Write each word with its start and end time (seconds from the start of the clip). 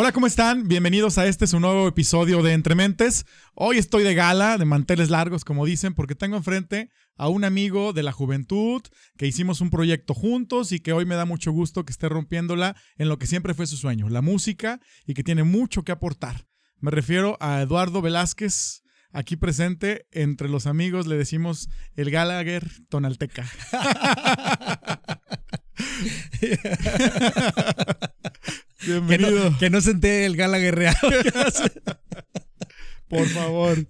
Hola, 0.00 0.12
¿cómo 0.12 0.28
están? 0.28 0.68
Bienvenidos 0.68 1.18
a 1.18 1.26
este 1.26 1.48
su 1.48 1.58
nuevo 1.58 1.88
episodio 1.88 2.40
de 2.44 2.52
Entre 2.52 2.76
Mentes. 2.76 3.26
Hoy 3.54 3.78
estoy 3.78 4.04
de 4.04 4.14
gala, 4.14 4.56
de 4.56 4.64
manteles 4.64 5.10
largos, 5.10 5.44
como 5.44 5.66
dicen, 5.66 5.92
porque 5.92 6.14
tengo 6.14 6.36
enfrente 6.36 6.88
a 7.16 7.26
un 7.26 7.42
amigo 7.42 7.92
de 7.92 8.04
la 8.04 8.12
juventud 8.12 8.80
que 9.16 9.26
hicimos 9.26 9.60
un 9.60 9.70
proyecto 9.70 10.14
juntos 10.14 10.70
y 10.70 10.78
que 10.78 10.92
hoy 10.92 11.04
me 11.04 11.16
da 11.16 11.24
mucho 11.24 11.50
gusto 11.50 11.84
que 11.84 11.90
esté 11.90 12.08
rompiéndola 12.08 12.76
en 12.96 13.08
lo 13.08 13.18
que 13.18 13.26
siempre 13.26 13.54
fue 13.54 13.66
su 13.66 13.76
sueño, 13.76 14.08
la 14.08 14.22
música, 14.22 14.78
y 15.04 15.14
que 15.14 15.24
tiene 15.24 15.42
mucho 15.42 15.82
que 15.82 15.90
aportar. 15.90 16.46
Me 16.78 16.92
refiero 16.92 17.36
a 17.40 17.60
Eduardo 17.60 18.00
Velázquez, 18.00 18.84
aquí 19.10 19.34
presente. 19.34 20.06
Entre 20.12 20.48
los 20.48 20.68
amigos 20.68 21.08
le 21.08 21.16
decimos 21.16 21.68
el 21.96 22.12
Gallagher 22.12 22.70
Tonalteca. 22.88 23.50
Bienvenido. 28.86 29.56
Que 29.58 29.70
no, 29.70 29.80
senté 29.80 30.26
el 30.26 30.36
gala 30.36 30.58
guerreado. 30.58 30.98
por 33.08 33.26
favor. 33.28 33.86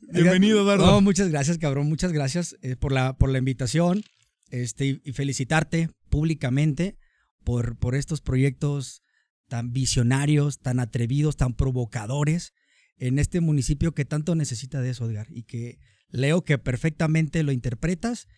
Bienvenido, 0.00 0.62
Eduardo. 0.62 0.86
No, 0.86 1.00
muchas 1.00 1.28
gracias, 1.28 1.58
cabrón. 1.58 1.88
Muchas 1.88 2.12
gracias 2.12 2.56
eh, 2.62 2.76
por, 2.76 2.92
la, 2.92 3.16
por 3.16 3.30
la 3.30 3.38
invitación. 3.38 4.02
Este, 4.50 5.00
y 5.04 5.12
felicitarte 5.12 5.90
públicamente 6.08 6.96
por, 7.44 7.78
por 7.78 7.94
estos 7.94 8.20
proyectos 8.20 9.02
tan 9.48 9.72
visionarios, 9.72 10.60
tan 10.60 10.80
atrevidos, 10.80 11.36
tan 11.36 11.54
provocadores 11.54 12.52
en 12.96 13.18
este 13.18 13.40
municipio 13.40 13.92
que 13.92 14.04
tanto 14.04 14.34
necesita 14.34 14.80
de 14.80 14.90
eso, 14.90 15.08
Edgar. 15.08 15.26
Y 15.30 15.44
que 15.44 15.78
leo 16.10 16.44
que 16.44 16.58
perfectamente 16.58 17.42
lo 17.42 17.52
interpretas 17.52 18.28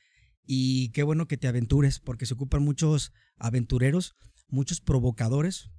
y 0.44 0.90
qué 0.90 1.02
bueno 1.02 1.28
que 1.28 1.36
te 1.36 1.48
aventures, 1.48 2.00
porque 2.00 2.26
se 2.26 2.34
ocupan 2.34 2.62
muchos 2.62 3.12
aventureros, 3.36 4.16
muchos 4.48 4.80
provocadores, 4.80 5.70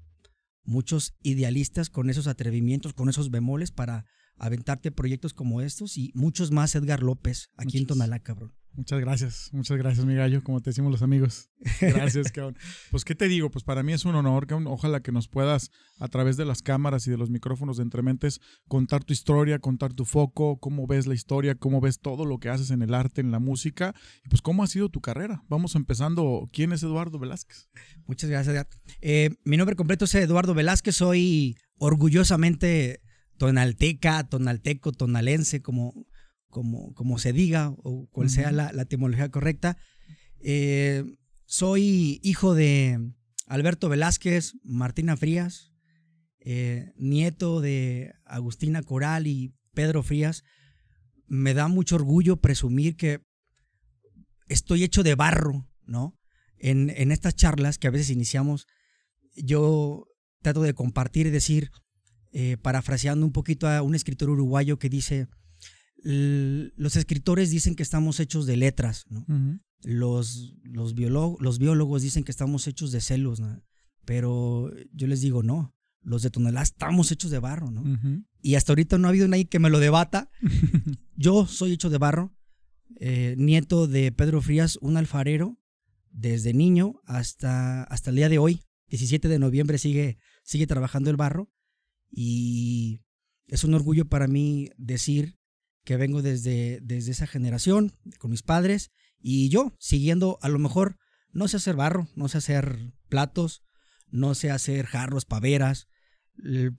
muchos 0.63 1.15
idealistas 1.23 1.89
con 1.89 2.09
esos 2.09 2.27
atrevimientos, 2.27 2.93
con 2.93 3.09
esos 3.09 3.31
bemoles 3.31 3.71
para 3.71 4.05
aventarte 4.37 4.91
proyectos 4.91 5.33
como 5.33 5.61
estos 5.61 5.97
y 5.97 6.11
muchos 6.15 6.51
más 6.51 6.75
Edgar 6.75 7.03
López 7.03 7.49
aquí 7.57 7.77
en 7.77 7.87
Tonalá, 7.87 8.19
cabrón. 8.19 8.53
Muchas 8.73 9.01
gracias, 9.01 9.49
muchas 9.51 9.77
gracias, 9.77 10.05
mi 10.05 10.15
gallo, 10.15 10.43
como 10.43 10.61
te 10.61 10.69
decimos 10.69 10.91
los 10.91 11.01
amigos. 11.01 11.49
Gracias, 11.81 12.31
cabrón. 12.31 12.57
Pues, 12.89 13.03
¿qué 13.03 13.15
te 13.15 13.27
digo? 13.27 13.51
Pues 13.51 13.65
para 13.65 13.83
mí 13.83 13.91
es 13.91 14.05
un 14.05 14.15
honor, 14.15 14.47
cabrón. 14.47 14.67
Ojalá 14.67 15.01
que 15.01 15.11
nos 15.11 15.27
puedas, 15.27 15.71
a 15.99 16.07
través 16.07 16.37
de 16.37 16.45
las 16.45 16.61
cámaras 16.61 17.05
y 17.05 17.11
de 17.11 17.17
los 17.17 17.29
micrófonos 17.29 17.77
de 17.77 17.83
Entrementes, 17.83 18.39
contar 18.69 19.03
tu 19.03 19.11
historia, 19.11 19.59
contar 19.59 19.93
tu 19.93 20.05
foco, 20.05 20.57
cómo 20.57 20.87
ves 20.87 21.05
la 21.05 21.13
historia, 21.13 21.55
cómo 21.55 21.81
ves 21.81 21.99
todo 21.99 22.25
lo 22.25 22.39
que 22.39 22.49
haces 22.49 22.71
en 22.71 22.81
el 22.81 22.93
arte, 22.93 23.19
en 23.19 23.31
la 23.31 23.39
música, 23.39 23.93
y 24.25 24.29
pues 24.29 24.41
cómo 24.41 24.63
ha 24.63 24.67
sido 24.67 24.87
tu 24.87 25.01
carrera. 25.01 25.43
Vamos 25.49 25.75
empezando. 25.75 26.49
¿Quién 26.53 26.71
es 26.71 26.81
Eduardo 26.81 27.19
Velázquez? 27.19 27.69
Muchas 28.07 28.29
gracias, 28.29 28.67
eh, 29.01 29.31
mi 29.43 29.57
nombre 29.57 29.75
completo 29.75 30.05
es 30.05 30.15
Eduardo 30.15 30.53
Velázquez, 30.53 30.95
soy 30.95 31.57
orgullosamente 31.77 33.01
tonalteca, 33.37 34.27
tonalteco, 34.29 34.91
tonalense, 34.91 35.61
como 35.61 36.05
como, 36.51 36.93
como 36.93 37.17
se 37.17 37.33
diga 37.33 37.73
o 37.77 38.07
cual 38.11 38.29
sea 38.29 38.51
la, 38.51 38.69
etimología 38.69 39.29
correcta. 39.29 39.77
Eh, 40.39 41.03
soy 41.45 42.19
hijo 42.23 42.53
de 42.53 43.13
Alberto 43.47 43.89
Velázquez, 43.89 44.53
Martina 44.63 45.17
Frías, 45.17 45.71
eh, 46.39 46.93
nieto 46.95 47.61
de 47.61 48.13
Agustina 48.25 48.83
Coral 48.83 49.25
y 49.25 49.55
Pedro 49.73 50.03
Frías. 50.03 50.43
Me 51.25 51.53
da 51.53 51.67
mucho 51.67 51.95
orgullo 51.95 52.37
presumir 52.37 52.95
que 52.95 53.21
estoy 54.47 54.83
hecho 54.83 55.01
de 55.01 55.15
barro, 55.15 55.67
¿no? 55.83 56.19
En, 56.57 56.91
en 56.91 57.11
estas 57.11 57.35
charlas 57.35 57.79
que 57.79 57.87
a 57.87 57.91
veces 57.91 58.11
iniciamos, 58.11 58.67
yo 59.35 60.05
trato 60.41 60.61
de 60.61 60.73
compartir 60.73 61.27
y 61.27 61.31
decir, 61.31 61.71
eh, 62.33 62.55
parafraseando 62.61 63.25
un 63.25 63.33
poquito 63.33 63.67
a 63.67 63.81
un 63.81 63.93
escritor 63.93 64.29
uruguayo 64.29 64.79
que 64.79 64.87
dice, 64.87 65.27
los 66.03 66.95
escritores 66.95 67.51
dicen 67.51 67.75
que 67.75 67.83
estamos 67.83 68.19
hechos 68.19 68.45
de 68.45 68.57
letras, 68.57 69.05
los, 69.83 70.55
los, 70.63 70.95
los, 70.95 71.59
biólogos 71.59 72.01
dicen 72.01 72.23
que 72.23 72.31
estamos 72.31 72.67
hechos 72.67 72.91
de 72.91 73.01
celos, 73.01 73.41
pero 74.05 74.71
yo 74.93 75.07
les 75.07 75.21
digo, 75.21 75.43
no, 75.43 75.75
los 76.01 76.23
de 76.23 76.29
Tonelá 76.29 76.61
estamos 76.61 77.11
hechos 77.11 77.31
de 77.31 77.39
barro, 77.39 77.71
¿no? 77.71 77.83
Y 78.41 78.55
hasta 78.55 78.71
ahorita 78.71 78.97
no 78.97 79.07
ha 79.07 79.09
habido 79.09 79.27
nadie 79.27 79.45
que 79.45 79.59
me 79.59 79.69
lo 79.69 79.79
debata. 79.79 80.31
yo 81.15 81.45
soy 81.45 81.73
hecho 81.73 81.89
de 81.89 81.97
barro, 81.97 82.35
eh, 82.99 83.35
nieto 83.37 83.87
de 83.87 84.11
Pedro 84.11 84.41
Frías, 84.41 84.77
un 84.81 84.97
alfarero, 84.97 85.59
desde 86.09 86.53
niño 86.53 87.01
hasta, 87.05 87.83
hasta 87.83 88.09
el 88.09 88.17
día 88.17 88.29
de 88.29 88.37
hoy, 88.37 88.63
17 88.87 89.27
de 89.27 89.39
noviembre, 89.39 89.77
sigue, 89.77 90.17
sigue 90.43 90.67
trabajando 90.67 91.09
el 91.09 91.15
barro. 91.15 91.49
Y 92.09 93.01
es 93.47 93.63
un 93.63 93.73
orgullo 93.73 94.09
para 94.09 94.27
mí 94.27 94.69
decir 94.77 95.37
que 95.83 95.97
vengo 95.97 96.21
desde, 96.21 96.79
desde 96.81 97.11
esa 97.11 97.27
generación, 97.27 97.93
con 98.19 98.31
mis 98.31 98.43
padres, 98.43 98.91
y 99.19 99.49
yo 99.49 99.75
siguiendo, 99.79 100.39
a 100.41 100.49
lo 100.49 100.59
mejor, 100.59 100.97
no 101.31 101.47
sé 101.47 101.57
hacer 101.57 101.75
barro, 101.75 102.07
no 102.15 102.27
sé 102.27 102.37
hacer 102.39 102.93
platos, 103.09 103.63
no 104.09 104.35
sé 104.35 104.51
hacer 104.51 104.85
jarros, 104.85 105.25
paveras, 105.25 105.87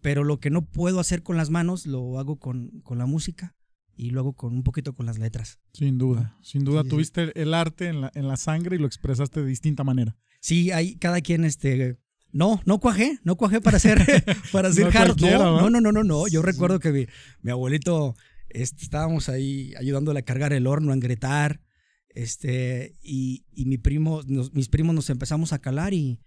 pero 0.00 0.24
lo 0.24 0.40
que 0.40 0.50
no 0.50 0.66
puedo 0.66 1.00
hacer 1.00 1.22
con 1.22 1.36
las 1.36 1.50
manos 1.50 1.86
lo 1.86 2.18
hago 2.18 2.38
con, 2.38 2.80
con 2.82 2.98
la 2.98 3.06
música 3.06 3.56
y 3.94 4.10
luego 4.10 4.34
con 4.34 4.54
un 4.54 4.62
poquito 4.62 4.94
con 4.94 5.06
las 5.06 5.18
letras. 5.18 5.58
Sin 5.72 5.98
duda, 5.98 6.36
sin 6.42 6.64
duda 6.64 6.84
tuviste 6.84 7.40
el 7.40 7.54
arte 7.54 7.88
en 7.88 8.00
la, 8.00 8.10
en 8.14 8.28
la 8.28 8.36
sangre 8.36 8.76
y 8.76 8.78
lo 8.78 8.86
expresaste 8.86 9.40
de 9.40 9.46
distinta 9.46 9.84
manera. 9.84 10.16
Sí, 10.40 10.70
hay 10.70 10.96
cada 10.96 11.20
quien 11.20 11.44
este 11.44 11.98
no, 12.32 12.62
no 12.64 12.80
cuajé, 12.80 13.18
no 13.24 13.36
cuajé 13.36 13.60
para 13.60 13.76
hacer 13.76 14.04
para 14.52 14.68
hacer 14.68 14.90
jarros. 14.90 15.20
No, 15.20 15.70
no, 15.70 15.80
no, 15.80 15.92
no, 15.92 16.02
no, 16.02 16.28
Yo 16.28 16.42
recuerdo 16.42 16.80
que 16.80 16.90
mi, 16.90 17.06
mi 17.42 17.50
abuelito 17.50 18.16
este, 18.52 18.82
estábamos 18.82 19.28
ahí 19.28 19.72
ayudándole 19.78 20.20
a 20.20 20.24
cargar 20.24 20.52
el 20.52 20.66
horno, 20.66 20.92
a 20.92 20.94
engretar. 20.94 21.60
Este, 22.08 22.96
y, 23.02 23.44
mi 23.54 23.78
primo, 23.78 24.22
mis 24.52 24.68
primos 24.68 24.94
nos 24.94 25.08
empezamos 25.10 25.52
a 25.52 25.60
calar 25.60 25.94
y, 25.94 26.20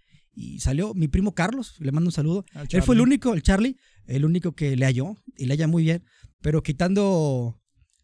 salió 0.58 0.92
mi 0.92 1.08
primo 1.08 1.34
Carlos, 1.34 1.76
le 1.78 1.92
mando 1.92 2.08
un 2.08 2.12
saludo. 2.12 2.44
Él 2.70 2.82
fue 2.82 2.94
el 2.94 3.00
único, 3.00 3.32
el 3.32 3.42
Charlie, 3.42 3.78
el 4.06 4.24
único 4.24 4.52
que 4.52 4.76
le 4.76 4.84
halló 4.84 5.16
y 5.36 5.46
le 5.46 5.54
halla 5.54 5.66
muy 5.66 5.84
bien. 5.84 6.04
Pero 6.42 6.62
quitando, 6.62 7.58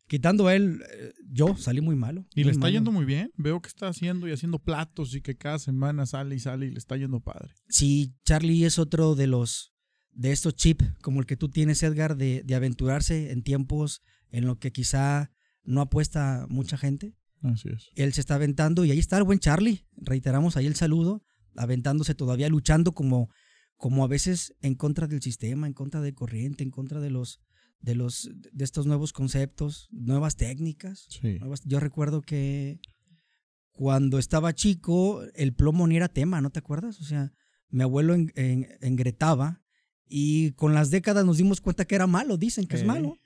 quitando 0.06 0.48
él, 0.48 0.82
eh, 0.92 1.12
yo 1.30 1.56
salí 1.56 1.80
muy 1.80 1.96
malo. 1.96 2.24
Y 2.34 2.44
le 2.44 2.52
está 2.52 2.70
yendo 2.70 2.90
muy 2.90 3.04
bien. 3.04 3.32
Veo 3.36 3.60
que 3.60 3.68
está 3.68 3.88
haciendo 3.88 4.28
y 4.28 4.32
haciendo 4.32 4.58
platos 4.60 5.14
y 5.14 5.20
que 5.20 5.36
cada 5.36 5.58
semana 5.58 6.06
sale 6.06 6.34
y 6.34 6.38
sale 6.38 6.66
y 6.66 6.70
le 6.70 6.78
está 6.78 6.96
yendo 6.96 7.20
padre. 7.20 7.52
Sí, 7.68 8.14
Charlie 8.24 8.64
es 8.64 8.78
otro 8.78 9.14
de 9.14 9.26
los 9.26 9.71
de 10.12 10.32
estos 10.32 10.54
chips 10.54 10.84
como 11.02 11.20
el 11.20 11.26
que 11.26 11.36
tú 11.36 11.48
tienes, 11.48 11.82
Edgar, 11.82 12.16
de, 12.16 12.44
aventurarse 12.54 13.32
en 13.32 13.42
tiempos 13.42 14.02
en 14.30 14.46
lo 14.46 14.58
que 14.58 14.72
quizá 14.72 15.30
no 15.64 15.80
apuesta 15.80 16.46
mucha 16.48 16.76
gente. 16.76 17.14
Así 17.42 17.68
es. 17.68 17.90
Él 17.96 18.12
se 18.12 18.20
está 18.20 18.36
aventando 18.36 18.84
y 18.84 18.90
ahí 18.90 18.98
está 18.98 19.18
el 19.18 19.24
buen 19.24 19.38
Charlie. 19.38 19.86
Reiteramos 19.96 20.56
ahí 20.56 20.66
el 20.66 20.76
saludo, 20.76 21.24
aventándose 21.56 22.14
todavía, 22.14 22.48
luchando 22.48 22.92
como, 22.92 23.30
como 23.76 24.04
a 24.04 24.08
veces 24.08 24.54
en 24.60 24.74
contra 24.74 25.06
del 25.06 25.22
sistema, 25.22 25.66
en 25.66 25.72
contra 25.72 26.00
de 26.00 26.14
corriente, 26.14 26.62
en 26.62 26.70
contra 26.70 27.00
de 27.00 27.10
los 27.10 27.40
de 27.80 27.96
los 27.96 28.30
de 28.52 28.64
estos 28.64 28.86
nuevos 28.86 29.12
conceptos, 29.12 29.88
nuevas 29.90 30.36
técnicas. 30.36 31.08
yo 31.64 31.80
recuerdo 31.80 32.22
que 32.22 32.80
cuando 33.72 34.18
estaba 34.18 34.54
chico 34.54 35.22
el 35.34 35.52
plomo 35.52 35.86
ni 35.88 35.96
era 35.96 36.08
tema, 36.08 36.40
¿no 36.40 36.50
te 36.50 36.60
acuerdas? 36.60 37.00
O 37.00 37.04
sea, 37.04 37.32
mi 37.70 37.82
abuelo 37.82 38.14
en, 38.14 38.28
engretaba 38.80 39.61
y 40.14 40.52
con 40.52 40.74
las 40.74 40.90
décadas 40.90 41.24
nos 41.24 41.38
dimos 41.38 41.62
cuenta 41.62 41.86
que 41.86 41.94
era 41.94 42.06
malo, 42.06 42.36
dicen 42.36 42.66
que 42.66 42.76
es 42.76 42.84
malo. 42.84 43.18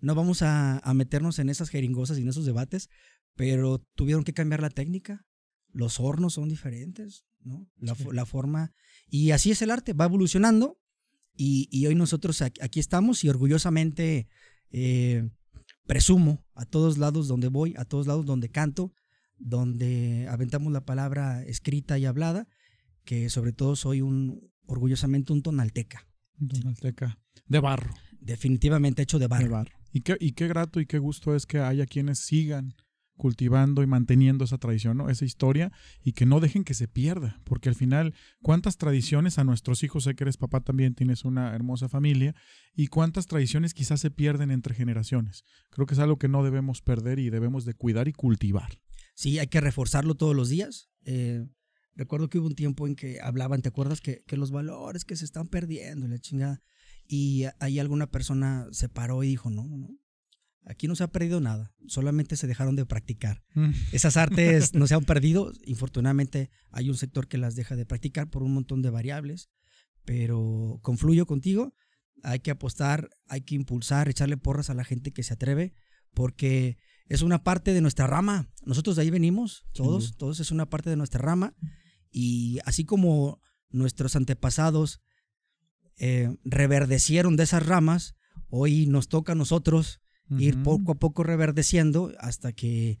No 0.00 0.16
vamos 0.16 0.42
a, 0.42 0.82
meternos 0.92 1.38
en 1.38 1.48
esas 1.48 1.68
jeringosas 1.68 2.18
y 2.18 2.22
en 2.22 2.28
esos 2.28 2.44
debates, 2.44 2.90
pero 3.36 3.78
tuvieron 3.94 4.24
que 4.24 4.32
cambiar 4.32 4.60
la 4.60 4.70
técnica. 4.70 5.24
Los 5.70 6.00
hornos 6.00 6.34
son 6.34 6.48
diferentes, 6.48 7.24
¿no? 7.44 7.70
La, 7.78 8.26
forma. 8.26 8.72
Y 9.08 9.30
así 9.30 9.52
es 9.52 9.62
el 9.62 9.70
arte, 9.70 9.92
va 9.92 10.06
evolucionando. 10.06 10.80
Y, 11.36 11.86
hoy 11.86 11.94
nosotros 11.94 12.42
aquí 12.42 12.80
estamos 12.80 13.22
y 13.22 13.28
orgullosamente 13.28 14.26
eh, 14.72 15.30
presumo 15.86 16.44
a 16.54 16.64
todos 16.64 16.98
lados 16.98 17.28
donde 17.28 17.46
voy, 17.46 17.74
a 17.76 17.84
todos 17.84 18.08
lados 18.08 18.26
donde 18.26 18.48
canto, 18.48 18.92
donde 19.38 20.26
aventamos 20.28 20.72
la 20.72 20.84
palabra 20.84 21.44
escrita 21.44 22.00
y 22.00 22.04
hablada, 22.04 22.48
que 23.04 23.30
sobre 23.30 23.52
todo 23.52 23.76
soy 23.76 24.00
un 24.00 24.50
orgullosamente 24.66 25.32
un 25.32 25.42
tonalteca. 25.42 26.08
De 27.46 27.60
barro. 27.60 27.94
Definitivamente 28.20 29.02
hecho 29.02 29.18
de 29.18 29.26
barro. 29.26 29.64
Y, 29.92 30.00
qué, 30.00 30.16
y 30.20 30.32
qué 30.32 30.48
grato 30.48 30.80
y 30.80 30.86
qué 30.86 30.98
gusto 30.98 31.34
es 31.34 31.46
que 31.46 31.60
haya 31.60 31.86
quienes 31.86 32.18
sigan 32.18 32.74
cultivando 33.16 33.82
y 33.82 33.86
manteniendo 33.86 34.44
esa 34.44 34.58
tradición, 34.58 34.98
¿no? 34.98 35.08
esa 35.08 35.24
historia, 35.24 35.72
y 36.02 36.12
que 36.12 36.26
no 36.26 36.40
dejen 36.40 36.64
que 36.64 36.74
se 36.74 36.86
pierda, 36.86 37.40
porque 37.44 37.68
al 37.68 37.74
final, 37.74 38.14
¿cuántas 38.42 38.76
tradiciones 38.76 39.38
a 39.38 39.44
nuestros 39.44 39.82
hijos, 39.82 40.04
sé 40.04 40.14
que 40.14 40.24
eres 40.24 40.36
papá 40.36 40.60
también, 40.60 40.94
tienes 40.94 41.24
una 41.24 41.54
hermosa 41.54 41.88
familia, 41.88 42.34
y 42.74 42.88
cuántas 42.88 43.26
tradiciones 43.26 43.74
quizás 43.74 44.00
se 44.00 44.10
pierden 44.10 44.50
entre 44.50 44.74
generaciones? 44.74 45.44
Creo 45.70 45.86
que 45.86 45.94
es 45.94 46.00
algo 46.00 46.18
que 46.18 46.28
no 46.28 46.44
debemos 46.44 46.82
perder 46.82 47.18
y 47.18 47.30
debemos 47.30 47.64
de 47.64 47.74
cuidar 47.74 48.08
y 48.08 48.12
cultivar. 48.12 48.78
Sí, 49.14 49.38
hay 49.38 49.46
que 49.46 49.60
reforzarlo 49.60 50.14
todos 50.14 50.36
los 50.36 50.50
días. 50.50 50.90
Eh, 51.04 51.46
recuerdo 51.96 52.28
que 52.28 52.38
hubo 52.38 52.46
un 52.46 52.54
tiempo 52.54 52.86
en 52.86 52.94
que 52.94 53.20
hablaban, 53.20 53.62
¿te 53.62 53.68
acuerdas? 53.68 54.00
Que, 54.00 54.22
que 54.26 54.36
los 54.36 54.50
valores 54.50 55.04
que 55.04 55.16
se 55.16 55.24
están 55.24 55.48
perdiendo, 55.48 56.06
la 56.06 56.18
chingada. 56.18 56.62
Y 57.08 57.44
ahí 57.60 57.78
alguna 57.78 58.10
persona 58.10 58.66
se 58.70 58.88
paró 58.88 59.22
y 59.22 59.28
dijo, 59.28 59.50
no, 59.50 59.66
no, 59.66 59.76
no. 59.76 59.98
Aquí 60.68 60.88
no 60.88 60.96
se 60.96 61.04
ha 61.04 61.08
perdido 61.08 61.40
nada, 61.40 61.72
solamente 61.86 62.36
se 62.36 62.48
dejaron 62.48 62.74
de 62.74 62.84
practicar. 62.84 63.44
Mm. 63.54 63.70
Esas 63.92 64.16
artes 64.16 64.74
no 64.74 64.88
se 64.88 64.94
han 64.94 65.04
perdido, 65.04 65.52
infortunadamente 65.64 66.50
hay 66.70 66.90
un 66.90 66.96
sector 66.96 67.28
que 67.28 67.38
las 67.38 67.54
deja 67.54 67.76
de 67.76 67.86
practicar 67.86 68.28
por 68.28 68.42
un 68.42 68.52
montón 68.52 68.82
de 68.82 68.90
variables, 68.90 69.48
pero 70.04 70.80
confluyo 70.82 71.24
contigo, 71.24 71.72
hay 72.24 72.40
que 72.40 72.50
apostar, 72.50 73.10
hay 73.28 73.42
que 73.42 73.54
impulsar, 73.54 74.08
echarle 74.08 74.36
porras 74.36 74.68
a 74.68 74.74
la 74.74 74.82
gente 74.82 75.12
que 75.12 75.22
se 75.22 75.34
atreve, 75.34 75.72
porque 76.14 76.78
es 77.08 77.22
una 77.22 77.44
parte 77.44 77.72
de 77.72 77.80
nuestra 77.80 78.08
rama. 78.08 78.50
Nosotros 78.64 78.96
de 78.96 79.02
ahí 79.02 79.10
venimos, 79.10 79.64
todos, 79.72 80.16
todos 80.16 80.40
es 80.40 80.50
una 80.50 80.68
parte 80.68 80.90
de 80.90 80.96
nuestra 80.96 81.20
rama. 81.20 81.54
Y 82.10 82.58
así 82.64 82.84
como 82.84 83.40
nuestros 83.70 84.16
antepasados 84.16 85.00
eh, 85.98 86.36
reverdecieron 86.44 87.36
de 87.36 87.44
esas 87.44 87.66
ramas, 87.66 88.14
hoy 88.48 88.86
nos 88.86 89.08
toca 89.08 89.32
a 89.32 89.36
nosotros 89.36 90.00
ir 90.38 90.60
poco 90.62 90.92
a 90.92 90.94
poco 90.96 91.22
reverdeciendo 91.22 92.12
hasta 92.18 92.52
que 92.52 92.98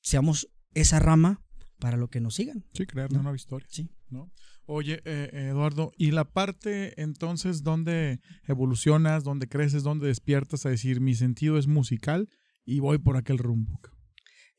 seamos 0.00 0.48
esa 0.74 1.00
rama 1.00 1.42
para 1.80 1.96
lo 1.96 2.08
que 2.08 2.20
nos 2.20 2.34
sigan. 2.34 2.64
Sí, 2.72 2.86
crear 2.86 3.10
¿no? 3.10 3.16
una 3.16 3.24
nueva 3.24 3.36
historia. 3.36 3.66
Sí. 3.70 3.90
¿no? 4.10 4.30
Oye, 4.66 5.00
eh, 5.04 5.48
Eduardo, 5.50 5.92
¿y 5.96 6.10
la 6.10 6.24
parte 6.24 7.00
entonces 7.00 7.62
donde 7.62 8.20
evolucionas, 8.46 9.24
donde 9.24 9.48
creces, 9.48 9.82
donde 9.82 10.08
despiertas 10.08 10.66
a 10.66 10.70
decir 10.70 11.00
mi 11.00 11.14
sentido 11.14 11.58
es 11.58 11.66
musical 11.66 12.28
y 12.64 12.80
voy 12.80 12.98
por 12.98 13.16
aquel 13.16 13.38
rumbo? 13.38 13.80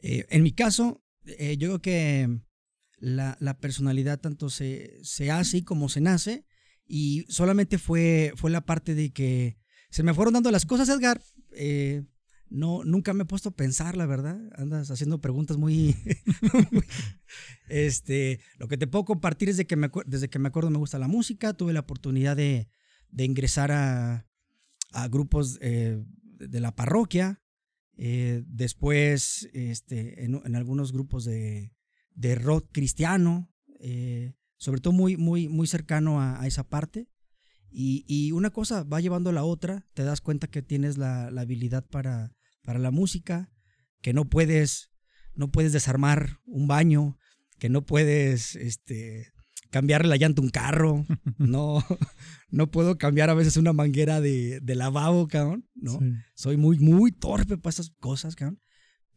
Eh, 0.01 0.25
en 0.29 0.43
mi 0.43 0.51
caso, 0.51 1.03
eh, 1.25 1.57
yo 1.57 1.67
creo 1.67 1.81
que 1.81 2.39
la, 2.99 3.37
la 3.39 3.59
personalidad 3.59 4.19
tanto 4.19 4.49
se, 4.49 4.99
se 5.03 5.31
hace 5.31 5.63
como 5.63 5.89
se 5.89 6.01
nace 6.01 6.45
y 6.89 7.25
solamente 7.29 7.77
fue, 7.77 8.33
fue 8.35 8.49
la 8.49 8.65
parte 8.65 8.95
de 8.95 9.11
que 9.11 9.57
se 9.91 10.03
me 10.03 10.13
fueron 10.13 10.33
dando 10.33 10.51
las 10.51 10.65
cosas, 10.65 10.89
Edgar. 10.89 11.21
Eh, 11.51 12.03
no, 12.49 12.83
nunca 12.83 13.13
me 13.13 13.23
he 13.23 13.27
puesto 13.27 13.49
a 13.49 13.55
pensar, 13.55 13.95
la 13.95 14.07
verdad. 14.07 14.39
Andas 14.55 14.89
haciendo 14.89 15.21
preguntas 15.21 15.57
muy... 15.57 15.95
este, 17.69 18.39
lo 18.57 18.67
que 18.67 18.77
te 18.77 18.87
puedo 18.87 19.05
compartir 19.05 19.49
es 19.49 19.57
de 19.57 19.67
que 19.67 19.75
me, 19.75 19.91
desde 20.07 20.29
que 20.29 20.39
me 20.39 20.47
acuerdo 20.47 20.71
me 20.71 20.79
gusta 20.79 20.97
la 20.97 21.07
música. 21.07 21.53
Tuve 21.53 21.73
la 21.73 21.81
oportunidad 21.81 22.35
de, 22.35 22.69
de 23.11 23.23
ingresar 23.23 23.71
a, 23.71 24.27
a 24.91 25.07
grupos 25.09 25.59
eh, 25.61 26.03
de 26.39 26.59
la 26.59 26.75
parroquia. 26.75 27.41
Eh, 27.97 28.43
después, 28.47 29.47
este, 29.53 30.23
en 30.23 30.55
algunos 30.55 30.91
grupos 30.91 31.25
de, 31.25 31.71
de 32.19 32.35
rock 32.35 32.67
cristiano, 32.73 33.49
eh, 33.79 34.33
sobre 34.57 34.81
todo 34.81 34.91
muy, 34.91 35.15
muy, 35.15 35.47
muy 35.47 35.67
cercano 35.67 36.19
a, 36.19 36.41
a 36.41 36.47
esa 36.47 36.67
parte. 36.67 37.07
Y, 37.71 38.03
y 38.07 38.33
una 38.33 38.49
cosa 38.49 38.83
va 38.83 38.99
llevando 38.99 39.29
a 39.29 39.33
la 39.33 39.45
otra, 39.45 39.87
te 39.93 40.03
das 40.03 40.19
cuenta 40.19 40.47
que 40.47 40.61
tienes 40.61 40.97
la, 40.97 41.31
la 41.31 41.41
habilidad 41.41 41.85
para, 41.87 42.35
para 42.61 42.77
la 42.77 42.91
música, 42.91 43.51
que 44.01 44.11
no 44.11 44.25
puedes, 44.25 44.91
no 45.33 45.49
puedes 45.49 45.71
desarmar 45.71 46.39
un 46.45 46.67
baño, 46.67 47.17
que 47.57 47.69
no 47.69 47.85
puedes 47.85 48.55
este, 48.55 49.31
cambiarle 49.69 50.09
la 50.09 50.17
llanta 50.17 50.41
a 50.41 50.45
un 50.45 50.49
carro, 50.49 51.05
no, 51.37 51.81
no 52.49 52.69
puedo 52.69 52.97
cambiar 52.97 53.29
a 53.29 53.35
veces 53.35 53.55
una 53.55 53.71
manguera 53.71 54.19
de, 54.19 54.59
de 54.59 54.75
lavabo, 54.75 55.27
cabrón, 55.29 55.69
¿no? 55.73 55.99
Sí. 55.99 56.11
Soy 56.33 56.57
muy, 56.57 56.79
muy 56.79 57.13
torpe 57.13 57.57
para 57.57 57.71
esas 57.71 57.91
cosas, 57.91 58.35
cabrón. 58.35 58.59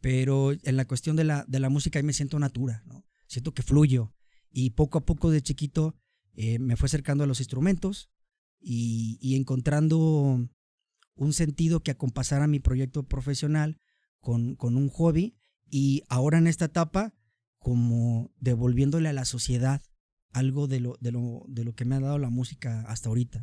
Pero 0.03 0.51
en 0.51 0.75
la 0.75 0.83
cuestión 0.83 1.15
de 1.15 1.23
la, 1.23 1.45
de 1.47 1.61
la 1.61 1.69
música 1.69 1.97
ahí 1.97 2.03
me 2.03 2.11
siento 2.11 2.37
natura. 2.37 2.83
Siento 3.25 3.53
que 3.53 3.63
fluyo. 3.63 4.13
Y 4.51 4.71
poco 4.71 4.97
a 4.97 5.05
poco 5.05 5.31
de 5.31 5.41
chiquito 5.41 5.95
eh, 6.33 6.59
me 6.59 6.75
fue 6.75 6.87
acercando 6.87 7.23
a 7.23 7.27
los 7.27 7.39
instrumentos 7.39 8.09
y, 8.59 9.17
y 9.21 9.37
encontrando 9.37 10.45
un 11.15 11.33
sentido 11.33 11.79
que 11.79 11.91
acompasara 11.91 12.47
mi 12.47 12.59
proyecto 12.59 13.03
profesional 13.03 13.79
con, 14.19 14.57
con 14.57 14.75
un 14.75 14.89
hobby. 14.89 15.37
Y 15.69 16.03
ahora 16.09 16.37
en 16.37 16.47
esta 16.47 16.65
etapa, 16.65 17.15
como 17.57 18.33
devolviéndole 18.41 19.07
a 19.07 19.13
la 19.13 19.23
sociedad 19.23 19.83
algo 20.31 20.67
de 20.67 20.81
lo, 20.81 20.97
de 20.99 21.13
lo, 21.13 21.45
de 21.47 21.63
lo 21.63 21.75
que 21.75 21.85
me 21.85 21.95
ha 21.95 22.01
dado 22.01 22.19
la 22.19 22.29
música 22.29 22.81
hasta 22.89 23.07
ahorita. 23.07 23.41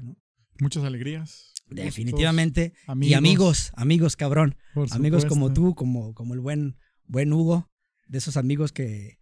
Muchas 0.59 0.85
alegrías. 0.85 1.55
Definitivamente. 1.71 2.73
Y 3.01 3.15
amigos, 3.15 3.73
amigos, 3.75 4.17
cabrón. 4.17 4.57
por 4.75 4.93
Amigos 4.93 5.25
como 5.25 5.53
tú, 5.53 5.75
como, 5.75 6.15
como 6.15 6.35
el 6.35 6.41
buen, 6.41 6.77
buen 7.07 7.33
Hugo, 7.33 7.71
de 8.07 8.19
esos 8.19 8.37
amigos 8.37 8.73
que, 8.73 9.19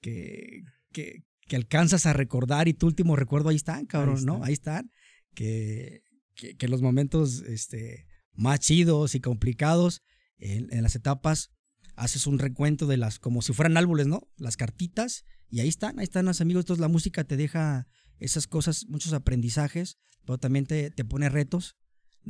que, 0.00 0.62
que, 0.92 1.24
que 1.46 1.56
alcanzas 1.56 2.06
a 2.06 2.12
recordar 2.12 2.68
y 2.68 2.74
tu 2.74 2.86
último 2.86 3.16
recuerdo 3.16 3.48
ahí 3.48 3.56
están, 3.56 3.86
cabrón, 3.86 4.18
Ahí 4.18 4.24
¿no? 4.24 4.44
Ahí 4.44 4.52
están. 4.52 4.90
Que, 5.34 6.02
que, 6.34 6.56
que 6.56 6.68
los 6.68 6.82
momentos 6.82 7.42
este, 7.42 8.06
más 8.32 8.60
chidos 8.60 9.14
y 9.14 9.20
complicados 9.20 10.02
en, 10.38 10.72
en 10.72 10.82
las 10.82 10.94
etapas 10.94 11.50
haces 11.96 12.26
un 12.26 12.38
recuento 12.38 12.86
de 12.86 12.96
las, 12.96 13.18
como 13.18 13.42
si 13.42 13.52
fueran 13.52 13.76
árboles, 13.76 14.06
¿no? 14.06 14.28
Las 14.36 14.56
cartitas 14.56 15.24
y 15.50 15.60
ahí 15.60 15.68
están, 15.68 15.98
ahí 15.98 16.04
están 16.04 16.26
los 16.26 16.40
amigos. 16.40 16.62
Entonces 16.62 16.80
la 16.80 16.88
música 16.88 17.24
te 17.24 17.36
deja 17.36 17.88
esas 18.18 18.46
cosas, 18.46 18.86
muchos 18.88 19.12
aprendizajes, 19.12 19.98
pero 20.24 20.38
también 20.38 20.66
te, 20.66 20.90
te 20.90 21.04
pone 21.04 21.28
retos, 21.28 21.76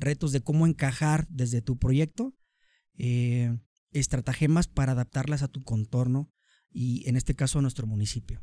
retos 0.01 0.33
de 0.33 0.41
cómo 0.41 0.67
encajar 0.67 1.27
desde 1.29 1.63
tu 1.63 1.79
proyecto, 1.79 2.35
eh, 2.95 3.57
estratagemas 3.93 4.69
para 4.69 4.93
adaptarlas 4.93 5.43
a 5.43 5.49
tu 5.49 5.63
contorno 5.63 6.31
y 6.71 7.09
en 7.09 7.17
este 7.17 7.35
caso 7.35 7.59
a 7.59 7.63
nuestro 7.63 7.87
municipio. 7.87 8.43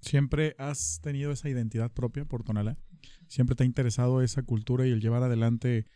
¿Siempre 0.00 0.54
has 0.58 1.00
tenido 1.02 1.32
esa 1.32 1.48
identidad 1.48 1.92
propia 1.92 2.24
por 2.24 2.44
Tonalá? 2.44 2.78
¿Siempre 3.28 3.56
te 3.56 3.64
ha 3.64 3.66
interesado 3.66 4.22
esa 4.22 4.42
cultura 4.42 4.86
y 4.86 4.90
el 4.90 5.00
llevar 5.00 5.22
adelante 5.22 5.86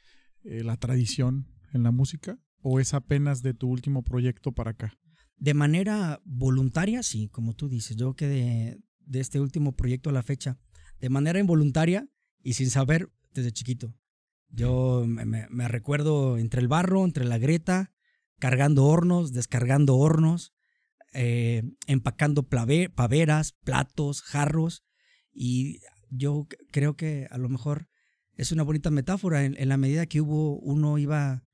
eh, 0.43 0.65
la 0.65 0.77
tradición 0.77 1.47
en 1.73 1.83
la 1.83 1.91
música? 1.91 2.39
¿O 2.63 2.81
es 2.81 2.95
apenas 2.95 3.43
de 3.43 3.55
tu 3.55 3.69
último 3.69 4.03
proyecto 4.03 4.53
para 4.53 4.73
acá? 4.73 4.99
De 5.37 5.55
manera 5.55 6.21
voluntaria, 6.25 7.03
sí, 7.03 7.29
como 7.29 7.55
tú 7.55 7.69
dices, 7.69 7.97
yo 7.97 8.15
creo 8.15 8.17
que 8.17 8.27
de, 8.27 8.83
de 9.07 9.21
este 9.21 9.41
último 9.41 9.73
proyecto 9.73 10.11
a 10.11 10.13
la 10.13 10.23
fecha, 10.23 10.59
de 11.01 11.09
manera 11.09 11.39
involuntaria 11.39 12.09
y 12.43 12.55
sin 12.55 12.69
saber 12.69 13.11
desde 13.33 13.53
chiquito. 13.53 13.95
Yo 14.51 15.05
me, 15.07 15.69
recuerdo 15.69 16.39
entre 16.39 16.61
el 16.61 16.69
barro, 16.69 17.05
entre 17.05 17.25
la 17.25 17.39
grieta, 17.39 17.93
cargando 18.39 18.85
hornos, 18.87 19.33
descargando 19.33 19.97
hornos, 19.97 20.53
eh, 21.13 21.63
empacando 21.87 22.43
paveras, 22.43 23.53
platos, 23.65 24.23
jarros. 24.23 24.85
Y 25.33 25.81
yo 26.11 26.47
creo 26.73 26.97
que 26.97 27.29
a 27.31 27.39
lo 27.39 27.49
mejor 27.49 27.89
es 28.35 28.51
una 28.53 28.65
bonita 28.65 28.91
metáfora. 28.91 29.45
En, 29.45 29.57
en 29.57 29.69
la 29.69 29.77
medida 29.77 30.07
que 30.07 30.21
hubo, 30.21 30.59
uno 30.59 30.99
iba 30.99 31.45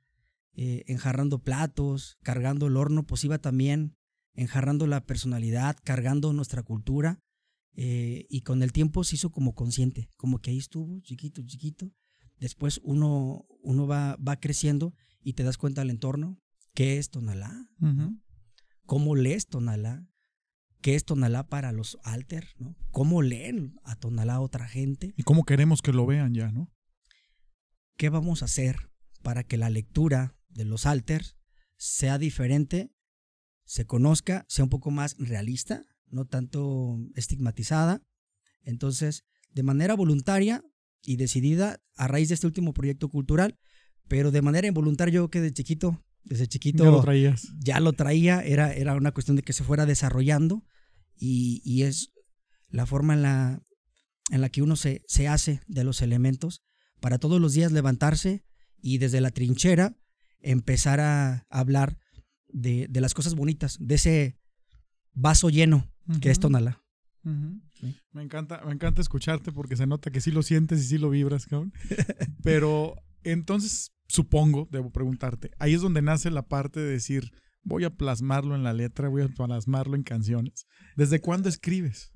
eh, 0.58 0.84
enjarrando 0.86 1.38
platos, 1.40 2.16
cargando 2.22 2.68
el 2.68 2.78
horno, 2.78 3.04
pues 3.04 3.22
iba 3.24 3.36
también 3.36 3.94
enjarrando 4.32 4.86
la 4.86 5.04
personalidad, 5.04 5.76
cargando 5.84 6.32
nuestra 6.32 6.62
cultura. 6.62 7.20
eh, 7.78 8.24
y 8.30 8.40
con 8.40 8.62
el 8.62 8.72
tiempo 8.72 9.04
se 9.04 9.16
hizo 9.16 9.30
como 9.30 9.54
consciente, 9.54 10.10
como 10.16 10.38
que 10.40 10.50
ahí 10.50 10.56
estuvo, 10.56 10.98
chiquito, 11.02 11.42
chiquito. 11.44 11.92
Después 12.38 12.80
uno, 12.84 13.46
uno 13.62 13.86
va, 13.86 14.16
va 14.16 14.38
creciendo 14.38 14.94
y 15.22 15.32
te 15.32 15.42
das 15.42 15.58
cuenta 15.58 15.80
del 15.80 15.90
entorno. 15.90 16.40
¿Qué 16.74 16.98
es 16.98 17.10
Tonalá? 17.10 17.68
¿Cómo 18.84 19.16
lees 19.16 19.46
Tonalá? 19.46 20.06
¿Qué 20.82 20.94
es 20.94 21.04
Tonalá 21.04 21.48
para 21.48 21.72
los 21.72 21.98
alter? 22.04 22.48
¿no? 22.58 22.76
¿Cómo 22.90 23.22
leen 23.22 23.80
a 23.82 23.96
Tonalá 23.96 24.40
otra 24.40 24.68
gente? 24.68 25.14
¿Y 25.16 25.22
cómo 25.22 25.44
queremos 25.44 25.82
que 25.82 25.92
lo 25.92 26.06
vean 26.06 26.34
ya, 26.34 26.52
no? 26.52 26.70
¿Qué 27.96 28.10
vamos 28.10 28.42
a 28.42 28.44
hacer 28.44 28.90
para 29.22 29.42
que 29.42 29.56
la 29.56 29.70
lectura 29.70 30.36
de 30.48 30.66
los 30.66 30.86
alters 30.86 31.36
sea 31.76 32.18
diferente, 32.18 32.92
se 33.64 33.86
conozca, 33.86 34.44
sea 34.48 34.64
un 34.64 34.70
poco 34.70 34.90
más 34.90 35.16
realista, 35.18 35.82
no 36.06 36.26
tanto 36.26 36.98
estigmatizada? 37.14 38.02
Entonces, 38.60 39.24
de 39.50 39.62
manera 39.62 39.94
voluntaria 39.94 40.62
y 41.06 41.16
decidida, 41.16 41.80
a 41.96 42.08
raíz 42.08 42.28
de 42.28 42.34
este 42.34 42.46
último 42.46 42.74
proyecto 42.74 43.08
cultural, 43.08 43.58
pero 44.08 44.30
de 44.30 44.42
manera 44.42 44.66
involuntaria, 44.66 45.14
yo 45.14 45.30
que 45.30 45.40
de 45.40 45.52
chiquito, 45.52 46.02
desde 46.24 46.46
chiquito 46.48 46.84
Ya 46.84 46.90
lo 46.90 47.00
traías. 47.02 47.48
ya 47.60 47.80
lo 47.80 47.92
traía, 47.92 48.40
era, 48.42 48.72
era 48.72 48.94
una 48.94 49.12
cuestión 49.12 49.36
de 49.36 49.42
que 49.42 49.52
se 49.52 49.64
fuera 49.64 49.86
desarrollando 49.86 50.64
y, 51.16 51.62
y 51.64 51.82
es 51.84 52.12
la 52.68 52.84
forma 52.86 53.14
en 53.14 53.22
la, 53.22 53.62
en 54.30 54.40
la 54.40 54.48
que 54.48 54.62
uno 54.62 54.76
se, 54.76 55.02
se 55.06 55.28
hace 55.28 55.60
de 55.68 55.84
los 55.84 56.02
elementos 56.02 56.62
para 57.00 57.18
todos 57.18 57.40
los 57.40 57.52
días 57.54 57.72
levantarse 57.72 58.44
y 58.82 58.98
desde 58.98 59.20
la 59.20 59.30
trinchera 59.30 59.96
empezar 60.40 61.00
a 61.00 61.46
hablar 61.50 61.98
de, 62.48 62.86
de 62.88 63.00
las 63.00 63.14
cosas 63.14 63.34
bonitas, 63.34 63.76
de 63.80 63.94
ese 63.94 64.38
vaso 65.12 65.48
lleno 65.50 65.90
que 66.20 66.30
es 66.30 66.38
Ujú. 66.38 66.42
Sí. 67.72 67.96
Me 68.12 68.22
encanta, 68.22 68.62
me 68.64 68.72
encanta 68.72 69.00
escucharte 69.00 69.50
porque 69.50 69.76
se 69.76 69.86
nota 69.86 70.10
que 70.10 70.20
sí 70.20 70.30
lo 70.30 70.42
sientes 70.42 70.80
y 70.80 70.84
sí 70.84 70.98
lo 70.98 71.10
vibras, 71.10 71.46
cabrón. 71.46 71.72
Pero 72.42 72.94
entonces, 73.24 73.92
supongo, 74.06 74.68
debo 74.70 74.90
preguntarte, 74.90 75.50
ahí 75.58 75.74
es 75.74 75.80
donde 75.80 76.02
nace 76.02 76.30
la 76.30 76.46
parte 76.46 76.78
de 76.78 76.90
decir, 76.90 77.32
voy 77.64 77.84
a 77.84 77.90
plasmarlo 77.90 78.54
en 78.54 78.62
la 78.62 78.72
letra, 78.72 79.08
voy 79.08 79.22
a 79.22 79.28
plasmarlo 79.28 79.96
en 79.96 80.04
canciones. 80.04 80.66
¿Desde 80.96 81.20
cuándo 81.20 81.48
escribes? 81.48 82.12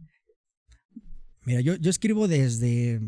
Mira, 1.45 1.61
yo, 1.61 1.75
yo 1.77 1.91
escribo 1.91 2.29
desde. 2.29 3.01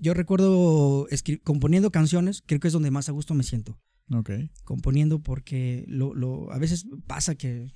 Yo 0.00 0.14
recuerdo 0.14 1.06
componiendo 1.44 1.90
canciones, 1.90 2.42
creo 2.44 2.60
que 2.60 2.68
es 2.68 2.72
donde 2.72 2.90
más 2.90 3.08
a 3.08 3.12
gusto 3.12 3.34
me 3.34 3.44
siento. 3.44 3.78
Ok. 4.10 4.30
Componiendo 4.64 5.22
porque 5.22 5.84
lo, 5.86 6.14
lo, 6.14 6.50
a 6.52 6.58
veces 6.58 6.86
pasa 7.06 7.34
que 7.34 7.72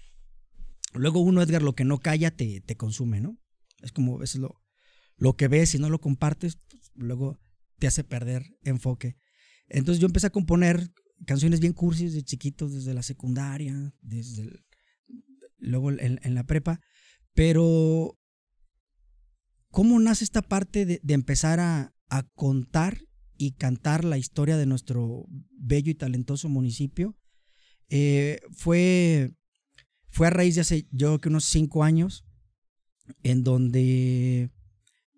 luego 0.95 1.21
uno, 1.21 1.43
Edgar, 1.43 1.63
lo 1.63 1.75
que 1.75 1.85
no 1.85 1.99
calla 1.99 2.31
te, 2.31 2.61
te 2.61 2.77
consume, 2.77 3.21
¿no? 3.21 3.39
Es 3.83 3.93
como 3.93 4.17
a 4.17 4.19
veces 4.19 4.41
lo, 4.41 4.63
lo 5.17 5.37
que 5.37 5.49
ves 5.49 5.75
y 5.75 5.79
no 5.79 5.91
lo 5.91 6.01
compartes, 6.01 6.57
pues, 6.71 6.91
luego 6.95 7.39
te 7.79 7.87
hace 7.87 8.05
perder 8.05 8.45
enfoque. 8.63 9.17
Entonces 9.69 10.01
yo 10.01 10.07
empecé 10.07 10.29
a 10.29 10.31
componer 10.31 10.93
canciones 11.27 11.61
bien 11.61 11.73
cursis 11.73 12.15
de 12.15 12.23
chiquitos, 12.23 12.75
desde 12.75 12.95
la 12.95 13.03
secundaria, 13.03 13.93
desde 14.01 14.51
luego 15.59 15.91
en, 15.91 16.35
la 16.35 16.45
prepa, 16.45 16.81
pero 17.35 18.17
¿cómo 19.71 19.99
nace 19.99 20.25
esta 20.25 20.43
parte 20.43 20.87
de, 20.87 21.01
empezar 21.09 21.61
a, 21.61 21.93
contar 22.35 23.03
y 23.37 23.53
cantar 23.53 24.05
la 24.05 24.19
historia 24.19 24.57
de 24.57 24.67
nuestro 24.67 25.27
bello 25.51 25.91
y 25.91 25.95
talentoso 25.95 26.49
municipio? 26.49 27.17
Eh, 27.91 28.41
fue, 28.53 29.35
fue 30.11 30.29
a 30.29 30.31
raíz 30.31 30.55
de 30.55 30.61
hace, 30.63 30.87
yo 30.91 31.09
creo 31.09 31.21
que 31.21 31.29
unos 31.29 31.45
cinco 31.45 31.83
años, 31.83 32.25
en 33.23 33.45
donde 33.45 34.51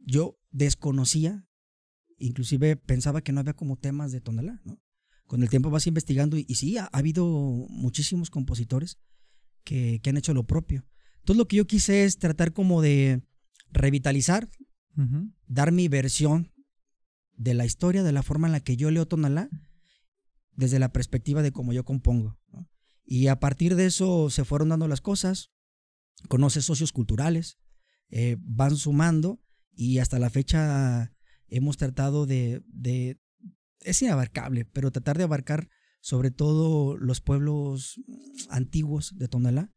yo 0.04 0.38
desconocía, 0.50 1.46
inclusive 2.18 2.76
pensaba 2.76 3.22
que 3.22 3.32
no 3.32 3.40
había 3.40 3.54
como 3.54 3.76
temas 3.76 4.12
de 4.12 4.20
tonalá, 4.20 4.60
¿no? 4.64 4.80
Con 5.26 5.42
el 5.42 5.48
tiempo 5.48 5.70
vas 5.70 5.86
investigando 5.86 6.36
y, 6.36 6.44
sí, 6.56 6.76
ha, 6.76 6.86
habido 6.86 7.24
muchísimos 7.68 8.30
compositores 8.30 8.98
que, 9.62 10.00
han 10.04 10.16
hecho 10.16 10.34
lo 10.34 10.44
propio. 10.44 10.84
Entonces 11.18 11.38
lo 11.38 11.46
que 11.46 11.56
yo 11.56 11.66
quise 11.66 12.04
es 12.04 12.18
tratar 12.18 12.52
como 12.52 12.82
de 12.82 13.22
revitalizar, 13.70 14.48
dar 15.46 15.72
mi 15.72 15.88
versión 15.88 16.52
de 17.36 17.54
la 17.54 17.64
historia, 17.64 18.02
de 18.02 18.12
la 18.12 18.22
forma 18.22 18.48
en 18.48 18.52
la 18.52 18.60
que 18.60 18.76
yo 18.76 18.90
leo 18.90 19.06
tonalá, 19.06 19.48
desde 20.52 20.78
la 20.78 20.92
perspectiva 20.92 21.42
de 21.42 21.52
cómo 21.52 21.72
yo 21.72 21.84
compongo. 21.84 22.38
Y 23.04 23.28
a 23.28 23.40
partir 23.40 23.76
de 23.76 23.86
eso 23.86 24.30
se 24.30 24.44
fueron 24.44 24.68
dando 24.70 24.88
las 24.88 25.00
cosas, 25.00 25.50
conoces 26.28 26.64
socios 26.64 26.92
culturales, 26.92 27.58
eh, 28.10 28.36
van 28.40 28.76
sumando 28.76 29.40
y 29.72 29.98
hasta 29.98 30.18
la 30.18 30.30
fecha 30.30 31.12
hemos 31.48 31.76
tratado 31.76 32.26
de, 32.26 32.62
es 33.80 34.02
inabarcable, 34.02 34.64
pero 34.64 34.90
tratar 34.90 35.18
de 35.18 35.24
abarcar 35.24 35.68
sobre 36.00 36.30
todo 36.30 36.96
los 36.96 37.20
pueblos 37.20 38.00
antiguos 38.48 39.16
de 39.16 39.28
Tonalá, 39.28 39.72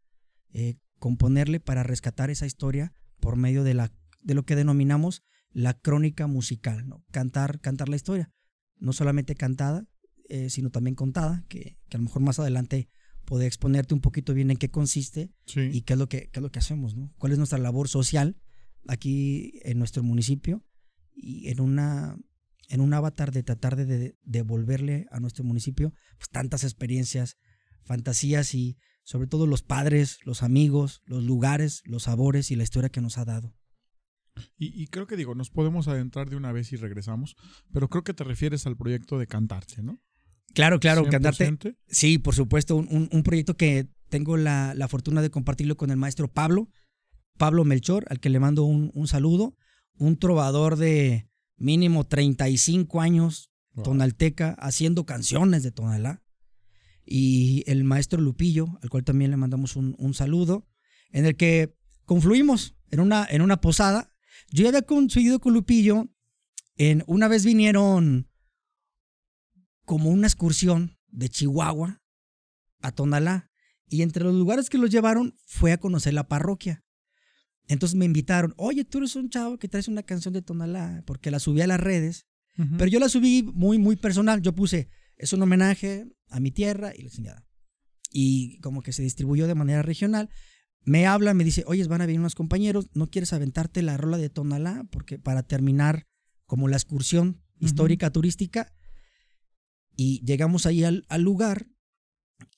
eh, 0.52 0.78
componerle 1.00 1.60
para 1.60 1.84
rescatar 1.84 2.30
esa 2.30 2.46
historia 2.46 2.94
por 3.20 3.36
medio 3.36 3.64
de, 3.64 3.74
la, 3.74 3.92
de 4.22 4.34
lo 4.34 4.44
que 4.44 4.56
denominamos 4.56 5.24
la 5.52 5.74
crónica 5.74 6.28
musical, 6.28 6.88
¿no? 6.88 7.04
cantar, 7.12 7.60
cantar 7.60 7.90
la 7.90 7.96
historia, 7.96 8.32
no 8.78 8.94
solamente 8.94 9.36
cantada, 9.36 9.88
eh, 10.30 10.50
sino 10.50 10.70
también 10.70 10.96
contada, 10.96 11.46
que, 11.48 11.78
a 11.92 11.98
lo 11.98 12.04
mejor 12.04 12.22
más 12.22 12.40
adelante 12.40 12.90
puede 13.26 13.46
exponerte 13.46 13.94
un 13.94 14.02
poquito 14.02 14.34
bien 14.34 14.52
en 14.52 14.58
qué 14.58 14.70
consiste 14.70 15.32
y 15.56 15.82
qué 15.82 15.94
es 15.94 16.00
lo 16.00 16.08
que, 16.08 16.30
qué 16.30 16.40
es 16.40 16.42
lo 16.42 16.52
que 16.52 16.60
hacemos, 16.60 16.96
¿no? 16.96 17.14
cuál 17.18 17.32
es 17.32 17.38
nuestra 17.38 17.60
labor 17.60 17.88
social 17.88 18.38
aquí 18.88 19.60
en 19.64 19.80
nuestro 19.80 20.04
municipio 20.04 20.64
y 21.16 21.50
en 21.50 21.62
una 21.62 22.18
en 22.70 22.82
un 22.82 22.94
avatar 22.94 23.32
de 23.32 23.44
tratar 23.44 23.76
de 23.76 24.18
devolverle 24.24 25.06
a 25.12 25.20
nuestro 25.20 25.44
municipio 25.44 25.94
pues, 26.18 26.30
tantas 26.30 26.64
experiencias, 26.64 27.38
fantasías 27.84 28.56
y 28.56 28.78
sobre 29.04 29.28
todo 29.28 29.48
los 29.48 29.62
padres, 29.62 30.20
los 30.24 30.44
amigos, 30.44 31.02
los 31.06 31.24
lugares, 31.24 31.84
los 31.86 32.04
sabores 32.04 32.52
y 32.52 32.56
la 32.56 32.64
historia 32.64 32.90
que 32.90 33.02
nos 33.02 33.18
ha 33.18 33.26
dado. 33.26 33.54
Y, 34.58 34.88
creo 34.88 35.06
que 35.06 35.16
digo, 35.16 35.36
nos 35.36 35.52
podemos 35.52 35.88
adentrar 35.88 36.30
de 36.30 36.36
una 36.36 36.52
vez 36.52 36.72
y 36.74 36.76
regresamos, 36.76 37.36
pero 37.72 37.90
creo 37.90 38.04
que 38.04 38.16
te 38.16 38.24
refieres 38.24 38.66
al 38.66 38.76
proyecto 38.76 39.20
de 39.20 39.28
Cantarte, 39.28 39.84
¿no? 39.84 40.02
Claro, 40.54 40.80
claro, 40.80 41.08
Cantarte. 41.10 41.76
Sí, 41.88 42.20
por 42.20 42.36
supuesto, 42.36 42.76
un, 42.76 43.24
proyecto 43.24 43.56
que 43.56 43.88
tengo 44.10 44.38
la, 44.38 44.88
fortuna 44.90 45.22
de 45.22 45.32
compartirlo 45.32 45.78
con 45.78 45.90
el 45.90 45.98
maestro 45.98 46.28
Pablo, 46.28 46.70
Pablo 47.38 47.66
Melchor, 47.66 48.06
al 48.10 48.20
que 48.20 48.30
le 48.30 48.40
mando 48.40 48.64
un, 48.64 48.92
un 48.94 49.08
saludo, 49.08 49.56
un 49.98 50.18
trovador 50.18 50.76
de, 50.76 51.28
mínimo 51.58 52.06
35 52.06 53.02
años, 53.02 53.50
tonalteca, 53.84 54.56
haciendo 54.60 55.06
canciones 55.06 55.64
de 55.64 55.72
tonalá. 55.72 56.22
Y 57.06 57.64
el 57.68 57.84
maestro 57.84 58.22
Lupillo, 58.22 58.68
al 58.82 58.90
cual 58.90 59.04
también 59.04 59.32
le 59.32 59.38
mandamos 59.38 59.76
un, 59.76 60.14
saludo, 60.14 60.68
en 61.12 61.26
el 61.26 61.36
que 61.36 61.76
confluimos 62.06 62.76
en 62.92 63.00
una, 63.00 63.26
en 63.30 63.42
una 63.42 63.62
posada. 63.62 64.12
Yo 64.52 64.64
ya 64.64 64.70
había 64.70 64.84
conseguido 64.84 65.40
con 65.40 65.54
Lupillo, 65.54 66.10
en, 66.76 67.04
una 67.08 67.28
vez 67.28 67.46
vinieron 67.46 68.30
como 69.86 70.10
una 70.10 70.28
excursión 70.28 70.98
de 71.10 71.30
Chihuahua 71.30 72.02
a 72.82 72.92
Tonalá. 72.92 73.50
Y 73.88 74.02
entre 74.02 74.24
los 74.24 74.34
lugares 74.34 74.70
que 74.70 74.78
los 74.78 74.90
llevaron 74.90 75.36
fue 75.46 75.72
a 75.72 75.78
conocer 75.78 76.14
la 76.14 76.28
parroquia. 76.28 76.84
Entonces 77.68 77.96
me 77.96 78.06
invitaron, 78.06 78.54
oye, 78.58 78.84
tú 78.86 79.00
eres 79.00 79.16
un 79.16 79.30
chavo 79.30 79.58
que 79.58 79.68
traes 79.68 79.88
una 79.88 80.04
canción 80.04 80.34
de 80.34 80.42
Tonalá, 80.42 81.04
porque 81.06 81.32
la 81.32 81.40
subí 81.40 81.62
a 81.62 81.68
las 81.68 81.80
redes, 81.80 82.26
pero 82.78 82.86
yo 82.86 83.00
la 83.00 83.10
subí 83.10 83.42
muy, 83.42 83.80
muy 83.80 83.96
personal. 83.96 84.42
Yo 84.42 84.54
puse, 84.54 84.88
es 85.18 85.34
un 85.34 85.42
homenaje 85.42 86.06
a 86.30 86.40
mi 86.40 86.52
tierra 86.52 86.94
y 86.96 87.04
la 87.04 87.10
señora. 87.10 87.48
Y 88.12 88.60
como 88.60 88.82
que 88.84 88.94
se 88.94 89.02
distribuyó 89.02 89.48
de 89.48 89.56
manera 89.56 89.82
regional. 89.82 90.30
Me 90.86 91.08
habla, 91.08 91.34
me 91.34 91.44
dice, 91.44 91.64
oye, 91.66 91.84
van 91.86 92.02
a 92.02 92.06
venir 92.06 92.20
unos 92.20 92.36
compañeros, 92.36 92.90
¿no 92.94 93.10
quieres 93.10 93.34
aventarte 93.34 93.82
la 93.82 93.98
rola 93.98 94.18
de 94.18 94.30
Tonalá? 94.30 94.86
Porque 94.92 95.18
para 95.18 95.42
terminar 95.42 96.06
como 96.46 96.68
la 96.68 96.76
excursión 96.76 97.42
histórica 97.60 98.12
turística. 98.12 98.72
Y 99.96 100.24
llegamos 100.26 100.66
ahí 100.66 100.84
al, 100.84 101.06
al 101.10 101.22
lugar 101.22 101.68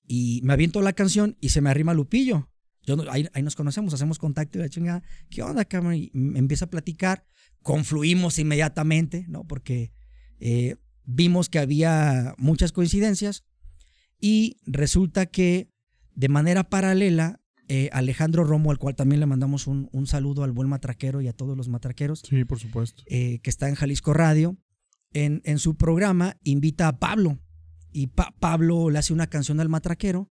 y 0.07 0.41
me 0.43 0.53
aviento 0.53 0.81
la 0.81 0.93
canción 0.93 1.37
y 1.41 1.49
se 1.49 1.61
me 1.61 1.69
arrima 1.69 1.93
Lupillo. 1.93 2.49
Yo, 2.85 2.97
ahí, 3.09 3.27
nos 3.41 3.55
conocemos, 3.55 3.93
hacemos 3.93 4.19
contacto 4.19 4.59
y 4.59 4.61
la 4.61 4.69
chingada, 4.69 5.03
¿qué 5.29 5.41
onda, 5.41 5.65
cabrón? 5.65 5.95
Y 5.95 6.11
me 6.13 6.37
empieza 6.37 6.65
a 6.65 6.69
platicar, 6.69 7.25
confluimos 7.63 8.37
inmediatamente, 8.37 9.25
¿no? 9.27 9.43
Porque 9.43 9.91
eh, 10.39 10.75
vimos 11.03 11.49
que 11.49 11.57
había 11.57 12.35
muchas 12.37 12.71
coincidencias 12.71 13.43
y 14.19 14.57
resulta 14.65 15.25
que 15.25 15.71
de 16.13 16.29
manera 16.29 16.69
paralela, 16.69 17.41
eh, 17.67 17.89
Alejandro 17.91 18.43
Romo, 18.43 18.69
al 18.69 18.77
cual 18.77 18.95
también 18.95 19.19
le 19.19 19.25
mandamos 19.25 19.65
un, 19.65 19.89
saludo 20.05 20.43
al 20.43 20.51
buen 20.51 20.69
matraquero 20.69 21.21
y 21.21 21.27
a 21.27 21.33
todos 21.33 21.57
los 21.57 21.67
matraqueros. 21.67 22.19
Sí, 22.19 22.45
por 22.45 22.59
supuesto. 22.59 23.03
Eh, 23.07 23.39
que 23.41 23.49
está 23.49 23.67
en 23.67 23.75
Jalisco 23.75 24.13
Radio, 24.13 24.57
en, 25.15 25.41
en, 25.45 25.59
su 25.59 25.75
programa 25.75 26.37
invita 26.43 26.87
a 26.87 26.99
Pablo 26.99 27.39
y 27.91 28.07
Pablo 28.07 28.89
le 28.89 28.99
hace 28.99 29.13
una 29.13 29.27
canción 29.27 29.61
al 29.61 29.69
matraquero 29.69 30.29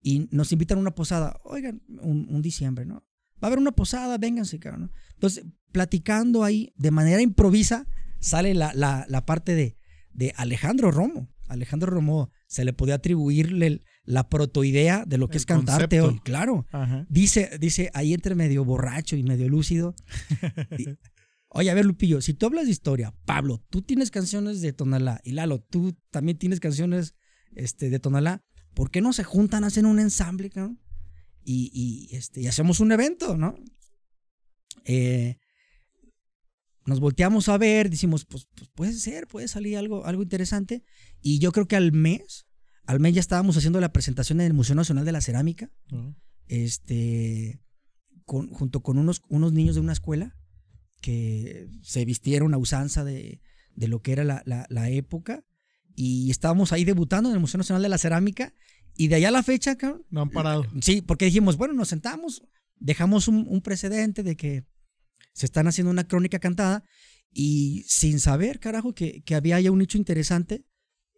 y 0.00 0.28
nos 0.30 0.50
invitan 0.50 0.78
a 0.78 0.80
una 0.80 0.94
posada. 0.94 1.38
Oigan, 1.44 1.82
un, 2.00 2.40
diciembre, 2.40 2.86
¿no? 2.86 3.04
Va 3.34 3.42
a 3.42 3.46
haber 3.48 3.58
una 3.58 3.72
posada, 3.72 4.16
vénganse, 4.16 4.58
cabrón. 4.58 4.90
Entonces, 5.12 5.44
platicando 5.72 6.42
ahí 6.42 6.72
de 6.76 6.90
manera 6.90 7.20
improvisa, 7.20 7.86
sale 8.18 8.54
la, 8.54 8.72
la, 8.74 9.26
parte 9.26 9.54
de, 9.54 9.76
de, 10.12 10.32
Alejandro 10.36 10.90
Romo. 10.90 11.28
Alejandro 11.48 11.90
Romo 11.90 12.30
se 12.46 12.64
le 12.64 12.72
podía 12.72 12.94
atribuirle 12.94 13.82
la 14.04 14.28
protoidea 14.30 15.04
de 15.04 15.18
lo 15.18 15.28
que 15.28 15.36
es 15.36 15.44
cantarte 15.44 16.00
hoy. 16.00 16.18
Claro. 16.20 16.64
Dice, 17.10 17.50
dice 17.60 17.90
ahí 17.92 18.14
entre 18.14 18.34
medio 18.34 18.64
borracho 18.64 19.16
y 19.16 19.22
medio 19.22 19.48
lúcido. 19.50 19.94
Oye, 21.56 21.70
a 21.70 21.74
ver, 21.74 21.86
Lupillo, 21.86 22.20
si 22.20 22.34
tú 22.34 22.46
hablas 22.46 22.66
de 22.66 22.70
historia, 22.70 23.14
Pablo, 23.24 23.64
tú 23.70 23.80
tienes 23.80 24.10
canciones 24.10 24.60
de 24.60 24.74
Tonalá 24.74 25.20
y 25.24 25.32
Lalo, 25.32 25.60
tú 25.60 25.96
también 26.10 26.36
tienes 26.36 26.60
canciones 26.60 27.14
este, 27.54 27.88
de 27.88 27.98
Tonalá. 27.98 28.44
¿por 28.74 28.90
qué 28.90 29.00
no 29.00 29.14
se 29.14 29.24
juntan, 29.24 29.64
hacen 29.64 29.86
un 29.86 29.98
ensamble, 29.98 30.52
Y, 31.42 32.10
este, 32.12 32.42
y 32.42 32.46
hacemos 32.46 32.78
un 32.78 32.92
evento, 32.92 33.38
¿no? 33.38 33.54
Eh, 34.84 35.38
nos 36.84 37.00
volteamos 37.00 37.48
a 37.48 37.56
ver, 37.56 37.88
decimos, 37.88 38.26
pues, 38.26 38.46
pues, 38.54 38.68
puede 38.74 38.92
ser, 38.92 39.26
puede 39.26 39.48
salir 39.48 39.78
algo, 39.78 40.04
algo 40.04 40.22
interesante. 40.22 40.84
Y 41.22 41.38
yo 41.38 41.52
creo 41.52 41.66
que 41.66 41.76
al 41.76 41.92
mes, 41.92 42.46
al 42.84 43.00
mes 43.00 43.14
ya 43.14 43.20
estábamos 43.20 43.56
haciendo 43.56 43.80
la 43.80 43.92
presentación 43.94 44.42
en 44.42 44.48
el 44.48 44.52
Museo 44.52 44.76
Nacional 44.76 45.06
de 45.06 45.12
la 45.12 45.22
Cerámica, 45.22 45.72
este, 46.48 47.58
junto 48.26 48.82
con 48.82 48.98
unos, 48.98 49.22
unos 49.30 49.54
niños 49.54 49.76
de 49.76 49.80
una 49.80 49.94
escuela 49.94 50.36
que 51.00 51.68
se 51.82 52.04
vistieron 52.04 52.54
a 52.54 52.58
usanza 52.58 53.04
de, 53.04 53.40
lo 53.76 54.00
que 54.00 54.12
era 54.12 54.24
la, 54.24 54.42
la 54.44 54.90
época 54.90 55.44
y 55.94 56.30
estábamos 56.30 56.72
ahí 56.72 56.84
debutando 56.84 57.28
en 57.28 57.34
el 57.34 57.40
Museo 57.40 57.58
Nacional 57.58 57.82
de 57.82 57.88
la 57.88 57.98
Cerámica 57.98 58.52
y 58.96 59.08
de 59.08 59.16
allá 59.16 59.28
a 59.28 59.32
la 59.32 59.42
fecha, 59.42 59.76
cabrón. 59.76 60.04
No 60.10 60.22
han 60.22 60.30
parado. 60.30 60.64
Sí, 60.80 61.02
porque 61.02 61.26
dijimos, 61.26 61.56
bueno, 61.56 61.74
nos 61.74 61.88
sentamos, 61.88 62.42
dejamos 62.76 63.28
un, 63.28 63.60
precedente 63.62 64.22
de 64.22 64.36
que 64.36 64.64
se 65.32 65.46
están 65.46 65.66
haciendo 65.66 65.90
una 65.90 66.06
crónica 66.06 66.38
cantada 66.38 66.84
y 67.32 67.84
sin 67.86 68.20
saber, 68.20 68.60
carajo, 68.60 68.94
que, 68.94 69.22
que 69.22 69.34
había 69.34 69.60
ya 69.60 69.70
un 69.70 69.78
nicho 69.78 69.98
interesante 69.98 70.64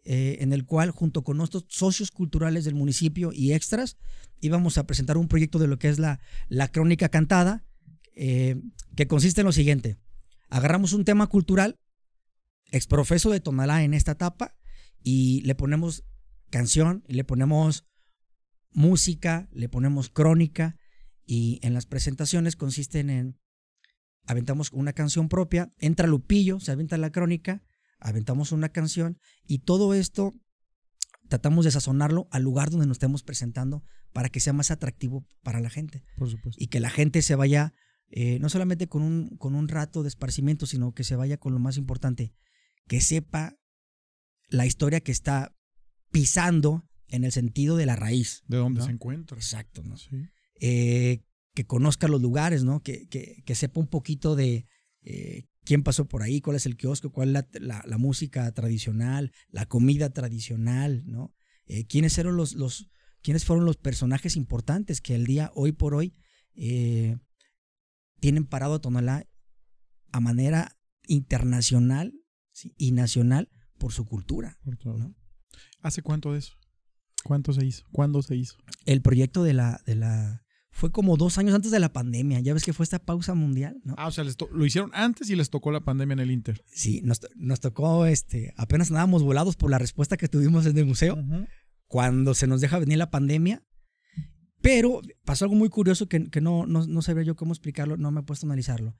eh, 0.03 0.37
en 0.41 0.53
el 0.53 0.65
cual, 0.65 0.91
junto 0.91 1.23
con 1.23 1.37
nuestros 1.37 1.65
socios 1.69 2.11
culturales 2.11 2.65
del 2.65 2.75
municipio 2.75 3.31
y 3.33 3.53
extras, 3.53 3.97
íbamos 4.39 4.77
a 4.77 4.85
presentar 4.85 5.17
un 5.17 5.27
proyecto 5.27 5.59
de 5.59 5.67
lo 5.67 5.77
que 5.77 5.89
es 5.89 5.99
la, 5.99 6.19
la 6.47 6.69
crónica 6.69 7.09
cantada, 7.09 7.65
eh, 8.21 8.61
que 8.97 9.07
consiste 9.07 9.41
en 9.41 9.45
lo 9.45 9.53
siguiente. 9.53 9.97
agarramos 10.49 10.91
un 10.91 11.05
tema 11.05 11.27
cultural, 11.27 11.79
exprofeso 12.69 13.29
de 13.29 13.39
Tonalá 13.39 13.83
en 13.83 13.93
esta 13.93 14.11
etapa, 14.11 14.57
y 15.01 15.41
le 15.45 15.55
ponemos 15.55 16.03
canción, 16.49 17.03
y 17.07 17.13
le 17.13 17.23
ponemos 17.23 17.85
música, 18.71 19.47
le 19.53 19.69
ponemos 19.69 20.09
crónica, 20.09 20.75
y 21.25 21.59
en 21.61 21.73
las 21.73 21.85
presentaciones 21.85 22.57
consisten 22.57 23.09
en, 23.09 23.39
aventamos 24.25 24.73
una 24.73 24.91
canción 24.91 25.29
propia, 25.29 25.71
entra 25.77 26.05
Lupillo, 26.05 26.59
se 26.59 26.73
avienta 26.73 26.97
la 26.97 27.11
crónica, 27.11 27.63
aventamos 27.99 28.51
una 28.51 28.67
canción, 28.67 29.17
y 29.47 29.59
todo 29.59 29.93
esto 29.93 30.33
tratamos 31.29 31.63
de 31.63 31.71
sazonarlo 31.71 32.27
al 32.31 32.43
lugar 32.43 32.69
donde 32.69 32.85
nos 32.87 32.95
estemos 32.95 33.23
presentando 33.23 33.81
para 34.11 34.27
que 34.27 34.41
sea 34.41 34.51
más 34.51 34.71
atractivo 34.71 35.25
para 35.41 35.61
la 35.61 35.69
gente. 35.69 36.03
Por 36.17 36.29
supuesto. 36.29 36.61
Y 36.61 36.67
que 36.67 36.81
la 36.81 36.89
gente 36.89 37.21
se 37.21 37.35
vaya, 37.35 37.73
eh, 38.09 38.39
no 38.39 38.49
solamente 38.49 38.87
con 38.87 39.01
un, 39.01 39.37
con 39.37 39.55
un 39.55 39.67
rato 39.67 40.03
de 40.03 40.09
esparcimiento, 40.09 40.65
sino 40.65 40.93
que 40.93 41.03
se 41.03 41.15
vaya 41.15 41.37
con 41.37 41.53
lo 41.53 41.59
más 41.59 41.77
importante, 41.77 42.33
que 42.87 43.01
sepa 43.01 43.57
la 44.49 44.65
historia 44.65 45.01
que 45.01 45.11
está 45.11 45.55
pisando 46.11 46.87
en 47.07 47.23
el 47.23 47.31
sentido 47.31 47.77
de 47.77 47.85
la 47.85 47.95
raíz. 47.95 48.43
De 48.47 48.57
dónde 48.57 48.79
¿no? 48.79 48.85
se 48.85 48.91
encuentra. 48.91 49.37
Exacto, 49.37 49.83
¿no? 49.83 49.97
Sí. 49.97 50.09
Eh, 50.59 51.23
que 51.53 51.65
conozca 51.65 52.07
los 52.07 52.21
lugares, 52.21 52.63
¿no? 52.63 52.81
Que, 52.81 53.07
que, 53.07 53.43
que 53.45 53.55
sepa 53.55 53.79
un 53.79 53.87
poquito 53.87 54.35
de 54.35 54.67
eh, 55.01 55.45
quién 55.63 55.83
pasó 55.83 56.07
por 56.07 56.23
ahí, 56.23 56.41
cuál 56.41 56.55
es 56.55 56.65
el 56.65 56.77
kiosco, 56.77 57.11
cuál 57.11 57.29
es 57.29 57.33
la, 57.33 57.47
la, 57.59 57.83
la 57.85 57.97
música 57.97 58.51
tradicional, 58.53 59.31
la 59.49 59.65
comida 59.65 60.09
tradicional, 60.11 61.03
¿no? 61.05 61.33
Eh, 61.65 61.85
quiénes 61.85 62.15
fueron 62.15 62.35
los, 62.35 62.53
los, 62.53 62.89
quiénes 63.21 63.45
fueron 63.45 63.65
los 63.65 63.77
personajes 63.77 64.35
importantes 64.35 65.01
que 65.01 65.15
el 65.15 65.25
día, 65.25 65.51
hoy 65.53 65.71
por 65.71 65.93
hoy, 65.93 66.15
eh, 66.55 67.17
tienen 68.19 68.45
parado 68.45 68.75
a 68.75 68.81
Tonalá 68.81 69.27
a 70.11 70.19
manera 70.19 70.77
internacional 71.07 72.13
¿sí? 72.51 72.73
y 72.77 72.91
nacional 72.91 73.49
por 73.77 73.93
su 73.93 74.05
cultura. 74.05 74.57
Por 74.63 74.77
todo. 74.77 74.97
¿no? 74.97 75.15
¿Hace 75.81 76.01
cuánto 76.01 76.33
de 76.33 76.39
eso? 76.39 76.53
¿Cuánto 77.23 77.53
se 77.53 77.65
hizo? 77.65 77.85
¿Cuándo 77.91 78.21
se 78.21 78.35
hizo? 78.35 78.57
El 78.85 79.01
proyecto 79.01 79.43
de 79.43 79.53
la, 79.53 79.81
de 79.85 79.95
la 79.95 80.43
fue 80.71 80.91
como 80.91 81.17
dos 81.17 81.37
años 81.37 81.53
antes 81.53 81.71
de 81.71 81.79
la 81.79 81.91
pandemia. 81.91 82.39
Ya 82.39 82.53
ves 82.53 82.63
que 82.63 82.73
fue 82.73 82.83
esta 82.83 82.99
pausa 82.99 83.33
mundial, 83.33 83.81
¿no? 83.83 83.95
Ah, 83.97 84.07
o 84.07 84.11
sea, 84.11 84.23
les 84.23 84.37
lo 84.51 84.65
hicieron 84.65 84.91
antes 84.93 85.29
y 85.29 85.35
les 85.35 85.49
tocó 85.49 85.71
la 85.71 85.81
pandemia 85.81 86.13
en 86.13 86.19
el 86.19 86.31
Inter. 86.31 86.63
Sí, 86.67 87.01
nos, 87.03 87.19
nos 87.35 87.59
tocó, 87.59 88.05
este, 88.05 88.53
apenas 88.55 88.89
andábamos 88.89 89.23
volados 89.23 89.55
por 89.57 89.69
la 89.69 89.77
respuesta 89.77 90.15
que 90.15 90.29
tuvimos 90.29 90.65
en 90.65 90.77
el 90.77 90.85
museo 90.85 91.17
cuando 91.87 92.33
se 92.33 92.47
nos 92.47 92.61
deja 92.61 92.79
venir 92.79 92.97
la 92.97 93.09
pandemia. 93.09 93.63
Pero 94.69 95.01
pasó 95.25 95.45
algo 95.45 95.55
muy 95.55 95.69
curioso 95.69 96.07
que, 96.07 96.29
que 96.29 96.41
no, 96.41 96.67
no, 96.67 96.85
no 96.85 97.01
sabía 97.01 97.23
yo 97.23 97.35
cómo 97.35 97.53
explicarlo, 97.53 97.97
no 97.97 98.11
me 98.11 98.19
he 98.19 98.23
puesto 98.23 98.45
a 98.45 98.49
analizarlo. 98.49 98.95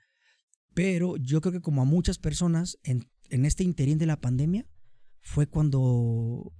Pero 0.74 1.16
yo 1.18 1.42
creo 1.42 1.52
que 1.52 1.62
como 1.62 1.84
a 1.84 1.86
muchas 1.86 2.18
personas 2.18 2.80
en, 2.82 3.08
en 3.30 3.46
este 3.46 3.64
interín 3.64 4.00
de 4.00 4.08
la 4.08 4.20
pandemia 4.20 4.66
fue 5.22 5.46
cuando 5.46 6.52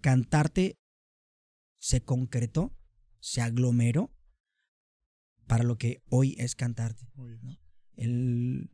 cantarte 0.00 0.78
se 1.78 2.04
concretó, 2.04 2.76
se 3.18 3.40
aglomeró 3.40 4.14
para 5.48 5.64
lo 5.64 5.76
que 5.76 6.04
hoy 6.08 6.36
es 6.38 6.54
cantarte. 6.54 7.08
El, 7.96 8.70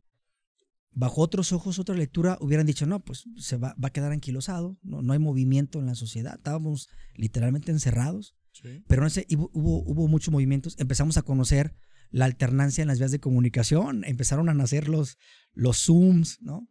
bajo 0.91 1.21
otros 1.21 1.53
ojos, 1.53 1.79
otra 1.79 1.95
lectura, 1.95 2.37
hubieran 2.39 2.67
dicho, 2.67 2.85
no, 2.85 2.99
pues 3.03 3.23
se 3.37 3.57
va, 3.57 3.75
va 3.83 3.87
a 3.87 3.93
quedar 3.93 4.11
anquilosado, 4.11 4.77
no, 4.83 5.01
no 5.01 5.13
hay 5.13 5.19
movimiento 5.19 5.79
en 5.79 5.87
la 5.87 5.95
sociedad, 5.95 6.35
estábamos 6.35 6.87
literalmente 7.15 7.71
encerrados, 7.71 8.35
Sí. 8.61 8.83
pero 8.87 9.01
no 9.03 9.09
sé, 9.09 9.27
hubo, 9.35 9.83
hubo, 9.83 10.07
muchos 10.07 10.31
movimientos, 10.31 10.75
empezamos 10.79 11.17
a 11.17 11.23
conocer 11.23 11.75
la 12.09 12.23
alternancia 12.25 12.81
en 12.81 12.87
las 12.87 12.99
vías 12.99 13.11
de 13.11 13.19
comunicación, 13.19 14.03
empezaron 14.05 14.47
a 14.47 14.53
nacer 14.53 14.87
los, 14.87 15.17
los 15.53 15.77
Zooms, 15.85 16.41
¿no? 16.41 16.69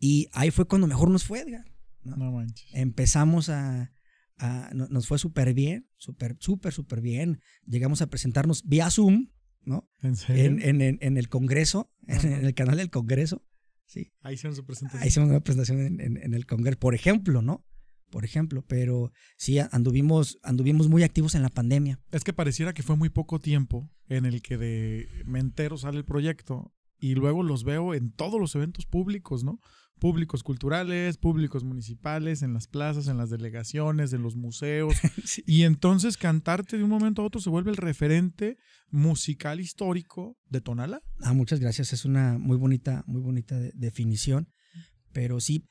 Y 0.00 0.28
ahí 0.32 0.50
fue 0.50 0.66
cuando 0.66 0.86
mejor 0.86 1.10
nos 1.10 1.24
fue, 1.24 1.40
Edgar. 1.40 1.64
¿no? 2.02 2.16
No 2.16 2.32
manches. 2.32 2.68
Empezamos 2.72 3.48
a, 3.48 3.92
a- 4.38 4.70
no- 4.74 4.88
nos 4.88 5.06
fue 5.06 5.18
súper 5.18 5.52
bien, 5.54 5.88
súper, 5.96 6.36
súper, 6.40 6.72
súper 6.72 7.00
bien. 7.00 7.40
Llegamos 7.66 8.02
a 8.02 8.08
presentarnos 8.08 8.62
vía 8.66 8.90
Zoom, 8.90 9.28
¿no? 9.62 9.90
¿En 10.02 10.16
serio? 10.16 10.44
En, 10.44 10.62
en- 10.62 10.80
en- 10.80 10.98
en 11.00 11.16
el 11.18 11.28
Congreso, 11.28 11.92
en, 12.06 12.32
el 12.44 12.54
canal 12.54 12.76
del 12.78 12.90
Congreso, 12.90 13.44
¿sí? 13.86 14.12
Ahí 14.22 14.34
hicieron 14.34 14.56
su 14.56 14.64
presentación. 14.64 15.02
Ahí 15.02 15.08
hicimos 15.08 15.28
una 15.30 15.40
presentación 15.40 15.80
en, 15.80 16.00
en- 16.00 16.16
en 16.16 16.34
el 16.34 16.46
Congreso, 16.46 16.78
por 16.78 16.94
ejemplo, 16.94 17.42
¿no? 17.42 17.66
Por 18.14 18.24
ejemplo, 18.24 18.62
pero 18.68 19.10
sí 19.36 19.58
anduvimos, 19.58 20.38
anduvimos 20.44 20.86
muy 20.88 21.02
activos 21.02 21.34
en 21.34 21.42
la 21.42 21.48
pandemia. 21.48 21.98
Es 22.12 22.22
que 22.22 22.32
pareciera 22.32 22.72
que 22.72 22.84
fue 22.84 22.94
muy 22.96 23.08
poco 23.08 23.40
tiempo 23.40 23.90
en 24.06 24.24
el 24.24 24.40
que 24.40 24.56
de 24.56 25.08
me 25.26 25.40
entero 25.40 25.76
sale 25.78 25.98
el 25.98 26.04
proyecto 26.04 26.72
y 27.00 27.16
luego 27.16 27.42
los 27.42 27.64
veo 27.64 27.92
en 27.92 28.12
todos 28.12 28.38
los 28.40 28.54
eventos 28.54 28.86
públicos, 28.86 29.42
¿no? 29.42 29.58
Públicos 29.98 30.44
culturales, 30.44 31.16
públicos 31.18 31.64
municipales, 31.64 32.42
en 32.42 32.54
las 32.54 32.68
plazas, 32.68 33.08
en 33.08 33.16
las 33.18 33.30
delegaciones, 33.30 34.12
en 34.12 34.22
los 34.22 34.36
museos. 34.36 34.94
Sí. 35.24 35.42
Y 35.44 35.64
entonces 35.64 36.16
cantarte 36.16 36.76
de 36.78 36.84
un 36.84 36.90
momento 36.90 37.20
a 37.22 37.24
otro 37.24 37.40
se 37.40 37.50
vuelve 37.50 37.72
el 37.72 37.76
referente 37.76 38.58
musical 38.90 39.58
histórico 39.58 40.38
de 40.48 40.60
Tonala. 40.60 41.02
Ah, 41.20 41.32
muchas 41.32 41.58
gracias. 41.58 41.92
Es 41.92 42.04
una 42.04 42.38
muy 42.38 42.56
bonita, 42.58 43.02
muy 43.08 43.20
bonita 43.22 43.58
de- 43.58 43.72
definición. 43.74 44.48
Pero 45.12 45.40
sí, 45.40 45.66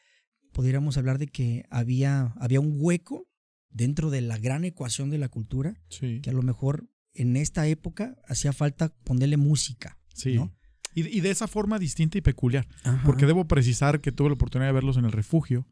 podríamos 0.54 0.98
hablar 0.98 1.18
de 1.18 1.28
que 1.28 1.66
había, 1.70 2.34
había 2.38 2.60
un 2.62 2.78
hueco 2.80 3.28
dentro 3.70 4.10
de 4.10 4.22
la 4.22 4.38
gran 4.38 4.64
ecuación 4.66 5.10
de 5.10 5.18
la 5.18 5.28
cultura 5.30 5.76
Sí. 5.90 6.22
que 6.22 6.30
a 6.30 6.34
lo 6.34 6.42
mejor 6.44 6.88
en 7.14 7.36
esta 7.38 7.68
época 7.68 8.16
hacía 8.28 8.54
falta 8.54 8.90
ponerle 9.04 9.38
música. 9.38 9.98
Sí. 10.14 10.36
¿no? 10.36 10.54
Y, 10.96 11.08
y 11.08 11.22
de 11.22 11.32
esa 11.32 11.48
forma 11.48 11.80
distinta 11.80 12.18
y 12.18 12.22
peculiar. 12.22 12.68
Ajá. 12.84 13.02
Porque 13.06 13.26
debo 13.26 13.48
precisar 13.48 14.00
que 14.00 14.12
tuve 14.12 14.30
la 14.30 14.36
oportunidad 14.36 14.70
de 14.70 14.74
verlos 14.74 14.98
en 14.98 15.06
el 15.06 15.12
refugio. 15.12 15.68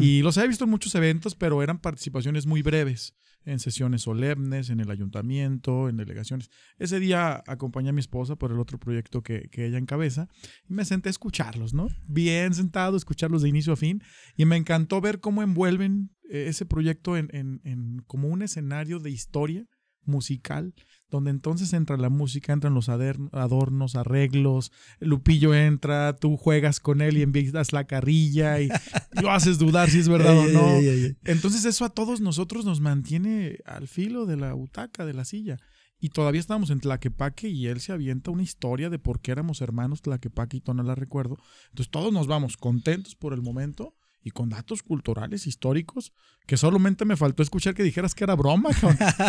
Y 0.00 0.22
los 0.22 0.36
he 0.36 0.46
visto 0.48 0.64
en 0.64 0.70
muchos 0.70 0.94
eventos, 0.94 1.34
pero 1.34 1.62
eran 1.62 1.78
participaciones 1.80 2.46
muy 2.46 2.62
breves, 2.62 3.14
en 3.44 3.58
sesiones 3.58 4.02
solemnes, 4.02 4.68
en 4.70 4.80
el 4.80 4.90
ayuntamiento, 4.90 5.88
en 5.88 5.96
delegaciones. 5.96 6.50
Ese 6.78 7.00
día 7.00 7.42
acompañé 7.46 7.88
a 7.88 7.92
mi 7.92 8.00
esposa 8.00 8.36
por 8.36 8.52
el 8.52 8.58
otro 8.60 8.78
proyecto 8.78 9.22
que, 9.22 9.48
que 9.50 9.66
ella 9.66 9.78
encabeza 9.78 10.28
y 10.68 10.74
me 10.74 10.84
senté 10.84 11.08
a 11.08 11.10
escucharlos, 11.10 11.72
¿no? 11.72 11.88
Bien 12.06 12.52
sentado, 12.54 12.96
escucharlos 12.96 13.42
de 13.42 13.48
inicio 13.48 13.72
a 13.72 13.76
fin. 13.76 14.02
Y 14.36 14.44
me 14.44 14.56
encantó 14.56 15.00
ver 15.00 15.20
cómo 15.20 15.42
envuelven 15.42 16.10
eh, 16.30 16.46
ese 16.48 16.66
proyecto 16.66 17.16
en, 17.16 17.28
en- 17.32 17.60
en 17.64 17.98
como 18.06 18.28
un 18.28 18.42
escenario 18.42 18.98
de 18.98 19.10
historia 19.10 19.66
musical, 20.04 20.74
donde 21.10 21.30
entonces 21.30 21.72
entra 21.72 21.96
la 21.96 22.08
música, 22.08 22.52
entran 22.52 22.74
los 22.74 22.88
adornos, 22.88 23.96
arreglos, 23.96 24.72
Lupillo 25.00 25.54
entra, 25.54 26.16
tú 26.16 26.36
juegas 26.36 26.80
con 26.80 27.00
él 27.00 27.18
y 27.18 27.22
envías 27.22 27.72
la 27.72 27.84
carrilla 27.84 28.60
y 28.60 28.68
lo 29.22 29.30
haces 29.30 29.58
dudar 29.58 29.90
si 29.90 29.98
es 29.98 30.08
verdad 30.08 30.38
o 30.38 30.46
no. 30.46 30.78
Entonces 31.24 31.64
eso 31.64 31.84
a 31.84 31.90
todos 31.90 32.20
nosotros 32.20 32.64
nos 32.64 32.80
mantiene 32.80 33.58
al 33.64 33.88
filo 33.88 34.26
de 34.26 34.36
la 34.36 34.52
butaca, 34.52 35.04
de 35.04 35.14
la 35.14 35.24
silla. 35.24 35.58
Y 36.02 36.10
todavía 36.10 36.40
estábamos 36.40 36.70
en 36.70 36.80
Tlaquepaque 36.80 37.48
y 37.48 37.66
él 37.66 37.80
se 37.80 37.92
avienta 37.92 38.30
una 38.30 38.42
historia 38.42 38.88
de 38.88 38.98
por 38.98 39.20
qué 39.20 39.32
éramos 39.32 39.60
hermanos 39.60 40.00
Tlaquepaque 40.00 40.56
y 40.56 40.60
Tona 40.62 40.82
la 40.82 40.94
recuerdo. 40.94 41.36
Entonces 41.68 41.90
todos 41.90 42.10
nos 42.10 42.26
vamos 42.26 42.56
contentos 42.56 43.14
por 43.16 43.34
el 43.34 43.42
momento 43.42 43.94
y 44.22 44.30
con 44.32 44.48
datos 44.50 44.82
culturales, 44.82 45.46
históricos, 45.46 46.12
que 46.46 46.56
solamente 46.56 47.04
me 47.04 47.16
faltó 47.16 47.42
escuchar 47.42 47.74
que 47.74 47.82
dijeras 47.82 48.14
que 48.14 48.24
era 48.24 48.34
broma, 48.34 48.70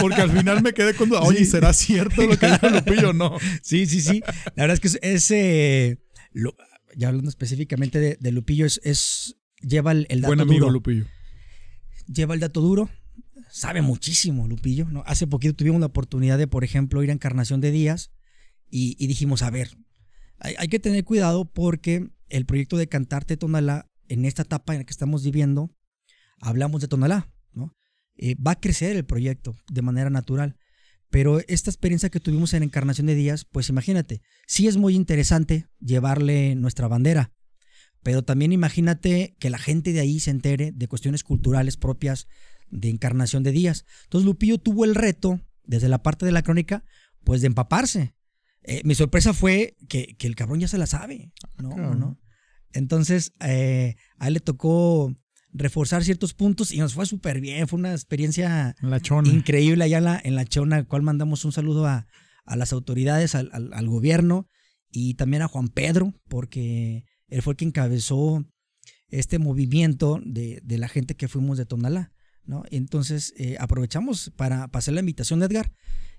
porque 0.02 0.22
al 0.22 0.32
final 0.32 0.62
me 0.62 0.74
quedé 0.74 0.94
con 0.96 1.10
oye. 1.22 1.46
¿será 1.46 1.72
cierto 1.74 2.24
lo 2.28 2.38
que 2.38 2.48
dijo 2.48 2.70
Lupillo 2.70 3.10
o 3.12 3.14
no? 3.14 3.38
Sí, 3.62 3.86
sí, 3.86 4.02
sí. 4.02 4.22
La 4.56 4.64
verdad 4.68 4.74
es 4.74 4.80
que 4.82 4.88
es, 4.88 5.00
es, 5.02 5.32
eh, 5.32 5.98
ya 6.98 7.08
hablando 7.08 7.30
específicamente 7.30 8.00
de, 8.00 8.18
de 8.20 8.32
Lupillo, 8.32 8.66
es, 8.66 8.82
es- 8.84 9.38
lleva 9.62 9.92
el, 9.92 10.08
el 10.10 10.22
dato 10.22 10.30
Buen 10.30 10.42
amigo 10.42 10.60
duro. 10.66 10.72
Lupillo. 10.74 11.06
lleva 12.08 12.34
el 12.34 12.40
dato 12.40 12.62
duro, 12.62 12.90
sabe 13.50 13.82
muchísimo 13.82 14.48
Lupillo. 14.48 14.86
¿no? 14.90 15.04
Hace 15.06 15.28
poquito 15.28 15.54
tuvimos 15.56 15.80
la 15.80 15.86
oportunidad 15.88 16.38
de, 16.38 16.48
por 16.48 16.64
ejemplo, 16.64 17.04
ir 17.04 17.10
a 17.12 17.14
Encarnación 17.14 17.62
de 17.62 17.72
Díaz 17.72 18.12
y, 18.70 18.96
y 19.00 19.08
dijimos, 19.08 19.42
a 19.44 19.50
ver, 19.52 19.78
hay, 20.40 20.56
hay 20.58 20.68
que 20.68 20.80
tener 20.80 21.04
cuidado 21.06 21.46
porque 21.46 22.10
el 22.30 22.46
proyecto 22.46 22.78
de 22.78 22.88
Cantarte 22.88 23.38
Tonalá, 23.38 23.88
en 24.12 24.26
esta 24.26 24.42
etapa 24.42 24.74
en 24.74 24.80
la 24.80 24.86
que 24.86 24.92
estamos 24.92 25.24
viviendo, 25.24 25.74
hablamos 26.42 26.82
de 26.82 26.90
Tonalá, 26.90 27.32
¿no? 27.54 27.74
Eh, 28.18 28.36
va 28.36 28.52
a 28.52 28.60
crecer 28.60 28.98
el 28.98 29.06
proyecto 29.06 29.56
de 29.70 29.82
manera 29.82 30.10
natural. 30.10 30.58
Pero 31.10 31.40
esta 31.48 31.70
experiencia 31.70 32.10
que 32.10 32.20
tuvimos 32.20 32.54
en 32.54 32.64
Encarnación 32.64 33.08
de 33.08 33.16
Díaz, 33.16 33.46
pues 33.46 33.70
imagínate, 33.70 34.22
sí 34.48 34.68
es 34.68 34.76
muy 34.76 34.96
interesante 34.96 35.68
llevarle 35.80 36.56
nuestra 36.56 36.90
bandera, 36.90 37.34
pero 38.04 38.22
también 38.22 38.52
imagínate 38.52 39.36
que 39.40 39.50
la 39.50 39.58
gente 39.58 39.94
de 39.94 40.02
ahí 40.02 40.20
se 40.20 40.32
entere 40.32 40.74
de 40.74 40.88
cuestiones 40.88 41.24
culturales 41.24 41.78
propias 41.78 42.28
de 42.70 42.90
Encarnación 42.90 43.44
de 43.44 43.52
Díaz. 43.52 43.86
Entonces 44.04 44.26
Lupillo 44.26 44.58
tuvo 44.58 44.84
el 44.84 44.96
reto, 44.96 45.40
desde 45.64 45.88
la 45.88 46.04
parte 46.04 46.26
de 46.26 46.34
la 46.34 46.44
crónica, 46.44 46.84
pues 47.24 47.40
de 47.40 47.48
empaparse. 47.48 48.14
Eh, 48.64 48.82
mi 48.84 48.96
sorpresa 48.96 49.34
fue 49.34 49.78
que, 49.88 50.16
que 50.18 50.28
el 50.28 50.36
cabrón 50.36 50.60
ya 50.60 50.68
se 50.68 50.78
la 50.78 50.86
sabe, 50.86 51.32
¿no? 51.58 51.70
cabrón. 51.70 52.00
¿no? 52.00 52.20
Entonces 52.74 53.34
eh, 53.40 53.96
a 54.18 54.28
él 54.28 54.36
le 54.36 54.40
tocó 54.40 55.14
reforzar 55.54 56.04
ciertos 56.04 56.34
puntos 56.34 56.72
y 56.72 56.78
nos 56.78 56.94
fue 56.94 57.06
súper 57.06 57.42
bien, 57.42 57.68
fue 57.68 57.78
una 57.80 57.92
experiencia 57.92 58.76
La 58.82 59.00
chona. 59.02 59.30
increíble 59.30 59.84
allá 59.84 59.98
en 59.98 60.04
la, 60.06 60.22
en 60.24 60.36
la 60.36 60.46
Chona, 60.46 60.78
al 60.78 60.88
cual 60.88 61.02
mandamos 61.02 61.44
un 61.44 61.52
saludo 61.52 61.86
a, 61.88 62.08
a 62.46 62.56
las 62.56 62.72
autoridades, 62.72 63.36
al, 63.36 63.50
al- 63.52 63.74
al 63.74 63.88
gobierno, 63.90 64.48
y 64.90 65.16
también 65.16 65.42
a 65.42 65.48
Juan 65.48 65.68
Pedro, 65.70 66.14
porque 66.30 67.04
él 67.28 67.42
fue 67.42 67.54
el 67.54 67.58
que 67.58 67.66
encabezó 67.66 68.46
este 69.10 69.40
movimiento 69.40 70.20
de, 70.26 70.62
de 70.64 70.78
la 70.78 70.88
gente 70.88 71.16
que 71.16 71.28
fuimos 71.28 71.58
de 71.58 71.66
Tonalá. 71.66 72.14
¿no? 72.46 72.64
Entonces 72.72 73.34
eh, 73.38 73.58
aprovechamos 73.60 74.32
para, 74.36 74.68
para, 74.70 74.80
hacer 74.80 74.94
la 74.94 75.00
invitación 75.02 75.40
de 75.40 75.46
Edgar. 75.48 75.72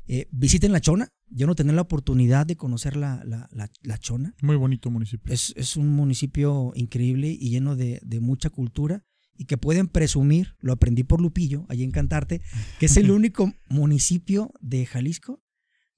Eh, 0.06 0.28
visiten 0.30 0.72
La 0.72 0.80
Chona. 0.80 1.08
Yo 1.28 1.46
no 1.46 1.54
tenía 1.54 1.72
la 1.72 1.82
oportunidad 1.82 2.46
de 2.46 2.56
conocer 2.56 2.96
la, 2.96 3.22
la, 3.24 3.48
la, 3.50 3.98
Chona. 3.98 4.34
Muy 4.42 4.56
bonito 4.56 4.90
municipio. 4.90 5.32
Es, 5.32 5.54
es 5.56 5.76
un 5.76 5.88
municipio 5.88 6.72
increíble 6.74 7.28
y 7.28 7.50
lleno 7.50 7.76
de, 7.76 8.00
de, 8.02 8.20
mucha 8.20 8.50
cultura 8.50 9.04
y 9.34 9.46
que 9.46 9.56
pueden 9.56 9.88
presumir, 9.88 10.56
lo 10.60 10.72
aprendí 10.72 11.04
por 11.04 11.20
Lupillo, 11.20 11.64
allí 11.68 11.84
en 11.84 11.90
Cantarte, 11.90 12.42
que 12.78 12.86
es 12.86 12.96
el 12.96 13.10
único 13.12 13.52
municipio 13.68 14.52
de 14.60 14.84
Jalisco 14.84 15.42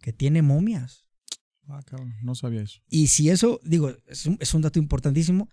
que 0.01 0.13
tiene 0.13 0.43
momias. 0.43 1.07
Ah, 1.67 1.81
cabrón, 1.85 2.15
no 2.23 2.35
sabía 2.35 2.63
eso. 2.63 2.81
Y 2.89 3.09
si 3.09 3.31
eso, 3.31 3.61
digo, 3.65 3.91
es 4.07 4.27
un, 4.27 4.37
es 4.41 4.53
un 4.55 4.63
dato 4.63 4.79
importantísimo, 4.79 5.49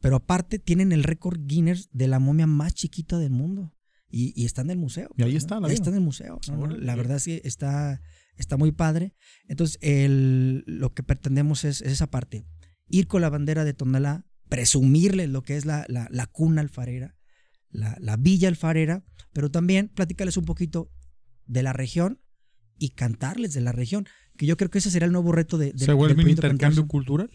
pero 0.00 0.16
aparte 0.16 0.58
tienen 0.58 0.92
el 0.92 1.02
récord 1.02 1.40
Guinness 1.42 1.88
de 1.92 2.06
la 2.06 2.18
momia 2.18 2.46
más 2.46 2.74
chiquita 2.74 3.18
del 3.18 3.32
mundo. 3.32 3.72
Y, 4.08 4.44
está 4.44 4.62
en 4.62 4.70
el 4.70 4.78
museo. 4.78 5.10
Y 5.16 5.22
ahí 5.22 5.32
pues, 5.32 5.44
está, 5.44 5.58
Ahí 5.58 5.74
está 5.74 5.90
en 5.90 5.96
el 5.96 6.00
museo. 6.00 6.38
La 6.78 6.94
verdad 6.94 7.16
es 7.16 7.24
que 7.24 7.40
está, 7.44 8.00
está 8.36 8.56
muy 8.56 8.72
padre. 8.72 9.14
Entonces, 9.48 9.78
el, 9.80 10.64
lo 10.66 10.94
que 10.94 11.02
pretendemos 11.02 11.64
es, 11.64 11.80
esa 11.82 12.08
parte. 12.08 12.46
Ir 12.88 13.08
con 13.08 13.20
la 13.20 13.30
bandera 13.30 13.64
de 13.64 13.74
Tonalá, 13.74 14.26
presumirle 14.48 15.26
lo 15.26 15.42
que 15.42 15.56
es 15.56 15.64
la, 15.64 15.84
la, 15.88 16.26
cuna 16.26 16.60
alfarera, 16.60 17.16
la, 17.68 17.96
la, 18.00 18.16
villa 18.16 18.48
alfarera, 18.48 19.04
pero 19.32 19.50
también 19.50 19.88
platicarles 19.88 20.36
un 20.36 20.44
poquito 20.44 20.92
de 21.46 21.64
la 21.64 21.72
región 21.72 22.20
y 22.78 22.90
cantarles 22.90 23.54
de 23.54 23.60
la 23.60 23.72
región, 23.72 24.06
que 24.36 24.46
yo 24.46 24.56
creo 24.56 24.70
que 24.70 24.78
ese 24.78 24.90
será 24.90 25.06
el 25.06 25.12
nuevo 25.12 25.32
reto 25.32 25.58
de... 25.58 25.72
de 25.72 25.84
¿Se 25.84 25.92
vuelve 25.92 26.22
un 26.22 26.30
intercambio 26.30 26.86
cultural? 26.86 27.30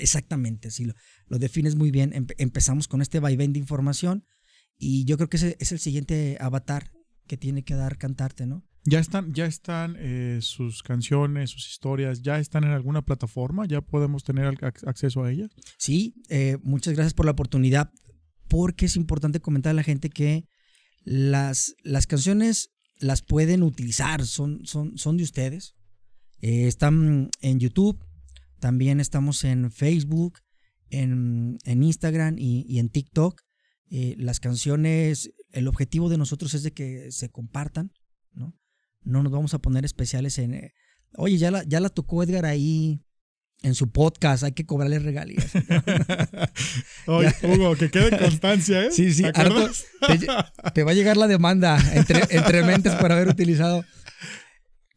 Exactamente, 0.00 0.70
sí, 0.70 0.86
lo, 0.86 0.94
lo 1.26 1.38
defines 1.38 1.76
muy 1.76 1.90
bien. 1.90 2.12
empezamos 2.38 2.88
con 2.88 3.02
este 3.02 3.20
vaivén 3.20 3.52
de 3.52 3.60
información 3.60 4.24
y 4.78 5.04
yo 5.04 5.16
creo 5.16 5.28
que 5.28 5.36
ese 5.36 5.56
es 5.58 5.72
el 5.72 5.78
siguiente 5.78 6.38
avatar 6.40 6.92
que 7.26 7.36
tiene 7.36 7.62
que 7.64 7.74
dar 7.74 7.98
cantarte, 7.98 8.46
¿no? 8.46 8.64
¿Ya 8.84 9.00
están, 9.00 9.34
ya 9.34 9.44
están 9.44 9.96
eh, 9.98 10.38
sus 10.40 10.82
canciones, 10.82 11.50
sus 11.50 11.68
historias, 11.68 12.22
ya 12.22 12.38
están 12.38 12.64
en 12.64 12.70
alguna 12.70 13.04
plataforma? 13.04 13.66
¿Ya 13.66 13.82
podemos 13.82 14.24
tener 14.24 14.56
acceso 14.62 15.24
a 15.24 15.30
ellas? 15.30 15.50
Sí, 15.76 16.14
eh, 16.30 16.56
muchas 16.62 16.94
gracias 16.94 17.12
por 17.12 17.26
la 17.26 17.32
oportunidad, 17.32 17.90
porque 18.48 18.86
es 18.86 18.96
importante 18.96 19.40
comentar 19.40 19.70
a 19.70 19.74
la 19.74 19.82
gente 19.82 20.08
que 20.08 20.46
las, 21.04 21.74
las 21.82 22.06
canciones 22.06 22.70
las 22.98 23.20
pueden 23.20 23.62
utilizar, 23.62 24.24
son, 24.26 24.64
son, 24.64 24.96
son 24.96 25.18
de 25.18 25.24
ustedes. 25.24 25.74
Eh, 26.40 26.66
están 26.66 27.30
en 27.42 27.60
YouTube, 27.60 28.02
también 28.58 29.00
estamos 29.00 29.44
en 29.44 29.70
Facebook, 29.70 30.38
en, 30.88 31.58
en 31.64 31.82
Instagram 31.82 32.36
y, 32.38 32.64
y 32.66 32.78
en 32.78 32.88
TikTok. 32.88 33.42
Eh, 33.90 34.14
las 34.18 34.40
canciones, 34.40 35.30
el 35.52 35.66
objetivo 35.66 36.08
de 36.08 36.18
nosotros 36.18 36.54
es 36.54 36.62
de 36.62 36.72
que 36.72 37.10
se 37.10 37.30
compartan, 37.30 37.92
¿no? 38.32 38.54
No 39.02 39.22
nos 39.22 39.32
vamos 39.32 39.54
a 39.54 39.60
poner 39.60 39.84
especiales 39.84 40.38
en, 40.38 40.54
eh, 40.54 40.74
oye, 41.14 41.38
ya 41.38 41.50
la, 41.50 41.64
ya 41.64 41.80
la 41.80 41.88
tocó 41.88 42.22
Edgar 42.22 42.44
ahí 42.44 43.02
en 43.62 43.74
su 43.74 43.90
podcast, 43.90 44.44
hay 44.44 44.52
que 44.52 44.66
cobrarle 44.66 44.98
regalías. 44.98 45.50
oye, 47.06 47.34
Hugo, 47.42 47.76
que 47.76 47.90
quede 47.90 48.16
constancia, 48.18 48.84
¿eh? 48.84 48.92
Sí, 48.92 49.12
sí, 49.12 49.22
te, 49.22 50.70
te, 50.74 50.82
va 50.84 50.92
a 50.92 50.94
llegar 50.94 51.16
la 51.16 51.26
demanda 51.26 51.78
entre, 51.94 52.22
entre 52.30 52.62
mentes 52.62 52.94
por 52.94 53.10
haber 53.10 53.28
utilizado. 53.28 53.84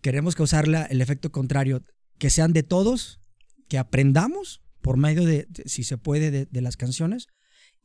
Queremos 0.02 0.36
causarle 0.36 0.86
el 0.90 1.02
efecto 1.02 1.32
contrario, 1.32 1.84
que 2.20 2.30
sean 2.30 2.54
de 2.54 2.64
todos, 2.64 3.20
que 3.68 3.78
aprendamos 3.78 4.62
por 4.82 4.98
medio 4.98 5.26
de, 5.26 5.48
si 5.66 5.84
se 5.84 5.98
puede, 5.98 6.30
de, 6.30 6.46
de 6.46 6.62
las 6.62 6.78
canciones, 6.78 7.28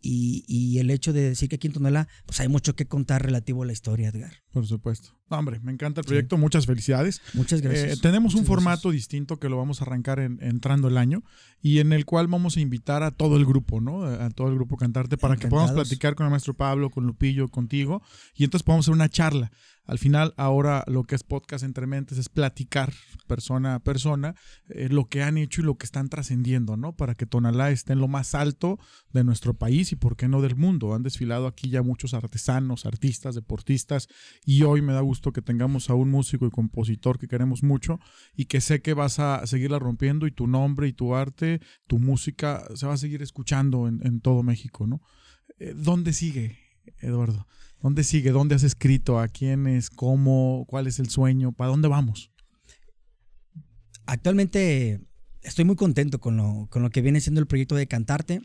y, 0.07 0.79
el 0.79 0.90
hecho 0.90 1.12
de 1.12 1.23
decir 1.23 1.49
que 1.49 1.59
Tonalá, 1.59 2.09
pues 2.27 2.40
hay 2.40 2.49
mucho 2.49 2.77
que 2.77 2.87
contar 2.87 3.25
relativo 3.25 3.62
a 3.62 3.66
la 3.66 3.73
historia, 3.73 4.09
Edgar. 4.09 4.33
Por 4.57 4.66
supuesto. 4.66 5.11
hombre, 5.29 5.61
me 5.61 5.71
encanta 5.71 6.01
el 6.01 6.07
proyecto. 6.07 6.38
Muchas 6.38 6.64
felicidades. 6.64 7.21
Muchas 7.35 7.61
gracias. 7.61 7.99
Eh, 7.99 8.01
tenemos 8.01 8.35
un 8.35 8.47
formato 8.47 8.90
distinto 8.90 9.38
que 9.38 9.51
lo 9.51 9.59
vamos 9.59 9.83
a 9.83 9.85
arrancar 9.85 10.19
en, 10.19 10.38
entrando 10.40 10.88
el 10.88 10.97
año 10.97 11.23
y 11.61 11.81
en 11.81 11.92
el 11.92 12.07
cual 12.07 12.27
vamos 12.27 12.57
a 12.57 12.61
invitar 12.61 13.03
a 13.03 13.11
todo 13.11 13.37
el 13.37 13.45
grupo, 13.45 13.83
¿no? 13.83 14.05
A 14.05 14.31
todo 14.31 14.49
el 14.49 14.55
grupo 14.55 14.79
Cantarte 14.79 15.19
para 15.19 15.37
que 15.37 15.49
podamos 15.49 15.73
platicar 15.73 16.14
con 16.14 16.25
el 16.25 16.31
maestro 16.31 16.55
Pablo, 16.55 16.88
con 16.88 17.05
Lupillo, 17.05 17.49
contigo 17.49 18.01
y 18.35 18.45
entonces 18.45 18.64
podamos 18.64 18.87
hacer 18.87 18.95
una 18.95 19.11
charla. 19.11 19.53
Al 19.87 19.99
final, 19.99 20.35
ahora 20.37 20.83
lo 20.88 21.05
que 21.05 21.14
es 21.14 21.23
podcast 21.23 21.64
entre 21.64 21.87
mentes 21.87 22.19
es 22.19 22.29
platicar 22.29 22.92
persona 23.29 23.77
a 23.77 23.79
persona 23.79 24.35
eh, 24.69 24.88
lo 24.90 25.05
que 25.05 25.23
han 25.23 25.38
hecho 25.38 25.61
y 25.61 25.64
lo 25.64 25.77
que 25.77 25.87
están 25.87 26.09
trascendiendo, 26.09 26.77
¿no? 26.77 26.92
Para 26.97 27.14
que 27.14 27.25
Tonalá 27.25 27.71
esté 27.71 27.92
en 27.92 28.01
lo 28.01 28.09
más 28.09 28.35
alto 28.35 28.79
de 29.12 29.23
nuestro 29.23 29.55
país 29.55 29.92
y, 29.92 29.97
¿por 29.97 30.16
qué 30.16 30.27
no, 30.27 30.42
del 30.42 30.57
mundo? 30.57 30.95
Han 30.95 31.05
desfilado 31.05 31.47
aquí 31.47 31.71
ya 31.71 31.83
muchos 31.83 32.14
artesanos, 32.14 32.85
artistas, 32.85 33.37
deportistas 33.37 34.09
y 34.48 34.62
hoy 34.62 34.80
me 34.80 34.92
da 34.92 35.00
gusto 35.00 35.32
que 35.32 35.42
tengamos 35.42 35.90
a 35.90 35.94
un 35.94 36.09
músico 36.09 36.46
y 36.46 36.50
compositor 36.50 37.18
que 37.18 37.26
queremos 37.26 37.64
mucho 37.64 37.98
y 38.37 38.44
que 38.44 38.61
sé 38.61 38.80
que 38.80 38.94
vas 38.94 39.18
a 39.18 39.44
seguirla 39.44 39.80
rompiendo 39.80 40.28
y 40.28 40.30
tu 40.30 40.46
nombre 40.46 40.87
y 40.87 40.92
tu 40.92 41.16
arte, 41.16 41.61
tu 41.88 41.98
música 41.98 42.64
se 42.76 42.87
va 42.87 42.94
a 42.94 42.96
seguir 42.96 43.22
escuchando 43.22 43.88
en, 43.88 44.20
todo 44.20 44.44
México, 44.44 44.87
¿no? 44.87 45.02
Eh, 45.59 45.74
¿Dónde 45.76 46.12
sigue, 46.12 46.61
Eduardo? 47.00 47.48
¿Dónde 47.82 48.04
sigue? 48.04 48.30
¿Dónde 48.30 48.54
has 48.54 48.62
escrito? 48.62 49.18
¿A 49.18 49.26
quiénes? 49.26 49.90
¿Cómo? 49.90 50.64
¿Cuál 50.68 50.87
es 50.87 51.00
el 51.00 51.11
sueño? 51.11 51.50
¿Para 51.50 51.70
dónde 51.70 51.88
vamos? 51.88 52.30
Actualmente 54.06 55.00
estoy 55.42 55.64
muy 55.64 55.74
contento 55.74 56.20
con 56.20 56.37
lo, 56.37 56.68
con 56.70 56.82
lo 56.82 56.90
que 56.90 57.02
viene 57.02 57.20
siendo 57.20 57.40
el 57.40 57.48
proyecto 57.48 57.74
de 57.74 57.88
Cantarte. 57.88 58.40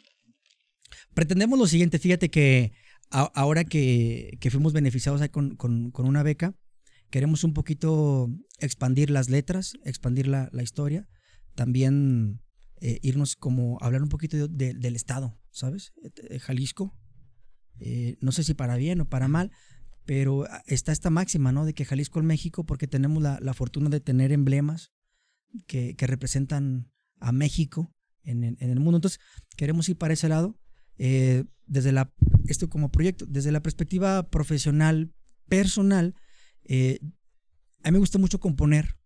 Pretendemos 1.13 1.59
lo 1.59 1.67
siguiente, 1.67 1.99
fíjate 1.99 2.31
que 2.31 2.73
ahora 3.11 3.63
que, 3.63 4.37
fuimos 4.49 4.73
beneficiados 4.73 5.21
con, 5.29 5.91
una 5.93 6.23
beca, 6.23 6.55
queremos 7.09 7.43
un 7.43 7.53
poquito 7.53 8.29
expandir 8.59 9.09
las 9.09 9.29
letras, 9.29 9.73
expandir 9.83 10.27
la, 10.27 10.49
historia, 10.61 11.07
también 11.55 12.41
eh, 12.79 12.99
irnos 13.01 13.35
como 13.35 13.77
hablar 13.81 14.01
un 14.01 14.09
poquito 14.09 14.47
del 14.47 14.95
Estado, 14.95 15.37
¿sabes? 15.51 15.93
Eh, 16.29 16.39
Jalisco, 16.39 16.95
eh, 17.79 18.17
no 18.21 18.31
sé 18.31 18.43
si 18.43 18.53
para 18.53 18.77
bien 18.77 19.01
o 19.01 19.09
para 19.09 19.27
mal, 19.27 19.51
pero 20.05 20.45
está 20.67 20.91
esta 20.91 21.09
máxima, 21.09 21.51
¿no? 21.51 21.65
De 21.65 21.73
que 21.73 21.85
Jalisco 21.85 22.19
es 22.19 22.25
México 22.25 22.65
porque 22.65 22.87
tenemos 22.87 23.21
la, 23.21 23.53
fortuna 23.53 23.89
de 23.89 23.99
tener 23.99 24.31
emblemas 24.31 24.91
que, 25.67 25.95
representan 25.99 26.91
a 27.19 27.31
México 27.31 27.93
en, 28.23 28.43
el 28.43 28.79
mundo. 28.79 28.97
Entonces, 28.97 29.19
queremos 29.55 29.89
ir 29.89 29.97
para 29.97 30.13
ese 30.13 30.29
lado. 30.29 30.57
Eh, 30.97 31.45
desde 31.71 31.91
la, 31.91 32.13
esto 32.47 32.69
como 32.69 32.91
proyecto, 32.91 33.25
desde 33.27 33.51
la 33.51 33.61
perspectiva 33.61 34.29
profesional, 34.29 35.13
personal, 35.47 36.15
eh, 36.63 36.99
a 37.83 37.89
mí 37.89 37.93
me 37.93 37.99
gusta 37.99 38.19
mucho 38.19 38.39
componer 38.39 38.97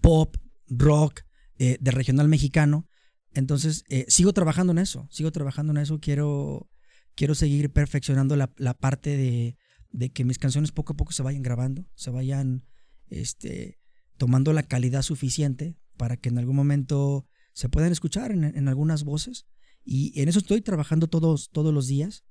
pop, 0.00 0.36
rock, 0.68 1.22
de 1.56 1.90
regional 1.90 2.28
mexicano. 2.28 2.86
Entonces, 3.32 3.84
sigo 4.08 4.32
trabajando 4.32 4.72
en 4.72 4.78
eso, 4.78 5.08
sigo 5.10 5.32
trabajando 5.32 5.72
en 5.72 5.78
eso. 5.78 5.98
Quiero 5.98 6.68
quiero 7.14 7.34
seguir 7.34 7.72
perfeccionando 7.72 8.36
la, 8.36 8.74
parte 8.74 9.16
de, 9.16 10.10
que 10.10 10.24
mis 10.24 10.38
canciones 10.38 10.72
poco 10.72 10.92
a 10.92 10.96
poco 10.96 11.12
se 11.12 11.22
vayan 11.22 11.42
grabando, 11.42 11.86
se 11.94 12.10
vayan 12.10 12.64
este, 13.08 13.78
tomando 14.16 14.52
la 14.52 14.64
calidad 14.64 15.02
suficiente 15.02 15.76
para 15.96 16.16
que 16.16 16.28
en 16.28 16.38
algún 16.38 16.56
momento 16.56 17.26
se 17.52 17.68
puedan 17.68 17.92
escuchar 17.92 18.32
en, 18.32 18.68
algunas 18.68 19.04
voces. 19.04 19.46
Y 19.84 20.18
en 20.20 20.28
eso 20.28 20.38
estoy 20.38 20.60
trabajando 20.60 21.08
todos, 21.08 21.50
todos 21.50 21.72
los 21.72 21.86
días, 21.86 22.24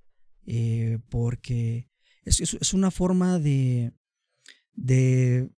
eh, 0.46 1.00
porque 1.10 1.90
es, 2.24 2.40
es, 2.40 2.74
una 2.74 2.92
forma 2.92 3.40
de, 3.40 3.94
de 4.74 5.50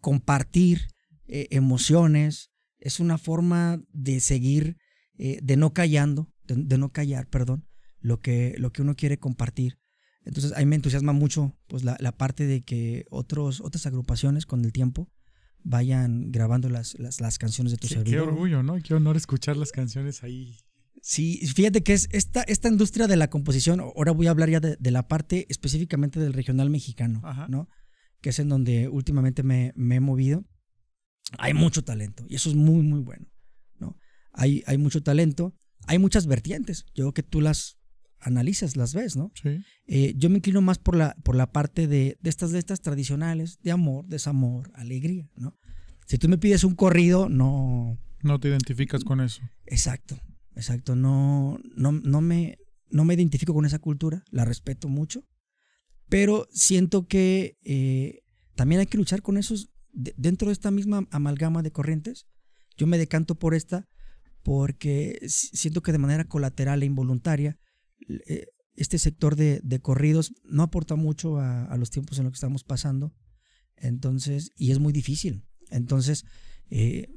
compartir 0.00 0.88
eh, 1.26 1.48
emociones, 1.50 2.50
es 2.78 3.00
una 3.00 3.18
forma 3.18 3.82
de 3.92 4.20
seguir, 4.20 4.78
eh, 5.18 5.38
de 5.42 5.56
no 5.56 5.72
callando, 5.72 6.32
de, 6.44 6.78
no 6.78 6.90
callar, 6.90 7.28
perdón, 7.28 7.66
lo 8.00 8.20
que, 8.20 8.54
lo 8.58 8.72
que 8.72 8.82
uno 8.82 8.96
quiere 8.96 9.18
compartir. 9.18 9.78
Entonces, 10.24 10.52
a 10.52 10.60
mí 10.60 10.66
me 10.66 10.76
entusiasma 10.76 11.12
mucho 11.12 11.56
pues, 11.66 11.84
la, 11.84 11.96
la 12.00 12.12
parte 12.12 12.46
de 12.46 12.62
que 12.62 13.04
otros, 13.10 13.60
otras 13.60 13.86
agrupaciones 13.86 14.46
con 14.46 14.64
el 14.64 14.72
tiempo 14.72 15.10
vayan 15.64 16.30
grabando 16.32 16.68
las, 16.68 16.98
las, 16.98 17.20
las 17.20 17.38
canciones 17.38 17.72
de 17.72 17.78
tu 17.78 17.88
sí, 17.88 17.96
Qué 18.04 18.20
orgullo, 18.20 18.62
¿no? 18.62 18.76
Qué 18.82 18.94
honor 18.94 19.16
escuchar 19.16 19.56
las 19.56 19.72
canciones 19.72 20.22
ahí. 20.22 20.56
Sí, 21.04 21.44
fíjate 21.48 21.82
que 21.82 21.94
es 21.94 22.08
esta, 22.12 22.42
esta 22.44 22.68
industria 22.68 23.08
de 23.08 23.16
la 23.16 23.28
composición, 23.28 23.80
ahora 23.80 24.12
voy 24.12 24.28
a 24.28 24.30
hablar 24.30 24.48
ya 24.48 24.60
de, 24.60 24.76
de 24.78 24.90
la 24.92 25.08
parte 25.08 25.46
específicamente 25.48 26.20
del 26.20 26.32
regional 26.32 26.70
mexicano, 26.70 27.20
¿no? 27.48 27.68
Que 28.20 28.30
es 28.30 28.38
en 28.38 28.48
donde 28.48 28.88
últimamente 28.88 29.42
me, 29.42 29.72
me, 29.74 29.96
he 29.96 30.00
movido. 30.00 30.44
Hay 31.38 31.54
mucho 31.54 31.82
talento 31.82 32.24
y 32.28 32.36
eso 32.36 32.50
es 32.50 32.54
muy, 32.54 32.82
muy 32.82 33.00
bueno, 33.00 33.26
¿no? 33.80 33.98
Hay, 34.32 34.62
hay 34.68 34.78
mucho 34.78 35.02
talento, 35.02 35.56
hay 35.88 35.98
muchas 35.98 36.28
vertientes. 36.28 36.84
Yo 36.94 37.04
creo 37.04 37.14
que 37.14 37.24
tú 37.24 37.40
las 37.40 37.78
analizas, 38.20 38.76
las 38.76 38.94
ves, 38.94 39.16
¿no? 39.16 39.32
Sí. 39.34 39.58
Eh, 39.88 40.14
yo 40.16 40.30
me 40.30 40.36
inclino 40.36 40.60
más 40.60 40.78
por 40.78 40.94
la, 40.94 41.16
por 41.24 41.34
la 41.34 41.50
parte 41.50 41.88
de, 41.88 42.16
de 42.20 42.30
estas 42.30 42.52
letras 42.52 42.80
tradicionales, 42.80 43.58
de 43.60 43.72
amor, 43.72 44.06
desamor, 44.06 44.70
alegría, 44.74 45.28
¿no? 45.34 45.58
Si 46.06 46.16
tú 46.16 46.28
me 46.28 46.38
pides 46.38 46.62
un 46.62 46.76
corrido, 46.76 47.28
no, 47.28 47.98
No 48.22 48.38
te 48.38 48.48
identificas 48.48 49.02
con 49.02 49.20
eso. 49.20 49.42
Exacto, 49.66 50.20
exacto. 50.56 50.96
No, 50.96 51.58
no, 51.74 51.92
no, 51.92 52.20
me, 52.20 52.58
no 52.90 53.04
me 53.04 53.14
identifico 53.14 53.54
con 53.54 53.64
esa 53.64 53.78
cultura, 53.78 54.24
la 54.30 54.44
respeto 54.44 54.88
mucho, 54.88 55.24
pero 56.08 56.46
siento 56.50 57.06
que 57.06 57.58
eh, 57.64 58.22
también 58.54 58.80
hay 58.80 58.86
que 58.86 58.98
luchar 58.98 59.22
con 59.22 59.36
esos, 59.36 59.70
dentro 59.92 60.48
de 60.48 60.52
esta 60.52 60.70
misma 60.70 61.06
amalgama 61.10 61.62
de 61.62 61.72
corrientes. 61.72 62.26
Yo 62.76 62.86
me 62.86 62.98
decanto 62.98 63.34
por 63.38 63.54
esta 63.54 63.88
porque 64.42 65.20
siento 65.26 65.82
que 65.82 65.92
de 65.92 65.98
manera 65.98 66.24
colateral 66.24 66.82
e 66.82 66.86
involuntaria 66.86 67.58
eh, 68.26 68.46
este 68.74 68.98
sector 68.98 69.36
de, 69.36 69.80
corridos 69.80 70.32
no 70.44 70.62
aporta 70.62 70.96
mucho 70.96 71.38
a, 71.38 71.76
los 71.76 71.90
tiempos 71.90 72.18
en 72.18 72.24
los 72.24 72.32
que 72.32 72.36
estamos 72.36 72.64
pasando. 72.64 73.14
Entonces, 73.76 74.50
y 74.56 74.70
es 74.70 74.78
muy 74.78 74.92
difícil. 74.92 75.44
Entonces, 75.70 76.24
eh, 76.70 77.08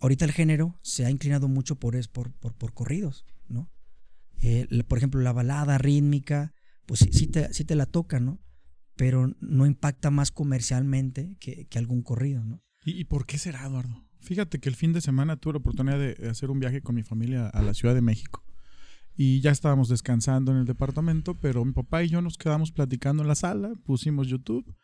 ahorita 0.00 0.24
el 0.24 0.32
género 0.32 0.78
se 0.82 1.04
ha 1.06 1.10
inclinado 1.10 1.48
mucho 1.48 1.76
por, 1.76 1.96
por, 2.10 2.32
por, 2.32 2.72
corridos, 2.72 3.24
¿no? 3.48 3.70
Eh, 4.42 4.68
por 4.86 4.98
ejemplo, 4.98 5.20
la 5.20 5.32
balada 5.32 5.78
rítmica, 5.78 6.52
pues 6.86 7.00
sí, 7.10 7.26
te, 7.26 7.48
te, 7.48 7.74
la 7.74 7.86
toca, 7.86 8.20
¿no? 8.20 8.40
Pero 8.96 9.34
no 9.40 9.66
impacta 9.66 10.10
más 10.10 10.30
comercialmente 10.30 11.36
que, 11.38 11.66
algún 11.76 12.02
corrido, 12.02 12.44
¿no? 12.44 12.62
¿Y, 12.84 13.04
por 13.04 13.26
qué 13.26 13.38
será, 13.38 13.66
Eduardo? 13.66 14.04
Fíjate 14.20 14.60
que 14.60 14.68
el 14.68 14.76
fin 14.76 14.92
de 14.92 15.00
semana 15.00 15.36
tuve 15.36 15.54
la 15.54 15.58
oportunidad 15.58 15.98
de 15.98 16.28
hacer 16.28 16.50
un 16.50 16.60
viaje 16.60 16.82
con 16.82 16.94
mi 16.94 17.02
familia 17.02 17.48
a 17.48 17.62
la 17.62 17.74
Ciudad 17.74 17.94
de 17.94 18.02
México 18.02 18.44
y 19.16 19.40
ya 19.40 19.50
estábamos 19.50 19.88
descansando 19.88 20.52
en 20.52 20.58
el 20.58 20.66
departamento, 20.66 21.34
pero 21.34 21.64
mi 21.64 21.72
papá 21.72 22.04
y 22.04 22.08
yo 22.08 22.20
nos 22.20 22.36
quedamos 22.36 22.70
platicando 22.70 23.22
en 23.22 23.28
la 23.28 23.34
sala, 23.34 23.72
pusimos 23.84 24.28
YouTube 24.28 24.76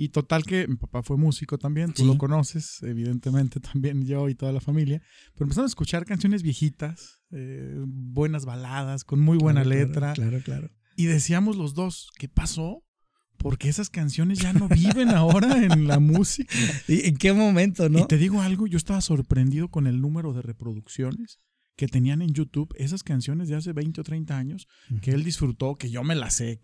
y 0.00 0.08
total 0.08 0.44
que 0.44 0.66
mi 0.66 0.76
papá 0.76 1.02
fue 1.02 1.18
músico 1.18 1.58
también, 1.58 1.92
tú 1.92 2.06
lo 2.06 2.16
conoces, 2.16 2.82
evidentemente 2.82 3.60
también 3.72 4.06
yo 4.06 4.30
y 4.30 4.34
toda 4.34 4.50
la 4.50 4.62
familia, 4.62 5.02
pero 5.34 5.44
empezamos 5.44 5.68
a 5.68 5.72
escuchar 5.72 6.06
canciones 6.06 6.42
viejitas, 6.42 7.20
eh, 7.32 7.76
buenas 7.84 8.46
baladas, 8.46 9.04
con 9.04 9.20
muy 9.20 9.36
buena 9.36 9.62
letra. 9.62 10.14
Claro, 10.14 10.40
claro, 10.42 10.70
Y 10.96 11.04
decíamos 11.04 11.58
los 11.58 11.74
dos, 11.74 12.08
¿qué 12.18 12.30
pasó? 12.30 12.82
Porque 13.36 13.68
esas 13.68 13.90
canciones 13.90 14.38
ya 14.38 14.54
no 14.54 14.68
viven 14.68 15.10
ahora 15.10 15.62
en 15.62 15.86
la 15.86 15.98
música. 16.00 16.54
¿Y 16.88 17.06
en 17.06 17.18
qué 17.18 17.34
momento, 17.34 17.90
no? 17.90 17.98
Y 17.98 18.06
te 18.06 18.16
digo 18.16 18.40
algo, 18.40 18.66
yo 18.66 18.78
estaba 18.78 19.02
sorprendido 19.02 19.68
con 19.68 19.86
el 19.86 20.00
número 20.00 20.32
de 20.32 20.40
reproducciones 20.40 21.40
que 21.80 21.88
tenían 21.88 22.20
en 22.20 22.34
YouTube 22.34 22.74
esas 22.76 23.02
canciones 23.02 23.48
de 23.48 23.56
hace 23.56 23.72
20 23.72 24.02
o 24.02 24.04
30 24.04 24.36
años 24.36 24.68
que 25.00 25.12
él 25.12 25.24
disfrutó, 25.24 25.76
que 25.76 25.90
yo 25.90 26.04
me 26.04 26.14
las 26.14 26.34
sé, 26.34 26.60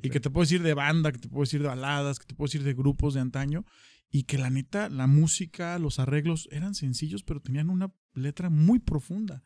y 0.00 0.08
que 0.08 0.20
te 0.20 0.30
puedo 0.30 0.44
decir 0.44 0.62
de 0.62 0.72
banda, 0.72 1.12
que 1.12 1.18
te 1.18 1.28
puedo 1.28 1.42
decir 1.42 1.60
de 1.60 1.68
baladas, 1.68 2.18
que 2.18 2.24
te 2.24 2.34
puedo 2.34 2.46
decir 2.46 2.62
de 2.62 2.72
grupos 2.72 3.12
de 3.12 3.20
antaño, 3.20 3.66
y 4.10 4.22
que 4.22 4.38
la 4.38 4.48
neta, 4.48 4.88
la 4.88 5.06
música, 5.06 5.78
los 5.78 5.98
arreglos 5.98 6.48
eran 6.50 6.74
sencillos, 6.74 7.24
pero 7.24 7.40
tenían 7.40 7.68
una 7.68 7.92
letra 8.14 8.48
muy 8.48 8.78
profunda. 8.78 9.44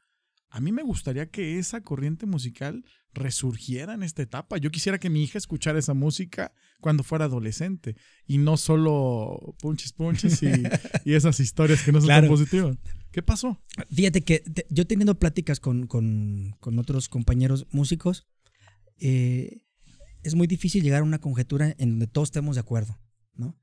A 0.50 0.60
mí 0.60 0.70
me 0.70 0.84
gustaría 0.84 1.28
que 1.28 1.58
esa 1.58 1.80
corriente 1.80 2.26
musical 2.26 2.84
resurgiera 3.12 3.94
en 3.94 4.04
esta 4.04 4.22
etapa. 4.22 4.56
Yo 4.58 4.70
quisiera 4.70 4.98
que 4.98 5.10
mi 5.10 5.24
hija 5.24 5.36
escuchara 5.36 5.80
esa 5.80 5.94
música 5.94 6.52
cuando 6.80 7.02
fuera 7.02 7.24
adolescente 7.24 7.96
y 8.24 8.38
no 8.38 8.56
solo 8.56 9.56
punches 9.60 9.92
punches 9.92 10.44
y, 10.44 10.46
esas 11.12 11.40
historias 11.40 11.82
que 11.82 11.90
no 11.90 12.00
son 12.00 12.08
tan 12.08 12.28
positivas. 12.28 12.78
¿Qué 13.18 13.22
pasó? 13.24 13.60
Fíjate 13.92 14.22
que 14.22 14.44
yo 14.70 14.86
teniendo 14.86 15.18
pláticas 15.18 15.58
con, 15.58 15.88
otros 16.78 17.08
compañeros 17.08 17.66
músicos, 17.72 18.28
eh, 19.00 19.64
es 20.22 20.36
muy 20.36 20.46
difícil 20.46 20.84
llegar 20.84 21.00
a 21.00 21.04
una 21.04 21.18
conjetura 21.18 21.74
en 21.78 21.90
donde 21.90 22.06
todos 22.06 22.28
estemos 22.28 22.54
de 22.54 22.60
acuerdo, 22.60 22.96
¿no? 23.34 23.58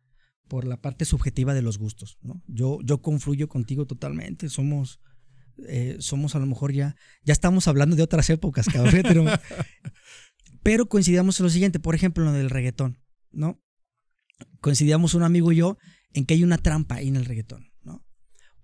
Por 0.50 0.66
la 0.66 0.82
parte 0.82 1.06
subjetiva 1.06 1.54
de 1.54 1.62
los 1.62 1.78
gustos, 1.78 2.18
¿no? 2.22 2.44
Yo, 2.48 2.80
yo 2.84 3.02
confluyo 3.02 3.48
contigo 3.48 3.88
totalmente, 3.88 4.50
somos, 4.50 5.00
eh, 5.70 5.96
somos 6.00 6.36
a 6.36 6.40
lo 6.40 6.48
mejor 6.48 6.74
ya, 6.74 6.98
ya 7.24 7.32
estamos 7.32 7.70
hablando 7.70 7.96
de 7.96 8.04
otras 8.04 8.30
épocas, 8.30 8.66
cabrón, 8.66 8.94
pero, 9.04 9.24
pero 10.64 10.90
coincidíamos 10.90 11.40
en 11.40 11.46
lo 11.46 11.50
siguiente, 11.50 11.80
por 11.80 11.96
ejemplo, 11.96 12.26
en 12.26 12.34
lo 12.34 12.38
del 12.38 12.50
reggaetón, 12.50 13.00
¿no? 13.32 13.64
Coincidíamos 14.60 15.14
un 15.14 15.24
amigo 15.24 15.54
y 15.54 15.56
yo 15.56 15.78
en 16.12 16.26
que 16.26 16.34
hay 16.34 16.44
una 16.44 16.58
trampa 16.58 16.96
ahí 16.96 17.08
en 17.08 17.16
el 17.16 17.24
reggaetón, 17.24 17.72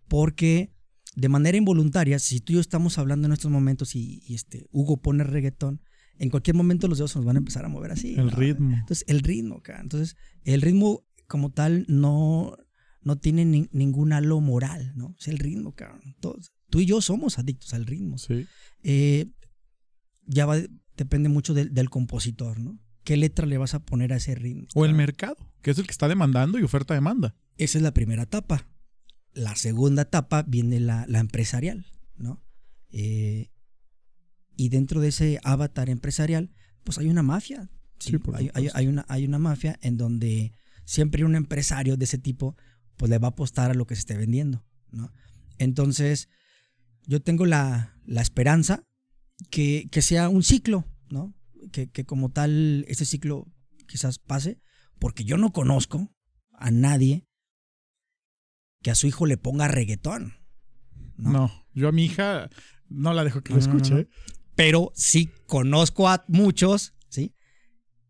porque 0.10 0.74
de 1.16 1.30
manera 1.30 1.58
involuntaria, 1.58 2.20
si 2.20 2.40
tú 2.40 2.54
y 2.54 2.56
yo 2.56 2.62
estamos 2.62 2.98
hablando 2.98 3.28
en 3.28 3.34
estos 3.34 3.52
momentos 3.52 3.96
y, 3.96 4.24
este, 4.34 4.66
Hugo 4.72 4.98
pone 4.98 5.24
reggaetón, 5.24 5.82
en 6.18 6.30
cualquier 6.30 6.56
momento 6.56 6.88
los 6.88 7.00
dedos 7.00 7.16
nos 7.16 7.26
van 7.26 7.38
a 7.38 7.40
empezar 7.40 7.66
a 7.66 7.68
mover 7.68 7.92
así. 7.92 8.16
El 8.16 8.32
ritmo. 8.32 8.74
Entonces, 8.74 9.04
el 9.08 9.22
ritmo, 9.22 9.58
acá. 9.58 9.80
Entonces, 9.82 10.16
el 10.44 10.62
ritmo 10.62 11.04
como 11.28 11.52
tal 11.52 11.86
no, 11.88 12.58
no 13.02 13.18
tiene 13.18 13.46
ningún 13.72 14.14
halo 14.14 14.40
moral, 14.40 14.94
¿no? 14.96 15.16
Es 15.20 15.28
el 15.28 15.40
ritmo, 15.40 15.74
cabrón. 15.74 16.16
Todos, 16.20 16.54
tú 16.70 16.80
y 16.80 16.86
yo 16.86 17.02
somos 17.02 17.40
adictos 17.40 17.74
al 17.74 17.86
ritmo. 17.86 18.18
Sí. 18.18 18.46
Eh, 18.84 19.32
ya 20.26 20.46
va, 20.46 20.58
depende 20.96 21.28
mucho 21.28 21.54
del, 21.54 21.90
compositor, 21.90 22.60
¿no? 22.60 22.80
¿Qué 23.04 23.18
letra 23.18 23.48
le 23.48 23.58
vas 23.58 23.74
a 23.74 23.84
poner 23.84 24.14
a 24.14 24.18
ese 24.18 24.36
ritmo? 24.36 24.68
O 24.76 24.86
el 24.86 24.94
mercado, 24.94 25.38
que 25.64 25.72
es 25.72 25.78
el 25.80 25.86
que 25.86 25.92
está 25.92 26.08
demandando 26.08 26.60
y 26.60 26.64
oferta-demanda. 26.64 27.36
Esa 27.58 27.80
es 27.80 27.82
la 27.82 27.94
primera 27.94 28.24
etapa 28.24 28.71
la 29.34 29.56
segunda 29.56 30.04
etapa 30.04 30.44
viene 30.44 30.80
la, 30.80 31.06
empresarial, 31.08 31.86
¿no? 32.18 32.44
Eh, 32.90 33.52
y 34.56 34.70
dentro 34.70 35.02
de 35.02 35.10
ese 35.10 35.40
avatar 35.44 35.90
empresarial, 35.90 36.52
pues 36.84 36.98
hay 36.98 37.08
una 37.08 37.24
mafia. 37.24 37.70
Sí, 38.00 38.18
hay, 38.74 38.88
una, 38.88 39.06
hay 39.08 39.26
una 39.26 39.40
mafia 39.40 39.78
en 39.82 39.96
donde 39.98 40.54
siempre 40.86 41.24
un 41.24 41.36
empresario 41.36 41.98
de 41.98 42.06
ese 42.06 42.18
tipo, 42.18 42.56
pues 42.98 43.10
le 43.10 43.20
va 43.20 43.28
a 43.28 43.32
apostar 43.32 43.72
a 43.72 43.76
lo 43.76 43.86
que 43.86 43.96
se 43.96 44.00
esté 44.00 44.18
vendiendo, 44.18 44.66
¿no? 44.92 45.12
Entonces, 45.60 46.28
yo 47.06 47.22
tengo 47.22 47.46
la, 47.46 47.96
esperanza 48.08 48.88
que, 49.50 49.88
sea 50.02 50.30
un 50.30 50.44
ciclo, 50.44 50.86
¿no? 51.10 51.36
Que, 51.72 51.90
que 51.90 52.06
como 52.06 52.32
tal, 52.32 52.86
ese 52.88 53.06
ciclo 53.06 53.48
quizás 53.88 54.18
pase, 54.18 54.60
porque 55.00 55.24
yo 55.24 55.38
no 55.38 55.54
conozco 55.54 56.12
a 56.54 56.72
nadie 56.72 57.28
que 58.82 58.92
a 58.92 58.96
su 58.96 59.08
hijo 59.08 59.26
le 59.26 59.38
ponga 59.38 59.68
reggaetón. 59.68 60.34
No, 61.18 61.52
yo 61.74 61.88
a 61.88 61.92
mi 61.92 62.06
hija 62.06 62.50
no 62.90 63.14
la 63.14 63.24
dejo 63.24 63.42
que 63.42 63.54
lo 63.54 63.60
escuche. 63.60 64.08
Pero 64.56 64.92
sí 64.96 65.30
conozco 65.46 66.10
a 66.10 66.24
muchos, 66.28 66.94
¿sí? 67.10 67.36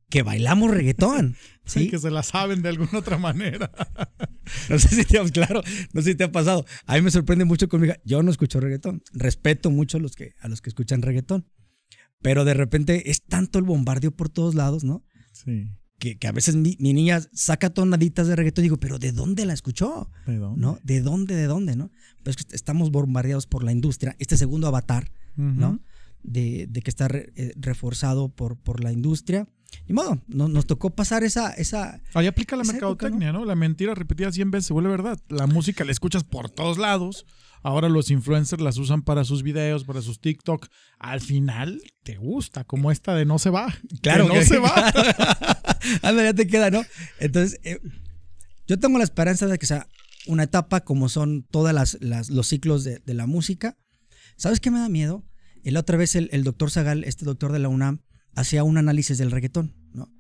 Que 0.09 0.23
bailamos 0.23 0.71
reggaetón. 0.71 1.35
¿sí? 1.65 1.89
que 1.89 1.99
se 1.99 2.09
la 2.09 2.23
saben 2.23 2.61
de 2.61 2.69
alguna 2.69 2.99
otra 2.99 3.17
manera. 3.17 3.71
no 4.69 4.79
sé 4.79 4.87
si 4.89 5.05
te 5.05 5.19
ha, 5.19 5.25
claro, 5.25 5.61
no 5.93 6.01
sé 6.01 6.11
si 6.11 6.15
te 6.15 6.23
ha 6.23 6.31
pasado. 6.31 6.65
A 6.85 6.95
mí 6.95 7.01
me 7.01 7.11
sorprende 7.11 7.45
mucho 7.45 7.69
con 7.69 7.81
mi 7.81 7.87
hija. 7.87 7.97
Yo 8.05 8.23
no 8.23 8.31
escucho 8.31 8.59
reggaetón. 8.59 9.03
Respeto 9.13 9.71
mucho 9.71 9.97
a 9.97 9.99
los 9.99 10.15
que, 10.15 10.33
a 10.39 10.47
los 10.47 10.61
que 10.61 10.69
escuchan 10.69 11.01
reggaetón. 11.01 11.49
Pero 12.21 12.45
de 12.45 12.53
repente 12.53 13.09
es 13.09 13.23
tanto 13.23 13.59
el 13.59 13.65
bombardeo 13.65 14.11
por 14.11 14.29
todos 14.29 14.55
lados, 14.55 14.83
¿no? 14.83 15.03
Sí 15.33 15.69
que, 16.01 16.27
a 16.27 16.31
veces 16.31 16.55
mi, 16.55 16.75
niña 16.79 17.21
saca 17.31 17.69
tonaditas 17.69 18.27
de 18.27 18.35
reggaetón 18.35 18.63
y 18.63 18.65
digo, 18.65 18.77
pero 18.77 18.97
¿de 18.97 19.11
dónde 19.11 19.45
la 19.45 19.53
escuchó? 19.53 20.09
¿De 20.25 20.37
dónde? 20.37 20.59
¿No? 20.59 20.79
¿De 20.83 21.01
dónde, 21.01 21.35
de 21.35 21.45
dónde, 21.45 21.75
no? 21.75 21.91
Pues 22.23 22.37
estamos 22.51 22.89
bombardeados 22.89 23.45
por 23.45 23.63
la 23.63 23.71
industria. 23.71 24.15
Este 24.17 24.35
segundo 24.35 24.67
avatar, 24.67 25.11
¿no? 25.35 25.79
De, 26.23 26.67
que 26.83 26.89
está 26.89 27.07
eh, 27.11 27.53
reforzado 27.55 28.29
por, 28.29 28.57
por 28.57 28.83
la 28.83 28.91
industria. 28.91 29.47
Y 29.87 29.93
modo, 29.93 30.21
nos 30.27 30.65
tocó 30.65 30.89
pasar 30.89 31.23
esa... 31.23 31.51
esa 31.51 32.01
Ahí 32.15 32.27
aplica 32.27 32.55
la 32.55 32.63
mercadotecnia, 32.63 33.31
¿no? 33.31 33.45
La 33.45 33.55
mentira 33.55 33.93
repetida 33.93 34.31
100 34.31 34.51
veces 34.51 34.67
se 34.67 34.73
vuelve 34.73 34.89
verdad. 34.89 35.19
La 35.29 35.45
música 35.45 35.85
la 35.85 35.91
escuchas 35.91 36.23
por 36.23 36.49
todos 36.49 36.79
lados. 36.79 37.25
Ahora 37.63 37.89
los 37.89 38.09
influencers 38.09 38.61
las 38.61 38.77
usan 38.77 39.03
para 39.03 39.23
sus 39.23 39.43
videos, 39.43 39.83
para 39.83 40.01
sus 40.01 40.19
TikTok. 40.19 40.67
Al 40.97 41.21
final 41.21 41.81
te 42.03 42.15
gusta, 42.17 42.63
como 42.63 42.91
esta 42.91 43.15
de 43.15 43.25
no 43.25 43.39
se 43.39 43.49
va. 43.49 43.73
Claro, 44.01 44.27
no 44.27 44.41
se 44.41 44.57
va. 44.57 44.73
Anda, 46.01 46.23
ya 46.23 46.33
te 46.33 46.47
queda, 46.47 46.71
¿no? 46.71 46.83
Entonces, 47.19 47.59
eh, 47.63 47.79
yo 48.67 48.79
tengo 48.79 48.97
la 48.97 49.03
esperanza 49.03 49.47
de 49.47 49.59
que 49.59 49.65
sea 49.65 49.87
una 50.27 50.43
etapa 50.43 50.81
como 50.81 51.09
son 51.09 51.43
todos 51.43 51.73
las, 51.73 51.97
los 52.01 52.47
ciclos 52.47 52.83
de, 52.83 53.01
la 53.05 53.27
música. 53.27 53.77
¿Sabes 54.37 54.59
qué 54.59 54.71
me 54.71 54.79
da 54.79 54.89
miedo? 54.89 55.25
La 55.63 55.81
otra 55.81 55.97
vez 55.97 56.15
el, 56.15 56.29
el 56.31 56.43
doctor 56.43 56.71
Zagal, 56.71 57.03
este 57.03 57.25
doctor 57.25 57.51
de 57.51 57.59
la 57.59 57.69
UNAM, 57.69 58.01
hacía 58.35 58.63
un 58.63 58.77
análisis 58.77 59.17
del 59.17 59.31
reggaetón, 59.31 59.75
¿no? 59.93 60.11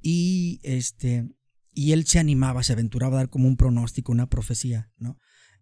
Y 0.00 0.60
este 0.62 1.28
y 1.74 1.92
él 1.92 2.06
se 2.06 2.18
animaba, 2.18 2.64
se 2.64 2.72
aventuraba 2.72 3.14
a 3.14 3.18
dar 3.18 3.30
como 3.30 3.46
un 3.46 3.56
pronóstico, 3.56 4.10
una 4.10 4.28
profecía, 4.28 4.90
¿no? 4.98 5.16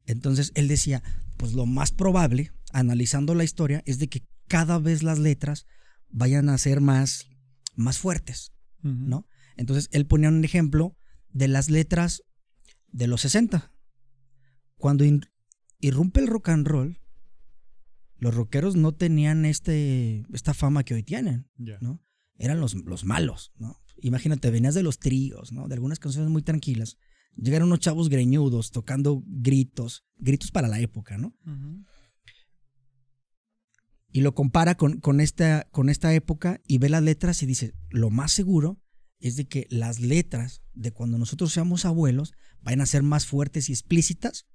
Entonces 0.06 0.52
él 0.54 0.68
decía, 0.68 1.02
pues 1.36 1.52
lo 1.52 1.66
más 1.66 1.92
probable, 1.92 2.52
analizando 2.72 3.34
la 3.34 3.44
historia, 3.44 3.82
es 3.86 3.98
de 3.98 4.08
que 4.08 4.24
cada 4.48 4.78
vez 4.78 5.02
las 5.02 5.18
letras 5.18 5.66
vayan 6.08 6.48
a 6.48 6.58
ser 6.58 6.80
más, 6.80 7.28
más 7.74 7.98
fuertes, 7.98 8.52
¿no? 8.82 9.26
Entonces 9.56 9.88
él 9.92 10.06
ponía 10.06 10.28
un 10.28 10.44
ejemplo 10.44 10.96
de 11.30 11.48
las 11.48 11.70
letras 11.70 12.22
de 12.92 13.08
los 13.08 13.22
60. 13.22 13.72
Cuando 14.76 15.04
irrumpe 15.80 16.20
el 16.20 16.28
rock 16.28 16.50
and 16.50 16.66
roll, 16.66 17.00
los 18.18 18.34
rockeros 18.34 18.76
no 18.76 18.92
tenían 18.92 19.44
este, 19.44 20.24
esta 20.32 20.54
fama 20.54 20.84
que 20.84 20.94
hoy 20.94 21.02
tienen, 21.02 21.50
¿no? 21.80 22.02
Eran 22.38 22.60
los, 22.60 22.74
los 22.74 23.04
malos, 23.04 23.52
¿no? 23.56 23.82
Imagínate, 23.98 24.50
venías 24.50 24.74
de 24.74 24.82
los 24.82 24.98
tríos, 24.98 25.52
¿no? 25.52 25.68
De 25.68 25.74
algunas 25.74 25.98
canciones 25.98 26.30
muy 26.30 26.42
tranquilas 26.42 26.98
Llegaron 27.36 27.68
unos 27.68 27.80
chavos 27.80 28.08
greñudos 28.08 28.70
tocando 28.70 29.22
gritos, 29.26 30.04
gritos 30.16 30.50
para 30.50 30.68
la 30.68 30.80
época, 30.80 31.18
¿no? 31.18 31.34
Y 34.10 34.22
lo 34.22 34.34
compara 34.34 34.76
con, 34.76 35.00
con, 35.00 35.20
esta, 35.20 35.68
con 35.70 35.90
esta 35.90 36.14
época 36.14 36.60
y 36.66 36.78
ve 36.78 36.88
las 36.88 37.02
letras 37.02 37.42
y 37.42 37.46
dice, 37.46 37.74
lo 37.90 38.10
más 38.10 38.32
seguro 38.32 38.80
es 39.20 39.36
de 39.36 39.46
que 39.46 39.66
las 39.70 40.00
letras 40.00 40.62
de 40.74 40.92
cuando 40.92 41.18
nosotros 41.18 41.52
seamos 41.52 41.84
abuelos 41.84 42.32
vayan 42.62 42.80
a 42.80 42.86
ser 42.86 43.02
más 43.02 43.26
fuertes 43.26 43.68
y 43.68 43.72
explícitas. 43.72 44.46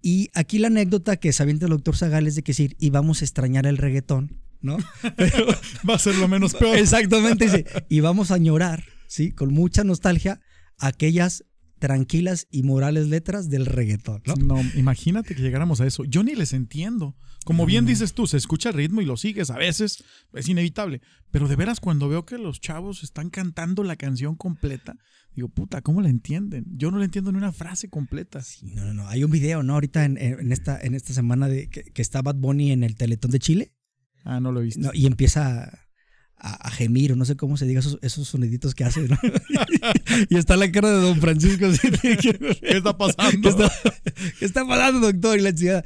Y 0.00 0.28
aquí 0.34 0.58
la 0.58 0.66
anécdota 0.66 1.16
que 1.16 1.32
se 1.32 1.42
avienta 1.42 1.66
el 1.66 1.70
doctor 1.70 1.96
Zagal 1.96 2.26
es 2.26 2.34
de 2.34 2.42
que 2.42 2.50
decir, 2.50 2.76
y 2.78 2.90
vamos 2.90 3.22
a 3.22 3.24
extrañar 3.24 3.66
el 3.66 3.78
reggaetón, 3.78 4.42
¿no? 4.60 4.76
Pero 5.16 5.46
va 5.88 5.94
a 5.94 5.98
ser 5.98 6.16
lo 6.16 6.28
menos 6.28 6.54
peor. 6.54 6.76
Exactamente, 6.76 7.44
dice, 7.46 7.64
y 7.88 8.00
vamos 8.00 8.30
a 8.30 8.34
añorar, 8.34 8.84
¿sí? 9.06 9.32
Con 9.32 9.52
mucha 9.54 9.84
nostalgia 9.84 10.40
aquellas 10.78 11.44
tranquilas 11.84 12.48
y 12.50 12.62
morales 12.62 13.08
letras 13.08 13.50
del 13.50 13.66
reggaetón, 13.66 14.22
¿no? 14.24 14.36
No, 14.36 14.62
imagínate 14.74 15.34
que 15.34 15.42
llegáramos 15.42 15.82
a 15.82 15.86
eso. 15.86 16.06
Yo 16.06 16.22
ni 16.22 16.34
les 16.34 16.54
entiendo. 16.54 17.14
Como 17.44 17.66
bien 17.66 17.84
dices 17.84 18.14
tú, 18.14 18.26
se 18.26 18.38
escucha 18.38 18.70
el 18.70 18.76
ritmo 18.76 19.02
y 19.02 19.04
lo 19.04 19.18
sigues 19.18 19.50
a 19.50 19.58
veces, 19.58 20.02
es 20.32 20.48
inevitable. 20.48 21.02
Pero 21.30 21.46
de 21.46 21.56
veras, 21.56 21.80
cuando 21.80 22.08
veo 22.08 22.24
que 22.24 22.38
los 22.38 22.58
chavos 22.58 23.02
están 23.02 23.28
cantando 23.28 23.84
la 23.84 23.96
canción 23.96 24.34
completa, 24.34 24.96
digo, 25.34 25.50
puta, 25.50 25.82
¿cómo 25.82 26.00
la 26.00 26.08
entienden? 26.08 26.64
Yo 26.70 26.90
no 26.90 26.96
la 26.96 27.04
entiendo 27.04 27.32
ni 27.32 27.36
una 27.36 27.52
frase 27.52 27.90
completa. 27.90 28.40
Sí, 28.40 28.72
no, 28.74 28.86
no, 28.86 28.94
no. 28.94 29.08
Hay 29.08 29.24
un 29.24 29.30
video, 29.30 29.62
¿no? 29.62 29.74
Ahorita 29.74 30.06
en, 30.06 30.16
en 30.16 30.52
esta, 30.52 30.80
en 30.80 30.94
esta 30.94 31.12
semana 31.12 31.48
de 31.48 31.68
que, 31.68 31.82
que, 31.82 32.00
está 32.00 32.22
Bad 32.22 32.36
Bunny 32.36 32.72
en 32.72 32.82
el 32.82 32.96
Teletón 32.96 33.30
de 33.30 33.40
Chile. 33.40 33.74
Ah, 34.24 34.40
no 34.40 34.50
lo 34.50 34.62
he 34.62 34.64
visto. 34.64 34.80
No, 34.80 34.92
y 34.94 35.04
empieza 35.04 35.83
a, 36.44 36.68
a, 36.68 36.70
gemir, 36.70 37.12
o 37.12 37.16
no 37.16 37.24
sé 37.24 37.36
cómo 37.36 37.56
se 37.56 37.64
diga 37.64 37.80
esos, 37.80 37.98
esos 38.02 38.28
soniditos 38.28 38.74
que 38.74 38.84
hace, 38.84 39.08
¿no? 39.08 39.18
y 40.28 40.36
está 40.36 40.56
la 40.56 40.70
cara 40.70 40.90
de 40.90 41.00
don 41.00 41.18
Francisco. 41.18 41.66
¿Qué 41.80 42.58
está 42.60 42.96
pasando? 42.98 43.40
¿Qué 43.40 43.48
está, 43.48 43.72
¿Qué 44.38 44.44
está 44.44 44.66
pasando, 44.66 45.00
doctor? 45.00 45.38
Y 45.38 45.42
la 45.42 45.84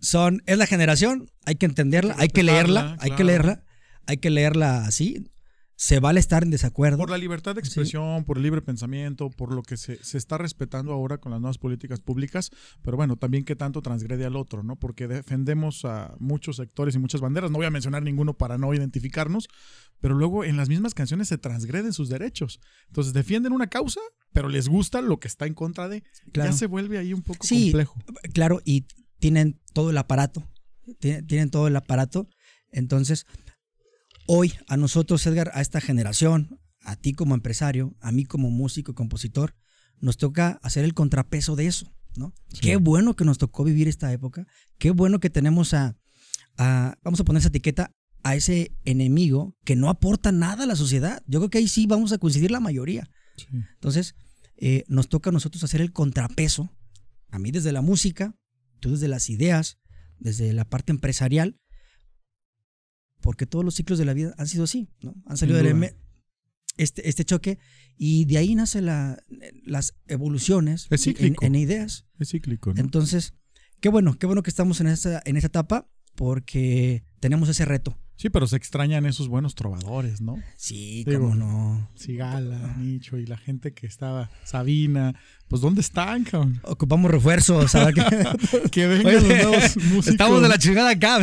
son, 0.00 0.42
es 0.46 0.58
la 0.58 0.66
generación, 0.66 1.30
hay 1.46 1.56
que 1.56 1.66
entenderla, 1.66 2.14
hay 2.18 2.28
que 2.28 2.42
leerla, 2.42 2.80
claro. 2.80 2.96
hay 3.00 3.10
que 3.12 3.24
leerla, 3.24 3.64
hay 4.06 4.16
que 4.18 4.30
leerla 4.30 4.84
así. 4.84 5.24
Se 5.80 6.00
vale 6.00 6.18
estar 6.18 6.42
en 6.42 6.50
desacuerdo. 6.50 6.98
Por 6.98 7.10
la 7.10 7.18
libertad 7.18 7.54
de 7.54 7.60
expresión, 7.60 8.18
sí. 8.18 8.24
por 8.24 8.36
el 8.36 8.42
libre 8.42 8.60
pensamiento, 8.60 9.30
por 9.30 9.54
lo 9.54 9.62
que 9.62 9.76
se, 9.76 10.02
se, 10.02 10.18
está 10.18 10.36
respetando 10.36 10.92
ahora 10.92 11.18
con 11.18 11.30
las 11.30 11.40
nuevas 11.40 11.56
políticas 11.56 12.00
públicas, 12.00 12.50
pero 12.82 12.96
bueno, 12.96 13.14
también 13.14 13.44
que 13.44 13.54
tanto 13.54 13.80
transgrede 13.80 14.24
al 14.24 14.34
otro, 14.34 14.64
¿no? 14.64 14.74
Porque 14.74 15.06
defendemos 15.06 15.84
a 15.84 16.16
muchos 16.18 16.56
sectores 16.56 16.96
y 16.96 16.98
muchas 16.98 17.20
banderas, 17.20 17.52
no 17.52 17.58
voy 17.58 17.66
a 17.66 17.70
mencionar 17.70 18.02
ninguno 18.02 18.34
para 18.34 18.58
no 18.58 18.74
identificarnos, 18.74 19.48
pero 20.00 20.16
luego 20.16 20.42
en 20.42 20.56
las 20.56 20.68
mismas 20.68 20.94
canciones 20.94 21.28
se 21.28 21.38
transgreden 21.38 21.92
sus 21.92 22.08
derechos. 22.08 22.58
Entonces 22.88 23.12
defienden 23.12 23.52
una 23.52 23.68
causa, 23.68 24.00
pero 24.32 24.48
les 24.48 24.68
gusta 24.68 25.00
lo 25.00 25.20
que 25.20 25.28
está 25.28 25.46
en 25.46 25.54
contra 25.54 25.88
de. 25.88 26.02
Claro. 26.32 26.50
Ya 26.50 26.56
se 26.56 26.66
vuelve 26.66 26.98
ahí 26.98 27.12
un 27.12 27.22
poco 27.22 27.46
sí, 27.46 27.66
complejo. 27.66 27.94
Claro, 28.34 28.60
y 28.64 28.84
tienen 29.20 29.60
todo 29.74 29.90
el 29.90 29.98
aparato, 29.98 30.42
tienen, 30.98 31.24
tienen 31.24 31.50
todo 31.50 31.68
el 31.68 31.76
aparato. 31.76 32.28
Entonces, 32.72 33.26
hoy 34.28 34.52
a 34.68 34.76
nosotros, 34.76 35.26
Edgar, 35.26 35.50
a 35.54 35.62
esta 35.62 35.80
generación, 35.80 36.60
a 36.82 36.96
ti 36.96 37.14
como 37.14 37.34
empresario, 37.34 37.96
a 38.00 38.12
mí 38.12 38.24
como 38.24 38.50
músico 38.50 38.92
y 38.92 38.94
compositor, 38.94 39.56
nos 40.00 40.18
toca 40.18 40.60
hacer 40.62 40.84
el 40.84 40.94
contrapeso 40.94 41.56
de 41.56 41.66
eso, 41.66 41.92
¿no? 42.14 42.34
Sí. 42.52 42.60
Qué 42.60 42.76
bueno 42.76 43.16
que 43.16 43.24
nos 43.24 43.38
tocó 43.38 43.64
vivir 43.64 43.88
esta 43.88 44.12
época, 44.12 44.46
qué 44.78 44.90
bueno 44.90 45.18
que 45.18 45.30
tenemos 45.30 45.72
a, 45.74 45.96
a, 46.58 46.96
vamos 47.02 47.18
a 47.20 47.24
poner 47.24 47.40
esa 47.40 47.48
etiqueta, 47.48 47.94
a 48.22 48.36
ese 48.36 48.72
enemigo 48.84 49.56
que 49.64 49.76
no 49.76 49.88
aporta 49.88 50.30
nada 50.30 50.64
a 50.64 50.66
la 50.66 50.76
sociedad. 50.76 51.22
Yo 51.26 51.40
creo 51.40 51.50
que 51.50 51.58
ahí 51.58 51.68
sí 51.68 51.86
vamos 51.86 52.12
a 52.12 52.18
coincidir 52.18 52.50
la 52.50 52.60
mayoría. 52.60 53.08
Sí. 53.36 53.46
Entonces, 53.50 54.14
eh, 54.56 54.84
nos 54.88 55.08
toca 55.08 55.30
a 55.30 55.32
nosotros 55.32 55.64
hacer 55.64 55.80
el 55.80 55.92
contrapeso, 55.92 56.70
a 57.30 57.38
mí 57.38 57.50
desde 57.50 57.72
la 57.72 57.80
música, 57.80 58.36
tú 58.80 58.90
desde 58.90 59.08
las 59.08 59.30
ideas, 59.30 59.78
desde 60.18 60.52
la 60.52 60.66
parte 60.66 60.92
empresarial, 60.92 61.58
porque 63.20 63.46
todos 63.46 63.64
los 63.64 63.74
ciclos 63.74 63.98
de 63.98 64.04
la 64.04 64.14
vida 64.14 64.34
han 64.38 64.46
sido 64.46 64.64
así, 64.64 64.88
¿no? 65.00 65.14
Han 65.26 65.36
salido 65.36 65.58
del 65.58 65.94
este, 66.76 67.08
este 67.08 67.24
choque 67.24 67.58
y 67.96 68.24
de 68.26 68.38
ahí 68.38 68.54
nacen 68.54 68.86
la, 68.86 69.22
las 69.64 69.94
evoluciones 70.06 70.88
en, 70.90 71.36
en, 71.40 71.54
ideas. 71.56 72.06
Es 72.18 72.30
cíclico, 72.30 72.72
¿no? 72.72 72.80
Entonces, 72.80 73.34
qué 73.80 73.88
bueno, 73.88 74.16
qué 74.18 74.26
bueno 74.26 74.42
que 74.42 74.50
estamos 74.50 74.80
en 74.80 74.86
esta, 74.86 75.20
en 75.24 75.36
esta 75.36 75.48
etapa 75.48 75.90
porque 76.14 77.04
tenemos 77.20 77.48
ese 77.48 77.64
reto. 77.64 77.98
Sí, 78.18 78.30
pero 78.30 78.48
se 78.48 78.56
extrañan 78.56 79.06
esos 79.06 79.28
buenos 79.28 79.54
trovadores, 79.54 80.20
¿no? 80.20 80.42
Sí, 80.56 81.04
Digo, 81.06 81.20
cómo 81.20 81.36
no. 81.36 81.88
Sigala, 81.94 82.74
Nicho 82.76 83.16
y 83.16 83.26
la 83.26 83.36
gente 83.36 83.72
que 83.74 83.86
estaba, 83.86 84.28
Sabina, 84.42 85.14
pues 85.46 85.62
¿dónde 85.62 85.82
están, 85.82 86.24
cabrón? 86.24 86.60
Ocupamos 86.64 87.12
refuerzos, 87.12 87.70
¿sabes? 87.70 87.94
que, 87.94 88.70
que 88.72 88.86
vengan 88.88 89.06
Oye, 89.06 89.14
los 89.20 89.28
nuevos 89.28 89.76
músicos. 89.76 90.08
Estamos 90.08 90.42
de 90.42 90.48
la 90.48 90.58
chingada 90.58 90.90
acá, 90.90 91.20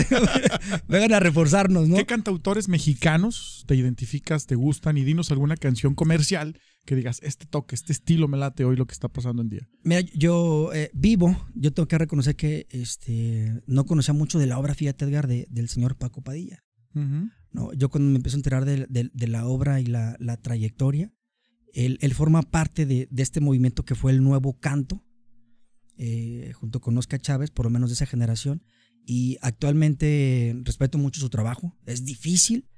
vengan 0.88 1.12
a 1.12 1.20
reforzarnos, 1.20 1.90
¿no? 1.90 1.98
¿Qué 1.98 2.06
cantautores 2.06 2.70
mexicanos 2.70 3.66
te 3.68 3.76
identificas, 3.76 4.46
te 4.46 4.56
gustan 4.56 4.98
y 4.98 5.04
dinos 5.04 5.32
alguna 5.32 5.58
canción 5.58 5.96
comercial 5.96 6.58
que 6.86 6.96
digas, 6.96 7.20
este 7.24 7.46
toque, 7.46 7.76
este 7.76 7.92
estilo 7.92 8.30
me 8.30 8.38
late 8.38 8.64
hoy 8.64 8.78
lo 8.78 8.88
que 8.88 8.94
está 8.94 9.10
pasando 9.10 9.42
en 9.42 9.50
día? 9.50 9.68
Mira, 9.84 10.00
yo 10.14 10.72
eh, 10.74 10.92
vivo, 10.94 11.46
yo 11.56 11.74
tengo 11.74 11.90
que 11.90 11.98
reconocer 11.98 12.38
que 12.38 12.68
este, 12.70 13.62
no 13.68 13.86
conocía 13.86 14.14
mucho 14.14 14.40
de 14.40 14.46
la 14.46 14.58
obra, 14.58 14.76
fíjate 14.76 15.04
Edgar, 15.04 15.28
de, 15.28 15.46
del 15.50 15.68
señor 15.68 15.98
Paco 15.98 16.22
Padilla. 16.22 16.65
Uh 16.96 17.00
-huh. 17.00 17.32
no, 17.52 17.74
yo 17.74 17.90
cuando 17.90 18.10
me 18.10 18.16
empiezo 18.16 18.38
a 18.38 18.40
enterar 18.40 18.66
de, 18.66 18.88
de, 18.90 19.12
de 19.14 19.28
la 19.28 19.46
obra 19.46 19.82
y 19.82 19.86
la, 19.86 20.16
la 20.20 20.38
trayectoria, 20.38 21.14
él, 21.74 21.98
él, 22.02 22.14
forma 22.14 22.42
parte 22.42 22.86
de, 22.86 23.08
de, 23.12 23.24
este 23.24 23.42
movimiento 23.42 23.84
que 23.84 23.96
fue 23.96 24.14
el 24.14 24.24
nuevo 24.24 24.58
canto, 24.60 25.04
eh, 25.98 26.52
junto 26.56 26.80
con 26.80 26.98
Oscar 26.98 27.20
Chávez, 27.20 27.52
por 27.52 27.66
lo 27.66 27.70
menos 27.70 27.90
de 27.90 27.96
esa 27.96 28.06
generación, 28.06 28.64
y 29.06 29.38
actualmente 29.42 30.56
respeto 30.64 30.98
mucho 30.98 31.20
su 31.20 31.30
trabajo. 31.30 31.78
Es 31.86 32.06
difícil, 32.06 32.70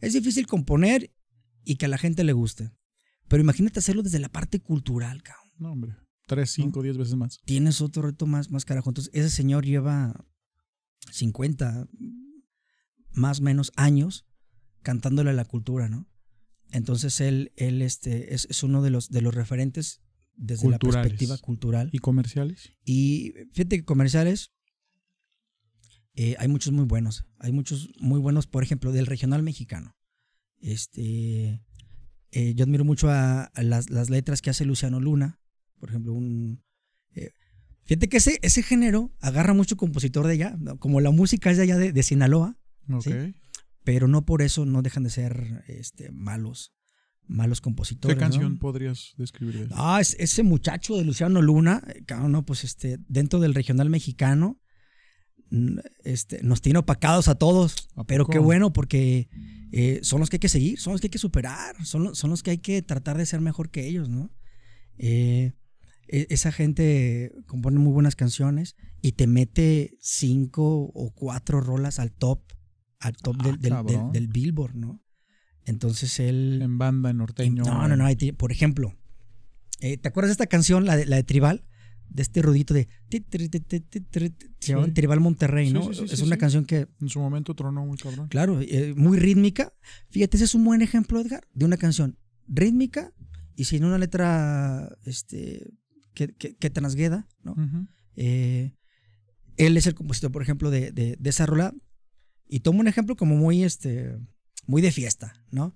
es 0.00 0.12
difícil 0.12 0.46
componer 0.46 1.12
y 1.64 1.76
que 1.76 1.86
a 1.86 1.88
la 1.88 1.98
gente 1.98 2.24
le 2.24 2.32
guste. 2.32 2.70
Pero 3.28 3.42
imagínate 3.42 3.78
hacerlo 3.78 4.02
desde 4.02 4.18
la 4.18 4.28
parte 4.28 4.60
cultural, 4.60 5.22
cabrón. 5.22 5.52
No, 5.58 5.72
hombre. 5.72 5.96
Tres, 6.26 6.50
cinco, 6.50 6.80
¿no? 6.80 6.84
diez 6.84 6.96
veces 6.96 7.14
más. 7.14 7.40
Tienes 7.44 7.80
otro 7.80 8.02
reto 8.02 8.26
más, 8.26 8.50
más 8.50 8.64
carajo. 8.64 8.90
Entonces, 8.90 9.12
ese 9.14 9.30
señor 9.30 9.64
lleva 9.64 10.24
50, 11.10 11.88
más 13.12 13.40
o 13.40 13.42
menos 13.42 13.72
años 13.76 14.26
cantándole 14.82 15.30
a 15.30 15.34
la 15.34 15.44
cultura, 15.44 15.88
¿no? 15.88 16.08
Entonces 16.70 17.20
él, 17.20 17.52
él 17.56 17.82
este, 17.82 18.34
es, 18.34 18.46
es 18.50 18.62
uno 18.62 18.82
de 18.82 18.90
los, 18.90 19.10
de 19.10 19.20
los 19.20 19.34
referentes 19.34 20.00
desde 20.36 20.68
la 20.68 20.78
perspectiva 20.78 21.36
cultural. 21.38 21.90
¿Y 21.92 21.98
comerciales? 21.98 22.72
Y 22.84 23.34
fíjate 23.52 23.78
que 23.78 23.84
comerciales 23.84 24.52
eh, 26.14 26.36
hay 26.38 26.48
muchos 26.48 26.72
muy 26.72 26.84
buenos. 26.84 27.26
Hay 27.38 27.52
muchos 27.52 27.90
muy 27.98 28.20
buenos, 28.20 28.46
por 28.46 28.62
ejemplo, 28.62 28.92
del 28.92 29.06
regional 29.06 29.42
mexicano. 29.42 29.96
Este, 30.58 31.62
eh, 32.30 32.54
yo 32.54 32.64
admiro 32.64 32.84
mucho 32.84 33.10
a, 33.10 33.44
a 33.44 33.62
las, 33.62 33.90
las, 33.90 34.10
letras 34.10 34.42
que 34.42 34.50
hace 34.50 34.64
Luciano 34.64 35.00
Luna. 35.00 35.40
Por 35.78 35.90
ejemplo, 35.90 36.12
un... 36.12 36.62
Eh, 37.14 37.32
fíjate 37.84 38.08
que 38.08 38.18
ese, 38.18 38.38
ese 38.42 38.62
género 38.62 39.14
agarra 39.20 39.54
mucho 39.54 39.76
compositor 39.76 40.26
de 40.26 40.34
allá, 40.34 40.56
como 40.78 41.00
la 41.00 41.10
música 41.10 41.50
es 41.50 41.56
de 41.56 41.64
allá 41.64 41.78
de, 41.78 41.92
de 41.92 42.02
Sinaloa. 42.02 42.58
Okay. 42.88 43.12
¿sí? 43.12 43.34
Pero 43.84 44.08
no 44.08 44.24
por 44.24 44.42
eso 44.42 44.64
no 44.64 44.82
dejan 44.82 45.02
de 45.02 45.10
ser 45.10 45.64
este, 45.66 46.10
malos, 46.12 46.72
malos 47.26 47.60
compositores. 47.60 48.16
¿Qué 48.16 48.20
canción 48.20 48.54
¿no? 48.54 48.58
podrías 48.58 49.14
describir? 49.16 49.68
Ah, 49.72 49.98
es, 50.00 50.16
ese 50.18 50.42
muchacho 50.42 50.96
de 50.96 51.04
Luciano 51.04 51.42
Luna, 51.42 51.82
no, 52.28 52.44
pues 52.44 52.64
este, 52.64 52.98
dentro 53.08 53.40
del 53.40 53.54
regional 53.54 53.90
mexicano, 53.90 54.60
este, 56.04 56.42
nos 56.42 56.62
tiene 56.62 56.78
opacados 56.78 57.28
a 57.28 57.34
todos. 57.34 57.90
¿A 57.96 58.04
pero 58.04 58.26
qué 58.26 58.38
bueno, 58.38 58.72
porque 58.72 59.28
eh, 59.72 60.00
son 60.02 60.20
los 60.20 60.30
que 60.30 60.36
hay 60.36 60.40
que 60.40 60.48
seguir, 60.48 60.78
son 60.78 60.92
los 60.92 61.00
que 61.00 61.06
hay 61.06 61.10
que 61.12 61.18
superar, 61.18 61.84
son, 61.84 62.14
son 62.14 62.30
los 62.30 62.42
que 62.42 62.52
hay 62.52 62.58
que 62.58 62.82
tratar 62.82 63.18
de 63.18 63.26
ser 63.26 63.40
mejor 63.40 63.70
que 63.70 63.86
ellos, 63.86 64.08
¿no? 64.08 64.30
Eh, 64.96 65.52
esa 66.08 66.52
gente 66.52 67.32
compone 67.46 67.78
muy 67.78 67.92
buenas 67.92 68.16
canciones 68.16 68.76
y 69.00 69.12
te 69.12 69.26
mete 69.26 69.96
cinco 70.00 70.90
o 70.94 71.10
cuatro 71.14 71.60
rolas 71.60 71.98
al 71.98 72.12
top 72.12 72.42
al 73.02 73.16
top 73.16 73.36
ah, 73.40 73.44
del, 73.44 73.60
del, 73.60 73.74
del, 73.84 74.12
del, 74.12 74.28
Billboard, 74.28 74.74
¿no? 74.76 75.02
Entonces 75.64 76.18
él... 76.20 76.60
En 76.62 76.78
banda, 76.78 77.10
en 77.10 77.18
norteño. 77.18 77.64
No, 77.64 77.88
no, 77.88 77.96
no. 77.96 78.06
Por 78.36 78.52
ejemplo, 78.52 78.94
eh, 79.80 79.96
¿te 79.96 80.08
acuerdas 80.08 80.28
de 80.30 80.32
esta 80.32 80.46
canción, 80.46 80.84
la 80.86 80.96
de, 80.96 81.06
la 81.06 81.16
de 81.16 81.24
Tribal? 81.24 81.64
De 82.08 82.22
este 82.22 82.42
rudito 82.42 82.74
de... 82.74 82.88
Se 84.60 84.72
llama 84.72 84.92
Tribal 84.92 85.20
Monterrey, 85.20 85.72
¿no? 85.72 85.82
Sí, 85.82 85.94
sí, 85.94 86.08
sí, 86.08 86.14
es 86.14 86.22
una 86.22 86.36
canción 86.36 86.64
que... 86.64 86.88
En 87.00 87.08
su 87.08 87.20
momento 87.20 87.54
tronó 87.54 87.84
muy 87.86 87.96
cabrón. 87.96 88.28
Claro, 88.28 88.60
eh, 88.60 88.94
muy 88.96 89.18
rítmica. 89.18 89.72
Fíjate, 90.10 90.36
ese 90.36 90.44
es 90.44 90.54
un 90.54 90.64
buen 90.64 90.82
ejemplo, 90.82 91.20
Edgar, 91.20 91.46
de 91.54 91.64
una 91.64 91.76
canción 91.76 92.18
rítmica 92.48 93.12
y 93.56 93.64
sin 93.64 93.84
una 93.84 93.98
letra 93.98 94.96
este, 95.04 95.72
que, 96.14 96.34
que, 96.34 96.54
que 96.56 96.70
transgueda, 96.70 97.28
¿no? 97.42 97.52
Uh 97.52 97.56
-huh. 97.56 97.88
eh, 98.16 98.74
él 99.56 99.76
es 99.76 99.86
el 99.86 99.94
compositor, 99.94 100.32
por 100.32 100.42
ejemplo, 100.42 100.70
de, 100.70 100.92
de, 100.92 101.16
de 101.18 101.30
esa 101.30 101.46
rola 101.46 101.74
y 102.52 102.60
tomo 102.60 102.80
un 102.80 102.86
ejemplo 102.86 103.16
como 103.16 103.34
muy, 103.34 103.64
este, 103.64 104.18
muy 104.66 104.82
de 104.82 104.92
fiesta, 104.92 105.42
¿no? 105.50 105.74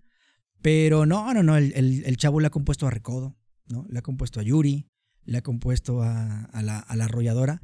Pero 0.61 1.07
no, 1.07 1.33
no, 1.33 1.43
no, 1.43 1.57
el, 1.57 1.73
el, 1.75 2.05
el 2.05 2.17
chavo 2.19 2.39
le 2.39 2.49
ha 2.49 2.51
compuesto 2.51 2.87
a 2.87 2.91
Recodo, 2.91 3.35
¿no? 3.67 3.87
Le 3.89 3.99
ha 3.99 4.03
compuesto 4.03 4.41
a 4.41 4.43
Yuri, 4.43 4.87
le 5.25 5.39
ha 5.39 5.43
compuesto 5.43 6.03
a, 6.03 6.45
a 6.45 6.63
la, 6.63 6.79
a 6.79 6.97
la 6.97 7.07
arrolladora. 7.07 7.63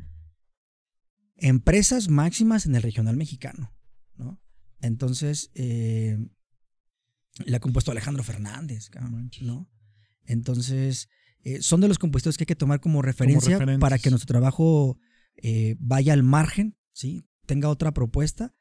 Empresas 1.36 2.08
máximas 2.08 2.64
en 2.64 2.74
el 2.74 2.80
regional 2.80 3.18
mexicano, 3.18 3.74
¿no? 4.16 4.40
Entonces, 4.80 5.50
eh, 5.52 6.16
le 7.44 7.56
ha 7.56 7.60
compuesto 7.60 7.90
a 7.90 7.92
Alejandro 7.92 8.22
Fernández, 8.22 8.88
cabrón. 8.88 9.30
¿no? 9.42 9.70
Entonces, 10.24 11.10
eh, 11.44 11.60
son 11.60 11.82
de 11.82 11.88
los 11.88 11.98
compositores 11.98 12.38
que 12.38 12.44
hay 12.44 12.46
que 12.46 12.56
tomar 12.56 12.80
como 12.80 13.02
referencia 13.02 13.58
para 13.78 13.98
que 13.98 14.08
nuestro 14.08 14.28
trabajo 14.28 14.98
eh, 15.36 15.76
vaya 15.80 16.14
al 16.14 16.22
margen, 16.22 16.78
¿sí? 16.92 17.26
Tenga 17.44 17.68
otra 17.68 17.92
propuesta, 17.92 18.54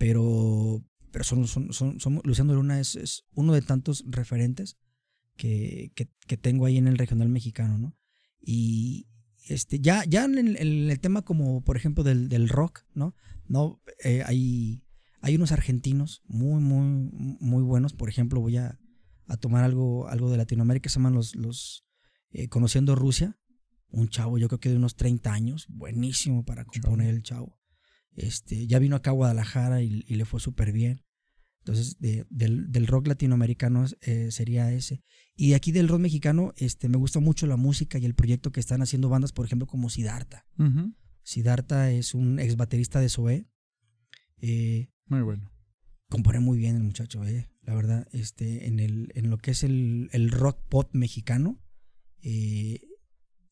pero, 0.00 0.82
pero 1.12 1.24
son, 1.24 1.46
son, 1.46 1.74
son, 1.74 2.00
son- 2.00 2.22
Luciano 2.24 2.54
Luna 2.54 2.80
es, 2.80 2.96
es 2.96 3.24
uno 3.34 3.52
de 3.52 3.60
tantos 3.60 4.02
referentes 4.08 4.78
que, 5.36 5.92
que- 5.94 6.08
que 6.26 6.38
tengo 6.38 6.64
ahí 6.64 6.78
en 6.78 6.88
el 6.88 6.96
regional 6.96 7.28
mexicano, 7.28 7.76
¿no? 7.76 7.94
Y 8.40 9.08
este, 9.46 9.78
ya, 9.78 10.04
ya 10.06 10.24
en 10.24 10.38
el, 10.38 10.56
en 10.56 10.90
el 10.90 11.00
tema 11.00 11.20
como, 11.20 11.62
por 11.62 11.76
ejemplo, 11.76 12.02
del, 12.02 12.30
del 12.30 12.48
rock, 12.48 12.80
¿no? 12.94 13.14
no 13.46 13.82
Eh, 14.02 14.22
hay, 14.24 14.84
hay 15.20 15.36
unos 15.36 15.52
argentinos 15.52 16.22
muy, 16.24 16.62
muy, 16.62 17.10
muy 17.40 17.62
buenos. 17.62 17.92
Por 17.92 18.08
ejemplo, 18.08 18.40
voy 18.40 18.56
a, 18.56 18.78
a 19.26 19.36
tomar 19.36 19.64
algo, 19.64 20.08
algo 20.08 20.30
de 20.30 20.38
Latinoamérica, 20.38 20.88
se 20.88 20.94
llaman 20.94 21.12
los, 21.14 21.34
los 21.36 21.84
eh, 22.30 22.48
Conociendo 22.48 22.94
Rusia. 22.94 23.36
Un 23.90 24.08
chavo, 24.08 24.38
yo 24.38 24.48
creo 24.48 24.60
que 24.60 24.70
de 24.70 24.76
unos 24.76 24.94
30 24.96 25.30
años, 25.30 25.66
buenísimo 25.68 26.42
para 26.46 26.64
componer 26.64 27.10
el 27.10 27.22
chavo. 27.22 27.59
Este, 28.16 28.66
ya 28.66 28.78
vino 28.78 28.96
acá 28.96 29.10
a 29.10 29.14
Guadalajara 29.14 29.82
y, 29.82 30.04
y 30.06 30.14
le 30.16 30.24
fue 30.24 30.40
súper 30.40 30.72
bien. 30.72 31.02
Entonces, 31.60 31.98
de- 31.98 32.26
del, 32.30 32.70
del 32.72 32.86
rock 32.86 33.06
latinoamericano 33.06 33.84
eh, 34.00 34.30
sería 34.30 34.72
ese. 34.72 35.02
Y 35.36 35.52
aquí 35.54 35.72
del 35.72 35.88
rock 35.88 36.00
mexicano, 36.00 36.52
este, 36.56 36.88
me 36.88 36.96
gusta 36.98 37.20
mucho 37.20 37.46
la 37.46 37.56
música 37.56 37.98
y 37.98 38.04
el 38.06 38.14
proyecto 38.14 38.50
que 38.50 38.60
están 38.60 38.82
haciendo 38.82 39.08
bandas, 39.08 39.32
por 39.32 39.44
ejemplo, 39.46 39.66
como 39.66 39.90
Siddhartha. 39.90 40.46
Ujú. 40.58 40.94
Siddhartha 41.22 41.90
es 41.92 42.14
un 42.14 42.38
ex 42.40 42.56
baterista 42.56 42.98
de 43.00 43.08
Zoé. 43.10 43.46
Eh, 44.38 44.88
Muy 45.06 45.20
bueno. 45.22 45.50
compone 46.08 46.40
muy 46.40 46.58
bien 46.58 46.76
el 46.76 46.82
muchacho, 46.82 47.24
eh, 47.26 47.50
la 47.62 47.74
verdad, 47.74 48.08
este, 48.12 48.66
en, 48.66 48.80
el, 48.80 49.12
en 49.14 49.28
lo 49.30 49.36
que 49.38 49.50
es 49.52 49.62
el, 49.62 50.08
el 50.12 50.30
rock 50.30 50.64
pop 50.68 50.88
mexicano, 50.94 51.60
eh, 52.22 52.80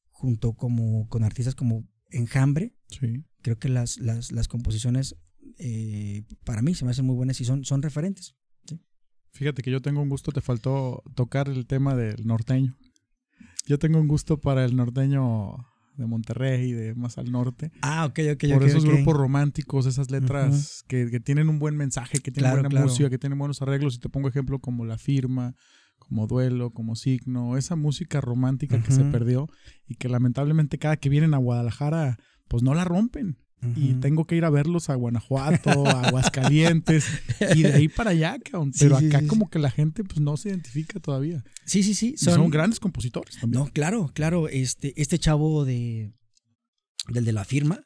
junto 0.08 0.54
como, 0.54 1.08
con 1.08 1.24
artistas 1.24 1.54
como 1.54 1.86
Enjambre, 2.10 2.74
Sí. 2.88 3.22
Creo 3.42 3.58
que 3.58 3.68
las, 3.68 3.98
las, 3.98 4.32
las 4.32 4.48
composiciones 4.48 5.16
eh, 5.58 6.24
para 6.44 6.62
mí 6.62 6.74
se 6.74 6.84
me 6.84 6.90
hacen 6.90 7.06
muy 7.06 7.16
buenas 7.16 7.40
y 7.40 7.44
son, 7.44 7.64
son 7.64 7.82
referentes. 7.82 8.34
Fíjate 9.32 9.62
que 9.62 9.70
yo 9.70 9.80
tengo 9.82 10.00
un 10.02 10.08
gusto, 10.08 10.32
te 10.32 10.40
faltó 10.40 11.02
tocar 11.14 11.48
el 11.48 11.66
tema 11.66 11.94
del 11.94 12.26
norteño. 12.26 12.76
Yo 13.66 13.78
tengo 13.78 14.00
un 14.00 14.08
gusto 14.08 14.40
para 14.40 14.64
el 14.64 14.74
norteño 14.74 15.56
de 15.96 16.06
Monterrey, 16.06 16.72
de 16.72 16.94
más 16.94 17.18
al 17.18 17.30
norte. 17.30 17.70
Ah, 17.82 18.06
ok, 18.06 18.18
ok, 18.32 18.44
por 18.54 18.64
esos 18.64 18.84
grupos 18.84 19.14
románticos, 19.16 19.86
esas 19.86 20.10
letras 20.10 20.82
que, 20.88 21.10
que 21.10 21.20
tienen 21.20 21.48
un 21.48 21.58
buen 21.58 21.76
mensaje, 21.76 22.18
que 22.20 22.30
tienen 22.30 22.50
Claro, 22.50 22.56
buena 22.62 22.68
claro. 22.70 22.86
música, 22.86 23.10
que 23.10 23.18
tienen 23.18 23.38
buenos 23.38 23.60
arreglos. 23.60 23.96
Y 23.96 23.98
te 23.98 24.08
pongo 24.08 24.28
ejemplo 24.28 24.58
como 24.60 24.84
La 24.86 24.96
Firma, 24.96 25.54
como 25.98 26.26
Duelo, 26.26 26.70
como 26.70 26.96
Signo, 26.96 27.56
esa 27.56 27.76
música 27.76 28.20
romántica 28.20 28.82
que 28.82 28.92
se 28.92 29.04
perdió 29.04 29.48
y 29.86 29.96
que 29.96 30.08
lamentablemente 30.08 30.78
cada 30.78 30.96
que 30.96 31.10
vienen 31.10 31.34
a 31.34 31.38
Guadalajara, 31.38 32.16
pues 32.48 32.62
no 32.62 32.74
la 32.74 32.84
rompen. 32.84 33.38
Y 33.74 33.94
tengo 33.94 34.24
que 34.24 34.36
ir 34.36 34.44
a 34.44 34.50
verlos 34.50 34.88
a 34.88 34.94
Guanajuato, 34.94 35.84
a 35.88 36.02
Aguascalientes 36.08 37.06
y 37.56 37.62
de 37.62 37.72
ahí 37.72 37.88
para 37.88 38.10
allá, 38.10 38.38
cabrón. 38.38 38.70
Pero 38.78 39.00
sí, 39.00 39.06
acá 39.08 39.18
sí, 39.18 39.26
como 39.26 39.50
que 39.50 39.58
la 39.58 39.72
gente 39.72 40.04
pues 40.04 40.20
no 40.20 40.36
se 40.36 40.50
identifica 40.50 41.00
todavía. 41.00 41.42
Sí, 41.64 41.82
sí, 41.82 41.94
sí. 41.94 42.14
Son, 42.16 42.50
grandes 42.50 42.78
compositores 42.78 43.36
también. 43.40 43.64
No, 43.64 43.68
claro, 43.72 44.12
claro. 44.14 44.48
Este, 44.48 44.92
este 45.00 45.18
chavo 45.18 45.64
de 45.64 46.12
del 47.08 47.24
de 47.24 47.32
la 47.32 47.44
firma, 47.44 47.82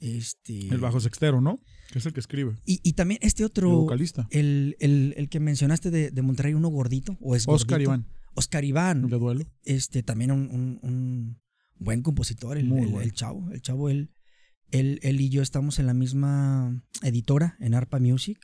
este. 0.00 0.68
El 0.68 0.78
bajo 0.80 1.00
sextero, 1.00 1.40
¿no? 1.40 1.60
Que 1.92 1.98
es 1.98 2.04
el 2.06 2.12
que 2.12 2.20
escribe. 2.20 2.56
Y, 2.66 2.80
y 2.82 2.92
también 2.92 3.20
este 3.22 3.42
El 3.42 3.46
otro, 3.46 3.70
vocalista. 3.70 4.26
el, 4.30 4.76
el, 4.80 5.14
el 5.16 5.28
que 5.30 5.40
mencionaste 5.40 5.90
de, 5.90 6.10
de 6.10 6.22
Monterrey, 6.22 6.52
uno 6.54 6.68
gordito, 6.68 7.16
o 7.22 7.34
es 7.36 7.44
Oscar 7.48 7.76
gordito? 7.78 7.90
Iván, 7.90 8.06
Oscar 8.34 8.64
el 8.64 8.68
Iván, 8.68 9.08
de 9.08 9.18
duelo. 9.18 9.44
este, 9.64 10.02
también 10.02 10.30
un, 10.30 10.42
un- 10.50 10.78
un 10.82 11.39
buen 11.80 12.02
compositor, 12.02 12.56
el, 12.56 12.66
Muy 12.66 12.82
el- 12.82 12.86
bueno. 12.88 13.00
el 13.02 13.12
chavo. 13.12 13.50
El 13.50 13.60
chavo, 13.62 13.88
él, 13.90 14.12
él, 14.70 15.00
él 15.02 15.20
y 15.20 15.28
yo 15.30 15.42
estamos 15.42 15.78
en 15.80 15.86
la 15.86 15.94
misma 15.94 16.84
editora, 17.02 17.56
en 17.58 17.74
ARPA 17.74 17.98
Music, 17.98 18.38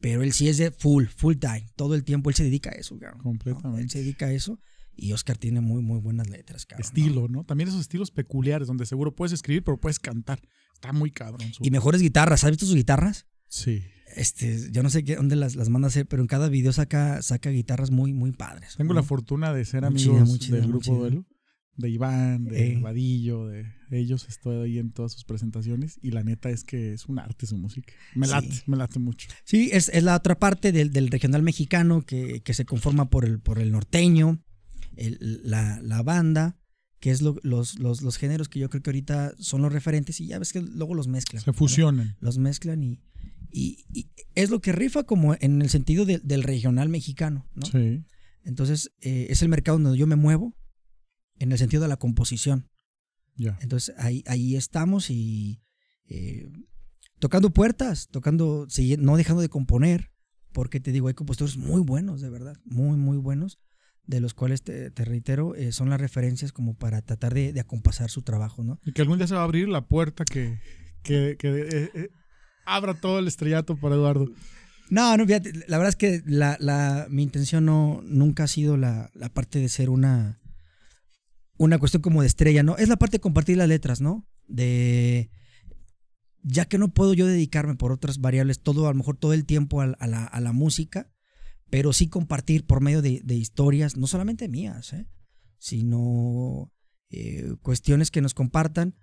pero 0.00 0.22
él 0.22 0.32
sí 0.32 0.48
es 0.48 0.56
de 0.58 0.70
full, 0.72 1.04
full 1.06 1.36
time. 1.36 1.66
Todo 1.76 1.94
el 1.94 2.02
tiempo 2.04 2.30
él 2.30 2.36
se 2.36 2.44
dedica 2.44 2.70
a 2.70 2.74
eso, 2.74 2.98
cabrón, 2.98 3.18
¿no? 3.18 3.22
Completamente. 3.24 3.82
Él 3.82 3.90
se 3.90 3.98
dedica 4.00 4.26
a 4.26 4.32
eso 4.32 4.58
y 4.96 5.12
Oscar 5.12 5.36
tiene 5.36 5.60
muy, 5.60 5.82
muy 5.82 6.00
buenas 6.00 6.28
letras, 6.28 6.66
cabrón. 6.66 6.84
Estilo, 6.86 7.28
¿no? 7.28 7.44
También 7.44 7.68
esos 7.68 7.80
estilos 7.80 8.10
peculiares 8.10 8.66
donde 8.66 8.86
seguro 8.86 9.14
puedes 9.14 9.32
escribir, 9.32 9.62
pero 9.62 9.78
puedes 9.78 10.00
cantar. 10.00 10.40
Está 10.74 10.92
muy 10.92 11.10
cabrón. 11.12 11.52
su- 11.52 11.62
Y 11.64 11.70
mejores 11.70 12.00
guitarras, 12.00 12.42
¿has 12.44 12.50
visto 12.50 12.66
sus 12.66 12.74
guitarras? 12.76 13.26
Sí. 13.48 13.82
Este, 14.16 14.70
yo 14.72 14.82
no 14.82 14.90
sé 14.90 15.04
qué, 15.04 15.16
dónde 15.16 15.36
las, 15.36 15.54
las 15.54 15.68
manda 15.68 15.86
a 15.86 15.90
hacer, 15.90 16.06
pero 16.06 16.22
en 16.22 16.28
cada 16.28 16.48
video 16.48 16.72
saca, 16.72 17.20
saca 17.22 17.50
guitarras 17.50 17.90
muy, 17.90 18.12
muy 18.14 18.32
padres. 18.32 18.74
Tengo 18.76 18.94
¿no? 18.94 19.00
la 19.00 19.02
fortuna 19.02 19.52
de 19.52 19.64
ser 19.64 19.82
Muy 19.82 19.88
amigos 19.88 20.14
chida, 20.16 20.24
muy 20.24 20.38
chida, 20.38 20.56
del 20.58 20.66
grupo. 20.68 20.94
Duelo. 20.96 21.26
De 21.78 21.88
Iván, 21.88 22.44
de 22.44 22.72
Eh. 22.72 22.78
Vadillo, 22.80 23.46
de 23.46 23.64
ellos. 23.92 24.26
Estoy 24.28 24.56
ahí 24.64 24.78
en 24.78 24.90
todas 24.92 25.12
sus 25.12 25.24
presentaciones. 25.24 25.98
Y 26.02 26.10
la 26.10 26.22
neta 26.24 26.50
es 26.50 26.64
que 26.64 26.92
es 26.92 27.06
un 27.06 27.18
arte 27.20 27.46
su 27.46 27.56
música. 27.56 27.94
Me 28.14 28.26
Sí. 28.26 28.32
late, 28.32 28.62
me 28.66 28.76
late 28.76 28.98
mucho. 28.98 29.28
Sí, 29.44 29.70
es, 29.72 29.88
es 29.88 30.02
la 30.02 30.16
otra 30.16 30.38
parte 30.38 30.72
del, 30.72 30.92
del 30.92 31.08
regional 31.08 31.42
mexicano 31.42 32.02
que, 32.02 32.40
que 32.42 32.52
se 32.52 32.64
conforma 32.66 33.08
por 33.08 33.24
el, 33.24 33.38
por 33.40 33.58
el 33.60 33.70
norteño, 33.72 34.42
el- 34.96 35.40
la, 35.44 35.80
la 35.80 36.02
banda, 36.02 36.58
que 36.98 37.12
es 37.12 37.22
lo- 37.22 37.38
los, 37.44 37.78
los, 37.78 38.02
los 38.02 38.16
géneros 38.16 38.48
que 38.48 38.58
yo 38.58 38.68
creo 38.68 38.82
que 38.82 38.90
ahorita 38.90 39.34
son 39.38 39.62
los 39.62 39.72
referentes 39.72 40.20
y 40.20 40.26
ya 40.26 40.40
ves 40.40 40.52
que 40.52 40.60
luego 40.60 40.94
los 40.94 41.06
mezclan. 41.06 41.42
Se 41.44 41.50
¿no? 41.50 41.54
fusionan. 41.54 42.16
Los 42.18 42.38
mezclan 42.38 42.82
y, 42.82 43.00
y- 43.52 43.84
y 43.94 44.10
es 44.34 44.50
lo 44.50 44.60
que 44.60 44.72
rifa 44.72 45.04
como 45.04 45.36
en 45.38 45.62
el 45.62 45.68
sentido 45.70 46.04
de- 46.04 46.18
del 46.18 46.42
regional 46.42 46.88
mexicano, 46.88 47.46
¿no? 47.54 47.64
Sí. 47.66 48.02
Entonces, 48.42 48.90
eh, 49.00 49.28
es 49.30 49.42
el 49.42 49.48
mercado 49.48 49.78
donde 49.78 49.96
yo 49.96 50.08
me 50.08 50.16
muevo 50.16 50.56
en 51.38 51.52
el 51.52 51.58
sentido 51.58 51.82
de 51.82 51.88
la 51.88 51.96
composición. 51.96 52.68
Ya. 53.36 53.58
Entonces 53.60 53.94
ahí, 53.98 54.24
ahí 54.26 54.56
estamos 54.56 55.10
y 55.10 55.60
eh, 56.08 56.48
tocando 57.18 57.50
puertas, 57.50 58.08
tocando, 58.10 58.66
no 58.98 59.16
dejando 59.16 59.42
de 59.42 59.48
componer, 59.48 60.10
porque 60.52 60.80
te 60.80 60.92
digo, 60.92 61.08
hay 61.08 61.14
compositores 61.14 61.56
muy 61.56 61.80
buenos, 61.82 62.20
de 62.20 62.30
verdad, 62.30 62.56
muy, 62.64 62.96
muy 62.96 63.16
buenos, 63.16 63.58
de 64.06 64.20
los 64.20 64.34
cuales 64.34 64.62
te, 64.62 64.90
te 64.90 65.04
reitero, 65.04 65.54
eh, 65.54 65.70
son 65.72 65.90
las 65.90 66.00
referencias 66.00 66.52
como 66.52 66.74
para 66.74 67.02
tratar 67.02 67.34
de, 67.34 67.52
de 67.52 67.60
acompasar 67.60 68.10
su 68.10 68.22
trabajo, 68.22 68.64
¿no? 68.64 68.80
Y 68.84 68.92
que 68.92 69.02
algún 69.02 69.18
día 69.18 69.26
se 69.26 69.34
va 69.34 69.42
a 69.42 69.44
abrir 69.44 69.68
la 69.68 69.86
puerta 69.86 70.24
que, 70.24 70.58
que, 71.02 71.36
que, 71.38 71.48
eh, 71.60 71.90
eh, 71.94 72.08
abra 72.64 72.94
todo 72.94 73.18
el 73.18 73.28
estrellato 73.28 73.76
para 73.76 73.94
Eduardo. 73.94 74.26
No, 74.90 75.14
no, 75.18 75.26
fíjate, 75.26 75.52
la 75.68 75.76
verdad 75.76 75.90
es 75.90 75.96
que 75.96 76.22
la, 76.24 76.56
la- 76.60 77.06
mi 77.10 77.22
intención 77.22 77.66
no, 77.66 78.00
nunca 78.04 78.44
ha 78.44 78.48
sido 78.48 78.78
la, 78.78 79.10
la 79.14 79.28
parte 79.28 79.58
de 79.58 79.68
ser 79.68 79.90
una, 79.90 80.40
una 81.58 81.78
cuestión 81.78 82.00
como 82.02 82.22
de 82.22 82.28
estrella, 82.28 82.62
¿no? 82.62 82.76
Es 82.76 82.88
la 82.88 82.96
parte 82.96 83.16
de 83.16 83.20
compartir 83.20 83.56
las 83.56 83.68
letras, 83.68 84.00
¿no? 84.00 84.26
De, 84.46 85.30
ya 86.42 86.64
que 86.64 86.78
no 86.78 86.88
puedo 86.88 87.14
yo 87.14 87.26
dedicarme 87.26 87.74
por 87.74 87.92
otras 87.92 88.20
variables, 88.20 88.60
todo, 88.60 88.86
a 88.86 88.90
lo 88.90 88.96
mejor 88.96 89.16
todo 89.16 89.34
el 89.34 89.44
tiempo 89.44 89.80
a, 89.80 89.86
la, 89.86 90.24
a 90.24 90.40
la 90.40 90.52
música, 90.52 91.10
pero 91.68 91.92
sí 91.92 92.08
compartir 92.08 92.64
por 92.64 92.80
medio 92.80 93.02
de, 93.02 93.20
de 93.22 93.34
historias, 93.34 93.96
no 93.96 94.06
solamente 94.06 94.48
mías, 94.48 94.92
¿eh? 94.92 95.06
sino 95.58 96.72
eh, 97.10 97.54
cuestiones 97.62 98.10
que 98.10 98.22
nos 98.22 98.34
compartan. 98.34 98.94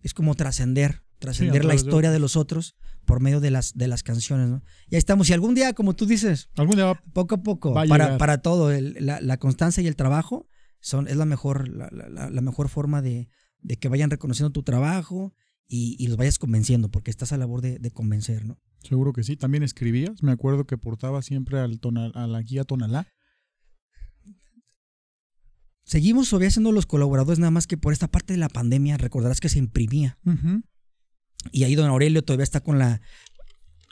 Es 0.00 0.12
como 0.12 0.34
trascender, 0.34 1.02
trascender 1.24 1.64
la 1.64 1.74
historia 1.86 2.10
de 2.10 2.18
los 2.18 2.36
otros 2.36 2.76
por 3.04 3.20
medio 3.20 3.40
de 3.40 3.50
las, 3.50 3.74
de 3.74 3.88
las 3.88 4.02
canciones, 4.02 4.48
¿no? 4.48 4.62
Y 4.88 4.94
ahí 4.94 4.98
estamos. 4.98 5.28
Y 5.28 5.32
algún 5.32 5.54
día, 5.54 5.72
como 5.74 5.94
tú 5.94 6.06
dices, 6.06 6.48
Algún 6.56 6.76
día 6.76 6.86
va 6.86 6.94
poco 7.12 7.34
a 7.34 7.42
poco, 7.42 7.70
a 7.78 7.84
para, 7.88 8.06
para 8.18 8.38
todo, 8.38 8.70
el- 8.72 8.96
la, 9.00 9.20
la 9.20 9.36
constancia 9.38 9.82
y 9.82 9.86
el 9.86 9.96
trabajo 9.96 10.46
son, 10.80 11.08
es 11.08 11.16
la 11.16 11.24
mejor, 11.26 11.68
la, 11.68 11.88
la- 11.92 12.08
la- 12.08 12.30
la 12.30 12.40
mejor 12.40 12.68
forma 12.68 13.02
de, 13.02 13.28
de 13.60 13.76
que 13.76 13.88
vayan 13.88 14.10
reconociendo 14.10 14.50
tu 14.52 14.62
trabajo 14.62 15.34
y, 15.66 15.96
y 15.98 16.06
los 16.08 16.16
vayas 16.16 16.38
convenciendo, 16.38 16.90
porque 16.90 17.10
estás 17.10 17.32
a 17.32 17.36
labor 17.38 17.60
de, 17.62 17.78
de 17.78 17.90
convencer, 17.90 18.44
¿no? 18.44 18.58
Seguro 18.82 19.12
que 19.14 19.22
sí. 19.22 19.36
También 19.36 19.62
escribías. 19.62 20.22
Me 20.22 20.32
acuerdo 20.32 20.66
que 20.66 20.76
portaba 20.76 21.22
siempre 21.22 21.58
al 21.58 21.80
tonal, 21.80 22.12
a 22.14 22.26
la 22.26 22.42
guía 22.42 22.64
Tonalá. 22.64 23.06
Seguimos 25.84 26.30
todavía 26.30 26.50
siendo 26.50 26.72
los 26.72 26.86
colaboradores, 26.86 27.38
nada 27.38 27.50
más 27.50 27.66
que 27.66 27.76
por 27.76 27.92
esta 27.92 28.08
parte 28.08 28.32
de 28.32 28.38
la 28.38 28.48
pandemia, 28.48 28.96
recordarás 28.96 29.40
que 29.40 29.48
se 29.50 29.58
imprimía. 29.58 30.18
Y 31.52 31.64
ahí 31.64 31.74
don 31.74 31.88
Aurelio 31.88 32.22
todavía 32.22 32.44
está 32.44 32.60
con 32.60 32.78
la, 32.78 33.00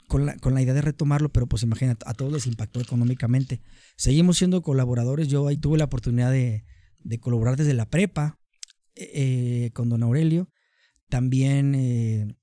con 0.07 0.25
la, 0.25 0.37
con 0.37 0.53
la 0.53 0.61
idea 0.61 0.73
de 0.73 0.81
retomarlo, 0.81 1.29
pero 1.29 1.47
pues 1.47 1.63
imagínate, 1.63 2.03
a 2.07 2.13
todos 2.13 2.31
les 2.31 2.47
impactó 2.47 2.79
económicamente. 2.81 3.61
Seguimos 3.95 4.37
siendo 4.37 4.61
colaboradores, 4.61 5.27
yo 5.27 5.47
ahí 5.47 5.57
tuve 5.57 5.77
la 5.77 5.85
oportunidad 5.85 6.31
de, 6.31 6.65
de 6.99 7.19
colaborar 7.19 7.55
desde 7.57 7.73
la 7.73 7.89
prepa 7.89 8.39
eh, 8.95 9.71
con 9.73 9.89
don 9.89 10.03
Aurelio. 10.03 10.49
También 11.09 11.75
eh, 11.75 12.35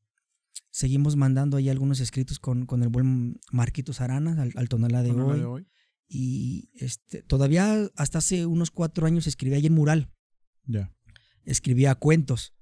seguimos 0.70 1.16
mandando 1.16 1.56
ahí 1.56 1.68
algunos 1.68 2.00
escritos 2.00 2.38
con, 2.38 2.66
con 2.66 2.82
el 2.82 2.88
buen 2.88 3.40
Marquitos 3.52 4.00
Aranas 4.00 4.38
al, 4.38 4.52
al 4.54 4.68
Tonalá 4.68 5.02
de 5.02 5.10
Tonalá 5.10 5.32
hoy. 5.32 5.38
de 5.40 5.44
hoy. 5.44 5.66
Y 6.08 6.70
este, 6.74 7.22
todavía 7.22 7.88
hasta 7.94 8.18
hace 8.18 8.46
unos 8.46 8.70
cuatro 8.70 9.06
años 9.06 9.26
escribía 9.26 9.58
ahí 9.58 9.66
en 9.66 9.74
mural. 9.74 10.12
Ya. 10.64 10.92
Escribía 11.44 11.94
cuentos. 11.94 12.54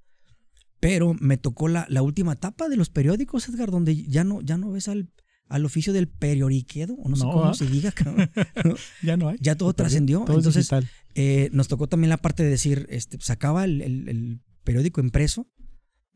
Pero 0.81 1.15
me 1.15 1.37
tocó 1.37 1.69
la, 1.69 1.87
la 1.89 2.03
última 2.03 2.33
etapa 2.35 2.69
de 2.69 2.77
los 2.77 2.89
periódicos, 2.91 3.49
Edgar, 3.49 3.71
donde 3.71 4.05
ya 4.07 4.23
no, 4.25 4.41
ya 4.43 4.57
no 4.59 4.71
ves 4.71 4.89
al, 4.89 5.11
al 5.49 5.65
oficio 5.65 5.93
del 5.93 6.09
periodiquedo, 6.09 6.95
o 6.95 7.09
no, 7.09 7.17
sé 7.17 7.23
cómo 7.25 7.45
¿ah? 7.47 7.55
se 7.55 7.67
diga. 7.67 7.93
Ya 9.03 9.17
no 9.17 9.29
hay. 9.29 9.39
Ya 9.41 9.57
todo 9.57 9.73
trascendió, 9.73 10.21
entonces- 10.21 10.55
digital. 10.55 10.89
Eh, 11.15 11.51
nos 11.53 11.67
tocó 11.67 11.89
también 11.89 12.11
la 12.11 12.19
parte 12.19 12.45
de 12.45 12.51
decir, 12.51 12.87
este, 12.91 13.19
sacaba 13.21 13.65
el, 13.65 13.81
el- 13.83 14.09
el 14.09 14.41
periódico 14.63 15.01
impreso, 15.01 15.51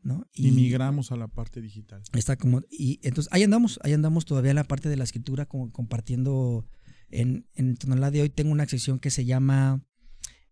¿no? 0.01 0.25
Y 0.33 0.51
migramos 0.51 1.11
a 1.11 1.17
la 1.17 1.27
parte 1.27 1.59
digital. 1.61 2.01
Está 2.13 2.37
como, 2.37 2.61
y 2.69 2.99
entonces 3.03 3.31
ahí 3.33 3.43
andamos, 3.43 3.79
ahí 3.83 3.91
andamos 3.93 4.23
todavía 4.25 4.51
en 4.51 4.55
la 4.55 4.63
parte 4.63 4.87
de 4.87 4.95
la 4.95 5.03
escritura, 5.03 5.45
como 5.45 5.71
compartiendo 5.73 6.65
en, 7.09 7.47
en 7.55 7.75
Tonalá 7.75 8.11
de 8.11 8.21
hoy 8.21 8.29
tengo 8.29 8.51
una 8.51 8.65
sección 8.65 8.99
que 8.99 9.09
se 9.11 9.25
llama 9.25 9.83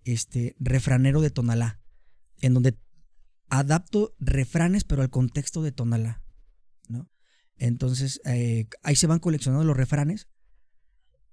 este 0.04 0.56
refranero 0.60 1.22
de 1.22 1.30
Tonalá, 1.30 1.80
en 2.42 2.54
donde 2.54 2.78
adapto 3.52 4.16
refranes 4.18 4.84
pero 4.86 5.04
al 5.04 5.10
contexto 5.10 5.62
de 5.62 5.72
Tonalá, 5.72 6.24
¿no? 6.88 7.12
Entonces 7.58 8.22
eh, 8.26 8.68
ahí 8.82 8.96
se 8.96 9.08
van 9.08 9.20
coleccionando 9.20 9.66
los 9.66 9.78
refranes 9.78 10.28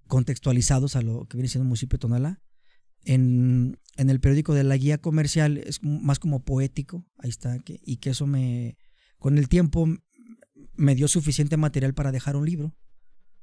contextualizados 0.09 0.97
a 0.97 1.03
lo 1.03 1.27
que 1.27 1.37
viene 1.37 1.49
siendo 1.49 1.63
el 1.63 1.69
municipio 1.69 1.97
de 1.97 2.01
Tonalá. 2.01 2.43
En, 3.05 3.79
en 3.97 4.11
el 4.11 4.21
periódico 4.21 4.53
de 4.53 4.65
la 4.65 4.77
guía 4.77 4.99
comercial 4.99 5.59
es 5.59 5.83
más 5.83 6.19
como 6.19 6.45
poético, 6.45 7.07
ahí 7.19 7.31
está, 7.31 7.59
que, 7.61 7.81
y 7.83 7.99
que 7.99 8.11
eso 8.11 8.27
me, 8.27 8.77
con 9.19 9.39
el 9.39 9.49
tiempo 9.49 9.87
me 10.75 10.95
dio 10.95 11.09
suficiente 11.09 11.57
material 11.57 11.95
para 11.95 12.13
dejar 12.13 12.37
un 12.37 12.45
libro. 12.45 12.77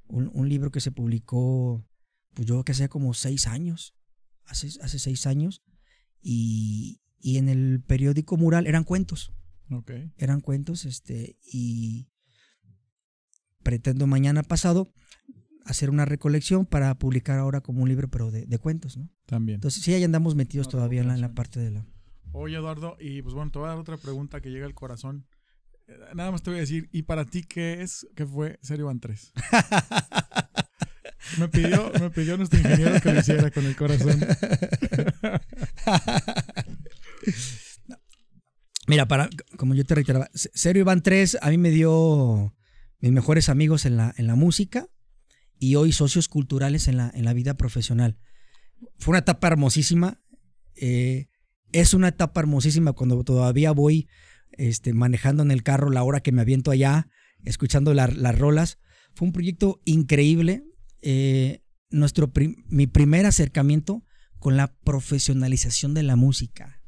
Un, 0.07 0.29
un 0.33 0.49
libro 0.49 0.69
que 0.69 0.81
se 0.81 0.91
publicó, 0.91 1.87
pues 2.33 2.45
yo 2.47 2.63
que 2.63 2.73
sé, 2.73 2.89
como 2.89 3.13
seis 3.13 3.47
años. 3.47 3.95
Hace, 4.43 4.67
hace 4.81 4.99
seis 4.99 5.25
años. 5.25 5.63
Y, 6.21 6.99
y 7.19 7.37
en 7.37 7.49
el 7.49 7.81
periódico 7.85 8.37
Mural 8.37 8.67
eran 8.67 8.83
cuentos. 8.83 9.33
Ok. 9.71 9.91
Eran 10.17 10.41
cuentos, 10.41 10.85
este, 10.85 11.37
y 11.43 12.07
pretendo 13.63 14.05
mañana 14.07 14.43
pasado 14.43 14.93
hacer 15.65 15.89
una 15.89 16.05
recolección 16.05 16.65
para 16.67 16.93
publicar 16.99 17.39
ahora 17.39 17.61
como 17.61 17.81
un 17.81 17.89
libro, 17.89 18.07
pero 18.09 18.29
de, 18.29 18.45
de 18.45 18.59
cuentos, 18.59 18.95
¿no? 18.97 19.09
También. 19.25 19.55
Entonces, 19.55 19.81
sí, 19.83 19.91
ahí 19.93 20.03
andamos 20.03 20.35
metidos 20.35 20.69
todavía 20.69 21.01
en 21.01 21.07
la, 21.07 21.15
en 21.15 21.21
la 21.21 21.27
recopilación. 21.29 21.35
parte 21.35 21.59
de 21.59 21.71
la. 21.71 21.85
Oye, 22.33 22.57
Eduardo, 22.57 22.95
y 22.99 23.21
pues 23.23 23.33
bueno, 23.33 23.49
te 23.51 23.57
voy 23.59 23.65
a 23.67 23.69
dar 23.69 23.79
otra 23.79 23.97
pregunta 23.97 24.41
que 24.41 24.49
llega 24.51 24.65
al 24.67 24.75
corazón. 24.75 25.25
Eh, 25.87 25.93
Nada 26.13 26.29
más 26.31 26.43
te 26.43 26.49
voy 26.51 26.57
a 26.57 26.61
decir, 26.61 26.87
¿y 26.91 27.01
para 27.03 27.25
ti 27.25 27.41
qué 27.43 27.81
es, 27.81 28.05
qué 28.15 28.25
fue 28.27 28.59
Serio 28.61 28.85
Van 28.87 28.99
3? 28.99 29.31
Me 31.39 31.47
pidió, 31.47 31.91
me 31.99 32.09
pidió 32.11 32.37
nuestro 32.37 32.59
ingeniero 32.59 33.01
que 33.01 33.11
lo 33.13 33.19
hiciera 33.19 33.49
con 33.49 33.65
el 33.65 33.75
corazón. 33.75 34.19
Mira, 38.87 39.07
para, 39.07 39.29
como 39.57 39.73
yo 39.73 39.83
te 39.83 39.95
reiteraba, 39.95 40.29
Serio 40.33 40.81
Iván 40.81 41.01
3 41.01 41.37
a 41.41 41.49
mí 41.49 41.57
me 41.57 41.71
dio 41.71 42.55
mis 42.99 43.11
mejores 43.11 43.49
amigos 43.49 43.85
en 43.85 43.97
la, 43.97 44.13
en 44.17 44.27
la 44.27 44.35
música 44.35 44.87
y 45.57 45.75
hoy 45.75 45.91
socios 45.91 46.27
culturales 46.27 46.87
en 46.87 46.97
la, 46.97 47.11
en 47.13 47.25
la 47.25 47.33
vida 47.33 47.55
profesional. 47.55 48.19
Fue 48.99 49.13
una 49.13 49.19
etapa 49.19 49.47
hermosísima. 49.47 50.21
eh, 50.75 51.27
es 51.71 51.93
una 51.93 52.09
etapa 52.09 52.39
hermosísima 52.41 52.93
cuando 52.93 53.21
todavía 53.23 53.71
voy 53.71 54.07
este, 54.51 54.93
manejando 54.93 55.43
en 55.43 55.51
el 55.51 55.63
carro 55.63 55.89
la 55.89 56.03
hora 56.03 56.21
que 56.21 56.31
me 56.31 56.41
aviento 56.41 56.71
allá, 56.71 57.09
escuchando 57.43 57.93
la- 57.93 58.07
las 58.07 58.37
rolas. 58.37 58.77
Fue 59.13 59.27
un 59.27 59.33
proyecto 59.33 59.81
increíble. 59.85 60.63
eh, 61.01 61.61
nuestro 61.91 62.31
mi 62.67 62.87
primer 62.87 63.25
acercamiento 63.27 64.03
con 64.39 64.57
la 64.57 64.75
profesionalización 64.83 65.93
de 65.93 66.03
la 66.03 66.15
música. 66.15 66.81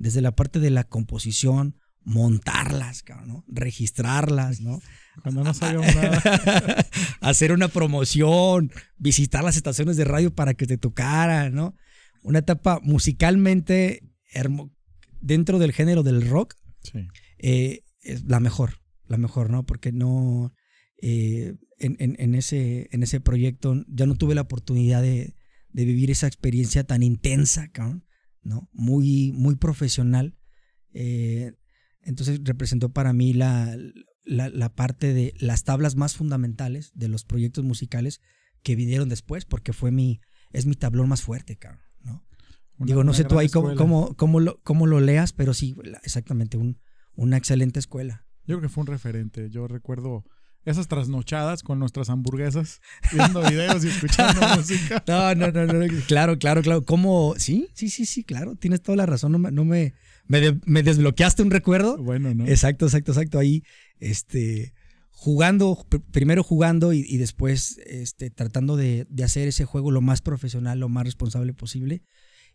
Desde 0.00 0.20
la 0.22 0.34
parte 0.34 0.58
de 0.60 0.70
la 0.70 0.84
composición, 0.84 1.76
montarlas, 2.02 3.04
¿no? 3.26 3.44
registrarlas, 3.48 4.60
¿no? 4.60 4.80
Cuando 5.22 5.44
no 5.44 5.52
sabíamos 5.54 5.94
nada. 5.94 6.22
hacer 7.20 7.52
una 7.52 7.68
promoción, 7.68 8.70
visitar 8.96 9.44
las 9.44 9.56
estaciones 9.56 9.96
de 9.96 10.04
radio 10.04 10.34
para 10.34 10.54
que 10.54 10.66
te 10.66 10.78
tocaran, 10.78 11.54
¿no? 11.54 11.74
Una 12.22 12.38
etapa 12.40 12.80
musicalmente 12.82 14.02
hermo- 14.32 14.72
dentro 15.20 15.58
del 15.58 15.72
género 15.72 16.02
del 16.02 16.28
rock, 16.28 16.54
Sí. 16.82 17.06
eh, 17.38 17.80
es 18.02 18.24
la 18.24 18.40
mejor, 18.40 18.80
la 19.06 19.18
mejor, 19.18 19.50
¿no? 19.50 19.64
Porque 19.66 19.92
no, 19.92 20.54
eh, 21.02 21.54
en, 21.78 21.96
en- 21.98 22.16
en 22.18 22.34
ese, 22.34 22.88
en 22.92 23.02
ese 23.02 23.20
proyecto 23.20 23.74
ya 23.88 24.06
no 24.06 24.14
tuve 24.14 24.34
la 24.34 24.40
oportunidad 24.42 25.02
de, 25.02 25.34
de 25.72 25.84
vivir 25.84 26.10
esa 26.10 26.26
experiencia 26.26 26.84
tan 26.84 27.02
intensa, 27.02 27.68
cabrón, 27.68 28.04
¿no? 28.42 28.68
Muy, 28.72 29.32
muy 29.32 29.56
profesional. 29.56 30.36
Eh, 30.92 31.52
entonces 32.02 32.40
representó 32.44 32.92
para 32.92 33.12
mí 33.12 33.32
la, 33.32 33.76
la, 34.24 34.48
la 34.48 34.74
parte 34.74 35.12
de 35.14 35.34
las 35.38 35.64
tablas 35.64 35.96
más 35.96 36.16
fundamentales 36.16 36.92
de 36.94 37.08
los 37.08 37.24
proyectos 37.24 37.64
musicales 37.64 38.20
que 38.62 38.76
vinieron 38.76 39.08
después, 39.08 39.44
porque 39.44 39.72
fue 39.72 39.90
mi, 39.90 40.20
es 40.52 40.66
mi 40.66 40.74
tablón 40.74 41.08
más 41.08 41.22
fuerte, 41.22 41.56
cabrón, 41.56 41.82
¿no? 42.02 42.26
Una- 42.78 42.86
Digo, 42.86 43.04
no 43.04 43.12
sé 43.12 43.24
tú 43.24 43.38
ahí 43.38 43.48
cómo, 43.48 43.74
cómo, 43.76 44.16
cómo 44.16 44.40
lo, 44.40 44.60
cómo 44.62 44.86
lo 44.86 45.00
leas, 45.00 45.32
pero 45.32 45.54
sí, 45.54 45.74
exactamente, 46.02 46.56
un, 46.56 46.78
una 47.14 47.36
excelente 47.36 47.78
escuela. 47.78 48.26
Yo 48.46 48.56
creo 48.56 48.62
que 48.62 48.68
fue 48.74 48.82
un 48.82 48.86
referente. 48.88 49.50
Yo 49.50 49.68
recuerdo 49.68 50.24
esas 50.64 50.88
trasnochadas 50.88 51.62
con 51.62 51.78
nuestras 51.78 52.10
hamburguesas, 52.10 52.80
viendo 53.12 53.40
videos 53.48 53.84
y 53.84 53.88
escuchando 53.88 54.40
música. 54.56 55.02
No, 55.06 55.34
no, 55.34 55.50
no, 55.50 55.66
no, 55.66 55.86
claro, 56.06 56.38
claro, 56.38 56.62
claro. 56.62 56.84
¿Cómo? 56.84 57.34
Sí, 57.38 57.68
sí, 57.74 57.88
sí, 57.88 58.04
sí, 58.06 58.24
claro, 58.24 58.54
tienes 58.56 58.82
toda 58.82 58.96
la 58.96 59.06
razón. 59.06 59.32
No 59.32 59.38
me, 59.38 59.50
no 59.50 59.64
me, 59.64 59.94
me, 60.26 60.40
de- 60.40 60.60
me 60.66 60.82
desbloqueaste 60.82 61.42
un 61.42 61.50
recuerdo. 61.50 61.96
Bueno, 61.96 62.34
¿no? 62.34 62.46
Exacto, 62.46 62.86
exacto, 62.86 63.12
exacto. 63.12 63.38
Ahí, 63.38 63.62
este, 63.98 64.74
jugando, 65.10 65.76
pr- 65.88 66.02
primero 66.10 66.42
jugando 66.42 66.92
y, 66.92 67.04
y 67.08 67.16
después, 67.18 67.78
este, 67.86 68.30
tratando 68.30 68.76
de, 68.76 69.06
de 69.10 69.24
hacer 69.24 69.48
ese 69.48 69.64
juego 69.64 69.90
lo 69.90 70.00
más 70.00 70.20
profesional, 70.22 70.78
lo 70.78 70.88
más 70.88 71.04
responsable 71.04 71.52
posible 71.52 72.02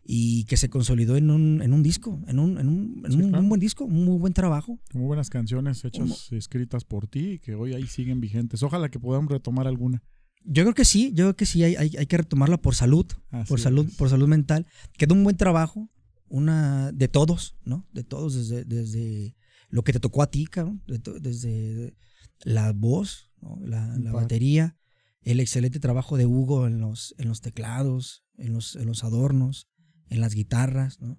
y 0.08 0.44
que 0.44 0.56
se 0.56 0.68
consolidó 0.70 1.16
en 1.16 1.30
un, 1.30 1.60
en 1.62 1.72
un 1.72 1.82
disco, 1.82 2.22
en 2.28 2.38
un, 2.38 2.58
en 2.58 2.68
un, 2.68 3.02
en 3.04 3.10
Sí, 3.12 3.18
un- 3.18 3.28
claro. 3.30 3.42
un 3.42 3.48
buen 3.48 3.60
disco, 3.60 3.84
un 3.84 4.04
muy 4.04 4.18
buen 4.18 4.32
trabajo. 4.32 4.78
Muy 4.94 5.04
buenas 5.06 5.30
canciones 5.30 5.84
hechas, 5.84 6.30
escritas 6.32 6.84
por 6.84 7.08
ti 7.08 7.32
y 7.32 7.38
que 7.40 7.54
hoy 7.54 7.74
ahí 7.74 7.86
siguen 7.86 8.20
vigentes. 8.20 8.62
Ojalá 8.62 8.88
que 8.88 9.00
podamos 9.00 9.30
retomar 9.30 9.66
alguna. 9.66 10.02
Yo 10.44 10.62
creo 10.62 10.74
que 10.74 10.84
sí, 10.84 11.08
yo 11.12 11.24
creo 11.24 11.36
que 11.36 11.46
sí, 11.46 11.64
hay, 11.64 11.74
hay, 11.74 11.90
hay 11.98 12.06
que 12.06 12.16
retomarla 12.18 12.56
por 12.56 12.76
salud, 12.76 13.06
Así 13.30 13.48
por 13.48 13.58
salud, 13.58 13.88
es. 13.88 13.96
por 13.96 14.08
salud 14.08 14.28
mental. 14.28 14.64
Quedó 14.96 15.14
un 15.14 15.24
buen 15.24 15.36
trabajo, 15.36 15.90
una 16.28 16.92
de 16.92 17.08
todos, 17.08 17.56
¿no? 17.64 17.84
De 17.92 18.04
todos, 18.04 18.34
desde, 18.36 18.64
desde 18.64 19.34
lo 19.70 19.82
que 19.82 19.92
te 19.92 19.98
tocó 19.98 20.22
a 20.22 20.30
ti, 20.30 20.46
cabrón, 20.46 20.82
desde 21.20 21.96
la 22.44 22.72
voz, 22.72 23.30
¿no? 23.40 23.58
la, 23.64 23.96
la 23.98 24.12
batería, 24.12 24.76
el 25.22 25.40
excelente 25.40 25.80
trabajo 25.80 26.16
de 26.16 26.26
Hugo 26.26 26.66
en 26.68 26.80
los, 26.80 27.14
en 27.18 27.26
los 27.28 27.40
teclados, 27.40 28.22
en 28.38 28.52
los, 28.52 28.76
en 28.76 28.86
los 28.86 29.02
adornos, 29.02 29.66
en 30.08 30.20
las 30.20 30.34
guitarras, 30.34 31.00
¿no? 31.00 31.18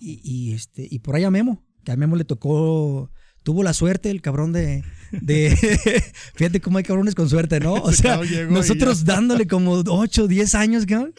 Y, 0.00 0.20
y, 0.22 0.52
este, 0.52 0.86
y 0.90 1.00
por 1.00 1.16
ahí 1.16 1.24
a 1.24 1.30
Memo, 1.30 1.64
que 1.84 1.92
a 1.92 1.96
Memo 1.96 2.16
le 2.16 2.24
tocó, 2.24 3.10
tuvo 3.42 3.62
la 3.62 3.72
suerte 3.72 4.10
el 4.10 4.22
cabrón 4.22 4.52
de, 4.52 4.82
de 5.12 5.54
fíjate 6.34 6.60
cómo 6.60 6.78
hay 6.78 6.84
cabrones 6.84 7.14
con 7.14 7.28
suerte, 7.28 7.60
¿no? 7.60 7.74
O 7.74 7.92
sea, 7.92 8.20
nosotros 8.48 9.04
dándole 9.04 9.46
como 9.46 9.82
8, 9.86 10.26
10 10.26 10.54
años, 10.54 10.86
cabrón, 10.86 11.14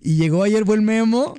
y 0.00 0.16
llegó 0.16 0.42
ayer 0.42 0.64
buen 0.64 0.84
Memo 0.84 1.34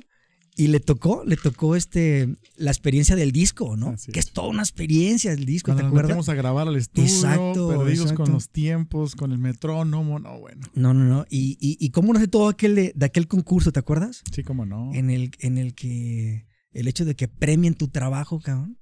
y 0.56 0.68
le 0.68 0.80
tocó, 0.80 1.24
le 1.24 1.36
tocó 1.36 1.74
este, 1.74 2.36
la 2.56 2.70
experiencia 2.70 3.16
del 3.16 3.32
disco, 3.32 3.76
¿no? 3.76 3.88
Así 3.88 4.12
que 4.12 4.20
es. 4.20 4.26
es 4.26 4.32
toda 4.32 4.48
una 4.48 4.62
experiencia 4.62 5.32
el 5.32 5.44
disco, 5.44 5.72
Cuando 5.72 5.82
¿te 5.82 5.88
acuerdas? 5.88 6.28
a 6.28 6.34
grabar 6.34 6.68
al 6.68 6.76
estudio, 6.76 7.08
Exacto, 7.08 7.68
perdidos 7.68 8.10
exacto. 8.10 8.24
con 8.24 8.32
los 8.32 8.48
tiempos, 8.50 9.16
con 9.16 9.32
el 9.32 9.38
metrónomo, 9.38 10.18
no, 10.20 10.38
bueno. 10.38 10.66
No, 10.74 10.94
no, 10.94 11.04
no. 11.04 11.26
Y, 11.28 11.58
y, 11.60 11.76
y 11.84 11.90
cómo 11.90 12.12
nace 12.12 12.28
todo 12.28 12.48
aquel 12.48 12.74
de, 12.76 12.92
de 12.94 13.06
aquel 13.06 13.26
concurso, 13.26 13.72
¿te 13.72 13.80
acuerdas? 13.80 14.22
Sí, 14.32 14.44
como 14.44 14.64
no. 14.64 14.92
En 14.94 15.10
el, 15.10 15.32
en 15.40 15.58
el 15.58 15.74
que 15.74 16.46
el 16.72 16.88
hecho 16.88 17.04
de 17.04 17.14
que 17.14 17.28
premien 17.28 17.74
tu 17.74 17.88
trabajo, 17.88 18.40
cabrón. 18.40 18.78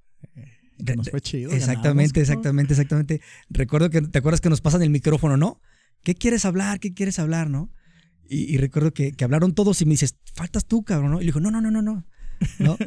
Que 0.85 0.95
nos 0.95 1.09
fue 1.09 1.21
chido. 1.21 1.51
Exactamente, 1.51 2.19
exactamente, 2.19 2.73
exactamente. 2.73 3.21
Recuerdo 3.49 3.89
que, 3.89 4.01
¿te 4.01 4.17
acuerdas 4.19 4.41
que 4.41 4.49
nos 4.49 4.61
pasan 4.61 4.81
el 4.81 4.89
micrófono, 4.89 5.37
no? 5.37 5.61
¿Qué 6.03 6.15
quieres 6.15 6.45
hablar? 6.45 6.79
¿Qué 6.79 6.93
quieres 6.93 7.19
hablar, 7.19 7.49
no? 7.49 7.71
Y, 8.29 8.53
y 8.53 8.57
recuerdo 8.57 8.91
que, 8.93 9.11
que 9.11 9.23
hablaron 9.23 9.53
todos 9.53 9.81
y 9.81 9.85
me 9.85 9.91
dices, 9.91 10.15
faltas 10.33 10.65
tú, 10.65 10.83
cabrón, 10.83 11.11
¿no? 11.11 11.17
Y 11.17 11.25
le 11.25 11.27
dijo, 11.27 11.39
no, 11.39 11.51
no, 11.51 11.61
no, 11.61 11.71
no, 11.71 11.81
no. 11.81 12.05
¿No? 12.59 12.77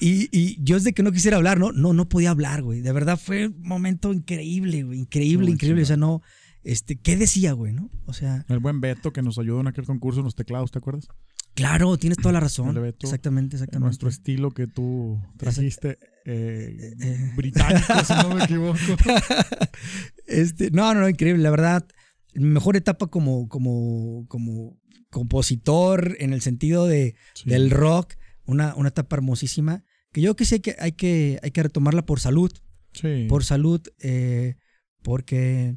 y, 0.00 0.28
y 0.32 0.56
yo 0.62 0.76
es 0.76 0.84
de 0.84 0.92
que 0.94 1.02
no 1.02 1.12
quisiera 1.12 1.36
hablar, 1.36 1.58
¿no? 1.58 1.72
No, 1.72 1.92
no 1.92 2.08
podía 2.08 2.30
hablar, 2.30 2.62
güey. 2.62 2.80
De 2.80 2.92
verdad 2.92 3.18
fue 3.22 3.48
un 3.48 3.60
momento 3.62 4.12
increíble, 4.12 4.82
güey. 4.82 5.00
Increíble, 5.00 5.46
Muy 5.46 5.52
increíble. 5.54 5.82
O 5.82 5.86
sea, 5.86 5.96
no, 5.96 6.22
este, 6.62 6.96
¿qué 6.96 7.16
decía, 7.16 7.52
güey, 7.52 7.72
no? 7.72 7.90
O 8.06 8.12
sea, 8.14 8.44
El 8.48 8.60
buen 8.60 8.80
Beto 8.80 9.12
que 9.12 9.20
nos 9.22 9.38
ayudó 9.38 9.60
en 9.60 9.66
aquel 9.66 9.84
concurso 9.84 10.20
en 10.20 10.24
los 10.24 10.34
teclados, 10.34 10.70
¿te 10.70 10.78
acuerdas? 10.78 11.08
claro, 11.56 11.96
tienes 11.98 12.18
toda 12.18 12.32
la 12.32 12.40
razón. 12.40 12.70
El 12.76 12.82
Beto, 12.82 13.06
Exactamente, 13.06 13.54
En 13.56 13.62
exactamente. 13.62 13.84
nuestro 13.86 14.08
estilo 14.08 14.50
que 14.50 14.66
tú 14.66 15.20
trajiste 15.36 15.98
eh, 16.24 16.94
Eh. 17.00 17.32
británico, 17.36 18.04
si 18.04 18.12
no 18.14 18.34
me 18.34 18.42
equivoco. 18.44 18.78
Este, 20.26 20.70
no, 20.70 20.94
no, 20.94 21.00
no, 21.02 21.08
increíble. 21.08 21.42
La 21.42 21.50
verdad, 21.50 21.86
mejor 22.34 22.76
etapa 22.76 23.06
como, 23.08 23.48
como, 23.48 24.26
como 24.28 24.78
compositor 25.10 26.16
en 26.20 26.32
el 26.32 26.40
sentido 26.40 26.86
de, 26.86 27.14
Sí. 27.34 27.48
del 27.50 27.70
rock, 27.70 28.14
una, 28.46 28.74
una 28.76 28.88
etapa 28.88 29.16
hermosísima, 29.16 29.84
que 30.12 30.20
yo 30.20 30.36
que 30.36 30.44
sé 30.44 30.60
que 30.60 30.76
hay 30.78 30.92
que, 30.92 31.38
hay 31.42 31.50
que 31.50 31.62
retomarla 31.62 32.04
por 32.06 32.20
salud, 32.20 32.52
Sí. 32.92 33.26
por 33.28 33.44
salud, 33.44 33.80
eh, 34.00 34.56
porque 35.02 35.76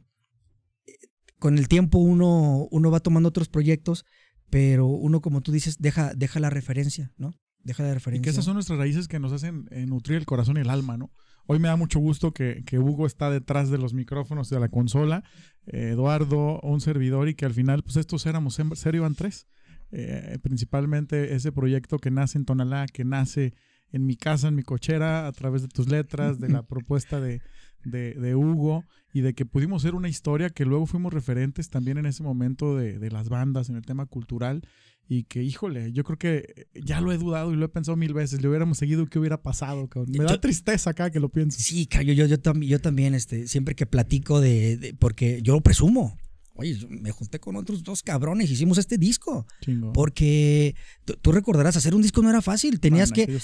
eh, 0.86 0.94
con 1.40 1.58
el 1.58 1.68
tiempo 1.68 1.98
uno, 2.00 2.68
uno 2.72 2.92
va 2.92 3.00
tomando 3.00 3.30
otros 3.30 3.50
proyectos, 3.50 4.06
pero 4.50 4.86
uno, 4.88 5.22
como 5.22 5.42
tú 5.42 5.52
dices, 5.52 5.78
deja, 5.80 6.14
deja 6.16 6.40
la 6.40 6.50
referencia, 6.50 7.12
¿no? 7.18 7.34
Deja 7.64 7.84
la 7.84 7.90
Y 7.90 7.94
referencia. 7.96 8.24
que 8.24 8.30
esas 8.30 8.46
son 8.46 8.54
nuestras 8.54 8.80
raíces 8.80 9.08
que 9.08 9.20
nos 9.20 9.34
hacen 9.34 9.66
eh, 9.72 9.86
nutrir 9.86 10.18
el 10.18 10.26
corazón 10.26 10.58
y 10.58 10.62
el 10.62 10.70
alma, 10.70 10.98
¿no? 10.98 11.12
Hoy 11.48 11.60
me 11.60 11.68
da 11.70 11.76
mucho 11.76 12.00
gusto 12.00 12.34
que, 12.34 12.64
que 12.66 12.78
Hugo 12.80 13.06
está 13.08 13.30
detrás 13.30 13.70
de 13.70 13.78
los 13.78 13.94
micrófonos 13.94 14.50
de 14.50 14.60
la 14.60 14.70
consola, 14.70 15.24
Eduardo, 15.68 16.60
un 16.62 16.82
servidor, 16.82 17.30
y 17.30 17.36
que 17.36 17.46
al 17.46 17.54
final, 17.54 17.84
pues 17.84 17.98
estos 17.98 18.26
éramos 18.26 18.60
serio 18.76 19.02
Van 19.02 19.16
tres. 19.16 19.48
Eh, 19.92 20.38
principalmente 20.42 21.34
ese 21.34 21.54
proyecto 21.54 21.98
que 21.98 22.12
nace 22.12 22.38
en 22.38 22.46
Tonalá, 22.46 22.88
que 22.88 23.06
nace 23.06 23.54
en 23.92 24.06
mi 24.06 24.18
casa, 24.18 24.50
en 24.50 24.56
mi 24.56 24.64
cochera, 24.64 25.28
a 25.28 25.32
través 25.32 25.62
de 25.62 25.70
tus 25.70 25.88
letras, 25.88 26.40
de 26.40 26.50
la 26.50 26.64
propuesta 26.68 27.22
de, 27.22 27.42
de- 27.84 28.14
de 28.16 28.36
Hugo, 28.36 28.84
y 29.14 29.22
de 29.22 29.34
que 29.34 29.46
pudimos 29.46 29.82
ser 29.82 29.96
una 29.96 30.10
historia 30.10 30.50
que 30.50 30.66
luego 30.66 30.86
fuimos 30.86 31.14
referentes 31.14 31.70
también 31.70 31.98
en 31.98 32.06
ese 32.06 32.24
momento 32.24 32.76
de, 32.76 33.00
de 33.00 33.10
las 33.12 33.30
bandas, 33.30 33.70
en 33.70 33.76
el 33.76 33.84
tema 33.84 34.06
cultural, 34.06 34.62
y 35.10 35.24
que, 35.24 35.42
híjole, 35.42 35.94
yo 35.94 36.04
creo 36.04 36.18
que 36.18 36.68
ya 36.76 37.00
lo 37.00 37.14
he 37.14 37.18
dudado 37.18 37.54
y 37.54 37.56
lo 37.56 37.66
he 37.66 37.70
pensado 37.70 37.96
mil 37.96 38.14
veces. 38.14 38.42
Le 38.42 38.50
hubiéramos 38.50 38.78
seguido, 38.78 39.06
¿qué 39.06 39.20
hubiera 39.20 39.42
pasado? 39.42 39.88
cabrón? 39.88 40.12
Me 40.12 40.26
da 40.26 40.40
tristeza 40.42 40.90
acá 40.90 41.10
que 41.12 41.22
lo 41.22 41.30
pienso. 41.30 41.58
Sí, 41.62 41.88
yo, 41.90 42.14
yo, 42.14 42.26
yo, 42.26 42.40
también, 42.40 42.70
yo 42.72 42.80
también, 42.82 43.16
este, 43.16 43.48
siempre 43.48 43.74
que 43.74 43.86
platico 43.86 44.42
de, 44.42 44.76
de- 44.76 44.94
porque 44.94 45.40
yo 45.42 45.54
lo 45.54 45.62
presumo. 45.62 46.18
Oye, 46.60 46.76
me 46.90 47.12
junté 47.12 47.40
con 47.40 47.56
otros 47.56 47.84
dos 47.84 48.02
cabrones, 48.04 48.50
hicimos 48.52 48.80
este 48.80 48.98
disco. 48.98 49.46
Chingo. 49.62 49.94
Porque 49.94 50.76
tú, 51.22 51.32
recordarás, 51.32 51.78
hacer 51.78 51.94
un 51.96 52.02
disco 52.02 52.22
no 52.22 52.30
era 52.30 52.42
fácil. 52.42 52.80
Tenías 52.80 53.10
en 53.12 53.16
que. 53.16 53.40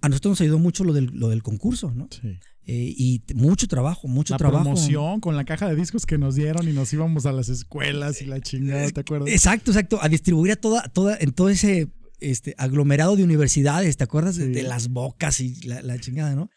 A 0.00 0.08
nosotros 0.08 0.32
nos 0.32 0.40
ayudó 0.40 0.58
mucho 0.58 0.82
lo 0.82 0.92
del, 0.92 1.06
lo 1.12 1.28
del 1.28 1.42
concurso, 1.42 1.92
¿no? 1.94 2.08
Sí. 2.10 2.38
Eh, 2.68 2.92
y 2.96 3.22
mucho 3.34 3.68
trabajo, 3.68 4.08
mucho 4.08 4.34
La 4.34 4.38
trabajo. 4.38 4.64
promoción 4.64 5.20
con 5.20 5.36
la 5.36 5.44
caja 5.44 5.68
de 5.68 5.76
discos 5.76 6.04
que 6.04 6.18
nos 6.18 6.34
dieron 6.34 6.68
y 6.68 6.72
nos 6.72 6.92
íbamos 6.92 7.24
a 7.24 7.30
las 7.30 7.48
escuelas 7.48 8.20
y 8.22 8.26
la 8.26 8.40
chingada, 8.40 8.90
¿te 8.90 9.00
acuerdas? 9.00 9.28
Exacto, 9.30 9.70
exacto. 9.70 9.98
A 10.02 10.08
distribuir 10.08 10.50
a 10.52 10.56
toda, 10.56 10.82
toda, 10.88 11.16
en 11.20 11.30
todo 11.32 11.48
ese 11.48 11.92
este, 12.18 12.56
aglomerado 12.58 13.14
de 13.14 13.22
universidades, 13.22 13.96
¿te 13.96 14.02
acuerdas? 14.04 14.34
De, 14.36 14.46
Sí. 14.46 14.50
de 14.52 14.62
las 14.64 14.88
bocas 14.88 15.38
y 15.40 15.54
la, 15.62 15.80
la 15.82 15.96
chingada, 16.00 16.34
¿no? 16.34 16.50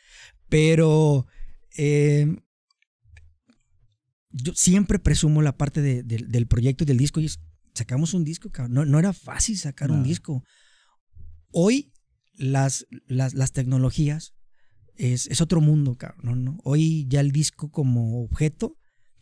Pero 0.49 1.27
eh, 1.77 2.25
yo 4.31 4.53
siempre 4.55 4.99
presumo 4.99 5.41
la 5.41 5.57
parte 5.57 5.81
de- 5.81 6.03
de- 6.03 6.25
del 6.27 6.47
proyecto 6.47 6.83
y 6.83 6.87
del 6.87 6.97
disco. 6.97 7.19
Y 7.19 7.25
es, 7.25 7.39
sacamos 7.73 8.13
un 8.13 8.23
disco, 8.23 8.49
cabrón. 8.49 8.73
No, 8.73 8.85
no 8.85 8.99
era 8.99 9.13
fácil 9.13 9.57
sacar 9.57 9.91
un 9.91 10.03
disco. 10.03 10.43
Hoy 11.51 11.91
las, 12.33 12.85
las, 13.07 13.33
las 13.33 13.51
tecnologías 13.51 14.33
es, 14.99 15.27
es 15.27 15.41
otro 15.41 15.61
mundo, 15.61 15.95
cabrón. 15.95 16.43
¿no? 16.43 16.51
¿no? 16.51 16.57
Hoy 16.63 17.07
ya 17.07 17.21
el 17.21 17.31
disco 17.31 17.71
como 17.71 18.21
objeto, 18.21 18.75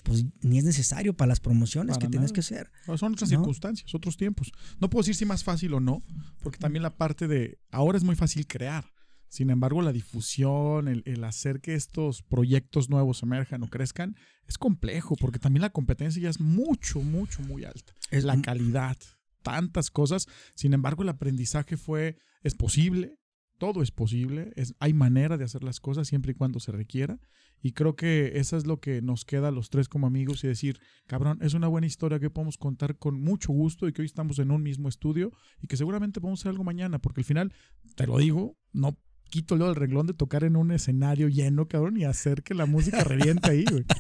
pues 0.04 0.26
ni 0.42 0.58
es 0.58 0.64
necesario 0.64 1.14
para 1.14 1.30
las 1.30 1.40
promociones 1.40 1.98
Para 1.98 2.08
que 2.08 2.12
tienes 2.12 2.32
que 2.32 2.40
hacer. 2.40 2.72
No, 2.88 2.98
Son 2.98 3.14
otras 3.14 3.32
¿No? 3.32 3.38
circunstancias, 3.38 3.94
otros 3.94 4.18
tiempos. 4.18 4.52
No 4.80 4.90
puedo 4.90 5.04
decir 5.04 5.16
si 5.16 5.26
más 5.26 5.44
fácil 5.44 5.74
o 5.74 5.80
no, 5.80 6.04
porque 6.42 6.58
también 6.58 6.84
la 6.84 6.96
parte 6.96 7.28
de 7.28 7.60
ahora 7.72 7.98
es 7.98 8.04
muy 8.04 8.16
fácil 8.16 8.48
crear. 8.48 8.86
Sin 9.30 9.50
embargo, 9.50 9.82
la 9.82 9.92
difusión, 9.92 10.88
el, 10.88 11.04
el 11.06 11.24
hacer 11.24 11.60
que 11.60 11.76
estos 11.76 12.24
proyectos 12.24 12.90
nuevos 12.90 13.22
emerjan 13.22 13.62
o 13.62 13.70
crezcan, 13.70 14.16
es 14.48 14.58
complejo, 14.58 15.16
porque 15.18 15.38
también 15.38 15.62
la 15.62 15.70
competencia 15.70 16.22
ya 16.22 16.30
es 16.30 16.40
mucho, 16.40 17.02
mucho, 17.02 17.42
muy 17.42 17.66
alta. 17.66 17.94
Es 18.10 18.24
la 18.24 18.42
calidad, 18.42 18.98
tantas 19.44 19.92
cosas. 19.92 20.28
Sin 20.56 20.74
embargo, 20.74 21.04
el 21.04 21.10
aprendizaje 21.10 21.76
fue, 21.76 22.18
es 22.42 22.56
posible, 22.56 23.20
todo 23.58 23.82
es 23.82 23.92
posible, 23.92 24.52
es, 24.56 24.76
hay 24.80 24.94
manera 24.94 25.38
de 25.38 25.44
hacer 25.44 25.64
las 25.64 25.80
cosas 25.80 26.08
siempre 26.08 26.32
y 26.32 26.36
cuando 26.36 26.60
se 26.60 26.72
requiera. 26.72 27.20
Y 27.62 27.72
creo 27.72 27.96
que 27.96 28.34
eso 28.36 28.56
es 28.56 28.68
lo 28.68 28.80
que 28.80 29.02
nos 29.02 29.26
queda 29.26 29.48
a 29.48 29.52
los 29.52 29.70
tres 29.70 29.90
como 29.90 30.06
amigos 30.06 30.44
y 30.44 30.48
decir, 30.48 30.80
cabrón, 31.08 31.40
es 31.42 31.56
una 31.56 31.68
buena 31.68 31.88
historia 31.88 32.20
que 32.20 32.30
podemos 32.30 32.58
contar 32.58 32.98
con 32.98 33.20
mucho 33.20 33.52
gusto 33.52 33.88
y 33.88 33.94
que 33.94 34.02
hoy 34.02 34.06
estamos 34.06 34.38
en 34.40 34.52
un 34.52 34.62
mismo 34.62 34.88
estudio 34.88 35.32
y 35.62 35.68
que 35.68 35.76
seguramente 35.76 36.22
podemos 36.22 36.40
hacer 36.40 36.52
algo 36.52 36.64
mañana, 36.64 37.00
porque 37.00 37.22
al 37.22 37.26
final, 37.26 37.54
te 37.96 38.06
lo 38.06 38.20
digo, 38.20 38.58
no 38.74 38.98
quito 39.30 39.56
lo 39.56 39.66
del 39.68 39.76
renglón 39.76 40.08
de 40.08 40.14
tocar 40.14 40.44
en 40.44 40.56
un 40.56 40.72
escenario 40.72 41.28
lleno, 41.28 41.68
cabrón, 41.68 41.98
y 41.98 42.04
hacer 42.06 42.44
que 42.44 42.54
la 42.54 42.66
música 42.66 43.04
reviente 43.04 43.50
ahí, 43.52 43.66
güey. 43.70 43.84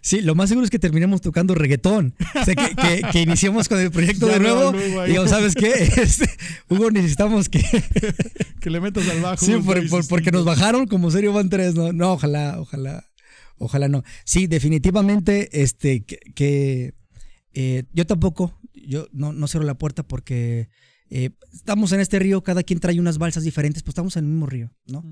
Sí, 0.00 0.20
lo 0.20 0.34
más 0.34 0.48
seguro 0.48 0.64
es 0.64 0.70
que 0.70 0.78
terminemos 0.78 1.20
tocando 1.20 1.54
reggaetón. 1.54 2.14
O 2.40 2.44
sea, 2.44 2.54
que, 2.54 2.74
que, 2.76 3.02
que 3.10 3.20
iniciemos 3.22 3.68
con 3.68 3.80
el 3.80 3.90
proyecto 3.90 4.26
Ya 4.28 4.34
de 4.34 4.40
nuevo. 4.40 4.68
al 4.68 4.74
ahí. 4.76 5.04
Y 5.04 5.08
digamos, 5.08 5.30
¿sabes 5.30 5.54
qué? 5.54 5.72
Este, 6.02 6.28
Hugo, 6.68 6.90
necesitamos 6.90 7.48
que. 7.48 7.62
Que 8.60 8.70
le 8.70 8.80
metas 8.80 9.08
al 9.08 9.20
bajo. 9.20 9.44
Sí, 9.44 9.54
por- 9.64 9.88
por- 9.88 10.06
porque 10.08 10.30
nos 10.30 10.44
bajaron 10.44 10.86
como 10.86 11.10
serio 11.10 11.32
van 11.32 11.48
tres, 11.48 11.74
¿no? 11.74 11.92
No, 11.92 12.12
ojalá, 12.12 12.60
ojalá. 12.60 13.04
Ojalá 13.58 13.88
no. 13.88 14.02
Sí, 14.24 14.46
definitivamente, 14.46 15.62
este, 15.62 16.04
que, 16.04 16.18
que, 16.34 16.94
eh, 17.54 17.84
yo 17.92 18.06
tampoco, 18.06 18.58
yo 18.74 19.08
no, 19.12 19.32
no 19.32 19.46
cierro 19.48 19.64
la 19.66 19.78
puerta 19.78 20.02
porque 20.02 20.68
eh, 21.10 21.30
estamos 21.52 21.92
en 21.92 22.00
este 22.00 22.18
río, 22.18 22.42
cada 22.42 22.62
quien 22.62 22.80
trae 22.80 22.98
unas 22.98 23.18
balsas 23.18 23.44
diferentes, 23.44 23.82
pues 23.82 23.92
estamos 23.92 24.16
en 24.16 24.24
el 24.24 24.30
mismo 24.30 24.46
río, 24.46 24.72
¿no? 24.86 25.04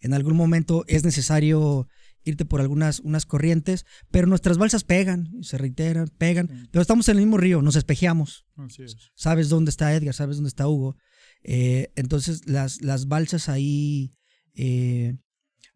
En 0.00 0.14
algún 0.14 0.36
momento 0.36 0.84
es 0.86 1.04
necesario 1.04 1.88
irte 2.24 2.44
por 2.44 2.60
algunas 2.60 3.00
unas 3.00 3.26
corrientes, 3.26 3.84
pero 4.10 4.26
nuestras 4.26 4.58
balsas 4.58 4.84
pegan, 4.84 5.30
se 5.42 5.58
reiteran, 5.58 6.08
pegan, 6.18 6.68
pero 6.70 6.82
estamos 6.82 7.08
en 7.08 7.16
el 7.16 7.24
mismo 7.24 7.38
río, 7.38 7.62
nos 7.62 7.76
espejeamos. 7.76 8.46
Así 8.56 8.82
es. 8.82 8.96
Sabes 9.14 9.48
dónde 9.48 9.70
está 9.70 9.94
Edgar, 9.94 10.14
sabes 10.14 10.36
dónde 10.36 10.48
está 10.48 10.68
Hugo. 10.68 10.96
Eh, 11.42 11.92
entonces 11.96 12.46
las, 12.46 12.82
las 12.82 13.08
balsas 13.08 13.48
ahí 13.48 14.14
eh, 14.54 15.16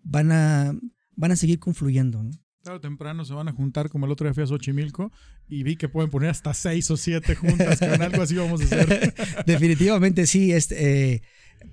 van, 0.02 0.32
a, 0.32 0.78
van 1.16 1.32
a 1.32 1.36
seguir 1.36 1.58
confluyendo. 1.58 2.22
¿no? 2.22 2.30
Claro, 2.64 2.80
temprano 2.80 3.26
se 3.26 3.34
van 3.34 3.46
a 3.46 3.52
juntar, 3.52 3.90
como 3.90 4.06
el 4.06 4.12
otro 4.12 4.26
día 4.26 4.32
fui 4.32 4.42
a 4.42 4.46
Xochimilco 4.46 5.12
y 5.50 5.62
vi 5.64 5.76
que 5.76 5.90
pueden 5.90 6.10
poner 6.10 6.30
hasta 6.30 6.54
seis 6.54 6.90
o 6.90 6.96
siete 6.96 7.34
juntas, 7.34 7.78
que 7.78 7.84
algo 7.84 8.22
así 8.22 8.36
vamos 8.36 8.62
a 8.62 8.64
hacer. 8.64 9.14
Definitivamente 9.46 10.26
sí, 10.26 10.50
este, 10.50 11.12
eh, 11.14 11.22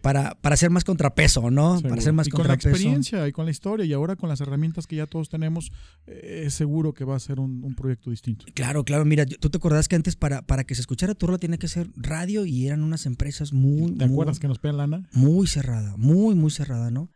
para, 0.02 0.36
para 0.42 0.56
hacer 0.56 0.70
más 0.70 0.84
contrapeso, 0.84 1.50
¿no? 1.50 1.80
Para 1.82 1.96
hacer 1.96 2.12
más 2.12 2.28
y 2.28 2.32
con 2.32 2.40
la 2.40 2.50
contrapeso. 2.50 2.70
experiencia 2.72 3.26
y 3.26 3.32
con 3.32 3.46
la 3.46 3.52
historia 3.52 3.86
y 3.86 3.94
ahora 3.94 4.18
con 4.18 4.28
las 4.28 4.42
herramientas 4.42 4.86
que 4.86 4.98
ya 4.98 5.08
todos 5.08 5.30
tenemos, 5.30 5.72
eh, 6.08 6.44
es 6.48 6.56
seguro 6.56 6.94
que 6.94 7.06
va 7.06 7.16
a 7.16 7.20
ser 7.20 7.40
un, 7.40 7.64
un 7.64 7.74
proyecto 7.74 8.10
distinto. 8.10 8.44
Claro, 8.54 8.84
claro, 8.84 9.06
mira, 9.06 9.26
tú 9.26 9.50
te 9.50 9.58
acordás 9.60 9.88
que 9.88 9.96
antes 9.96 10.18
para, 10.18 10.42
para 10.42 10.66
que 10.66 10.76
se 10.76 10.82
escuchara 10.82 11.16
tu 11.16 11.26
rola 11.26 11.38
tenía 11.38 11.58
que 11.58 11.70
ser 11.70 11.88
radio 11.96 12.46
y 12.46 12.68
eran 12.68 12.84
unas 12.84 13.06
empresas 13.06 13.54
muy, 13.54 13.94
¿Te 13.94 14.08
muy, 14.08 14.14
acuerdas 14.14 14.40
que 14.40 14.50
nos 14.50 14.60
pegan 14.60 14.76
lana? 14.76 15.08
muy 15.14 15.48
cerrada, 15.48 15.96
muy, 15.96 16.36
muy 16.36 16.52
cerrada, 16.52 16.92
¿no? 16.92 17.10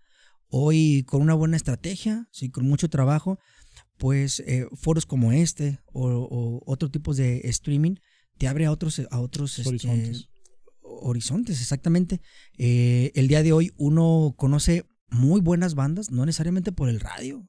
Hoy 0.47 1.03
con 1.07 1.21
una 1.21 1.33
buena 1.33 1.57
estrategia, 1.57 2.29
sí, 2.31 2.49
con 2.49 2.65
mucho 2.65 2.89
trabajo, 2.89 3.37
pues 3.97 4.41
eh, 4.41 4.67
foros 4.73 5.05
como 5.05 5.31
este 5.31 5.79
o, 5.93 6.07
o 6.09 6.61
otro 6.65 6.89
tipos 6.89 7.17
de 7.17 7.41
streaming 7.45 7.95
te 8.37 8.47
abre 8.47 8.65
a 8.65 8.71
otros, 8.71 9.01
a 9.09 9.19
otros 9.19 9.57
este, 9.59 9.69
Horizontes. 9.69 10.29
horizontes, 10.81 11.61
exactamente. 11.61 12.21
Eh, 12.57 13.11
el 13.15 13.27
día 13.27 13.43
de 13.43 13.53
hoy 13.53 13.71
uno 13.77 14.33
conoce 14.37 14.85
muy 15.09 15.39
buenas 15.41 15.75
bandas, 15.75 16.11
no 16.11 16.25
necesariamente 16.25 16.71
por 16.71 16.89
el 16.89 16.99
radio, 16.99 17.47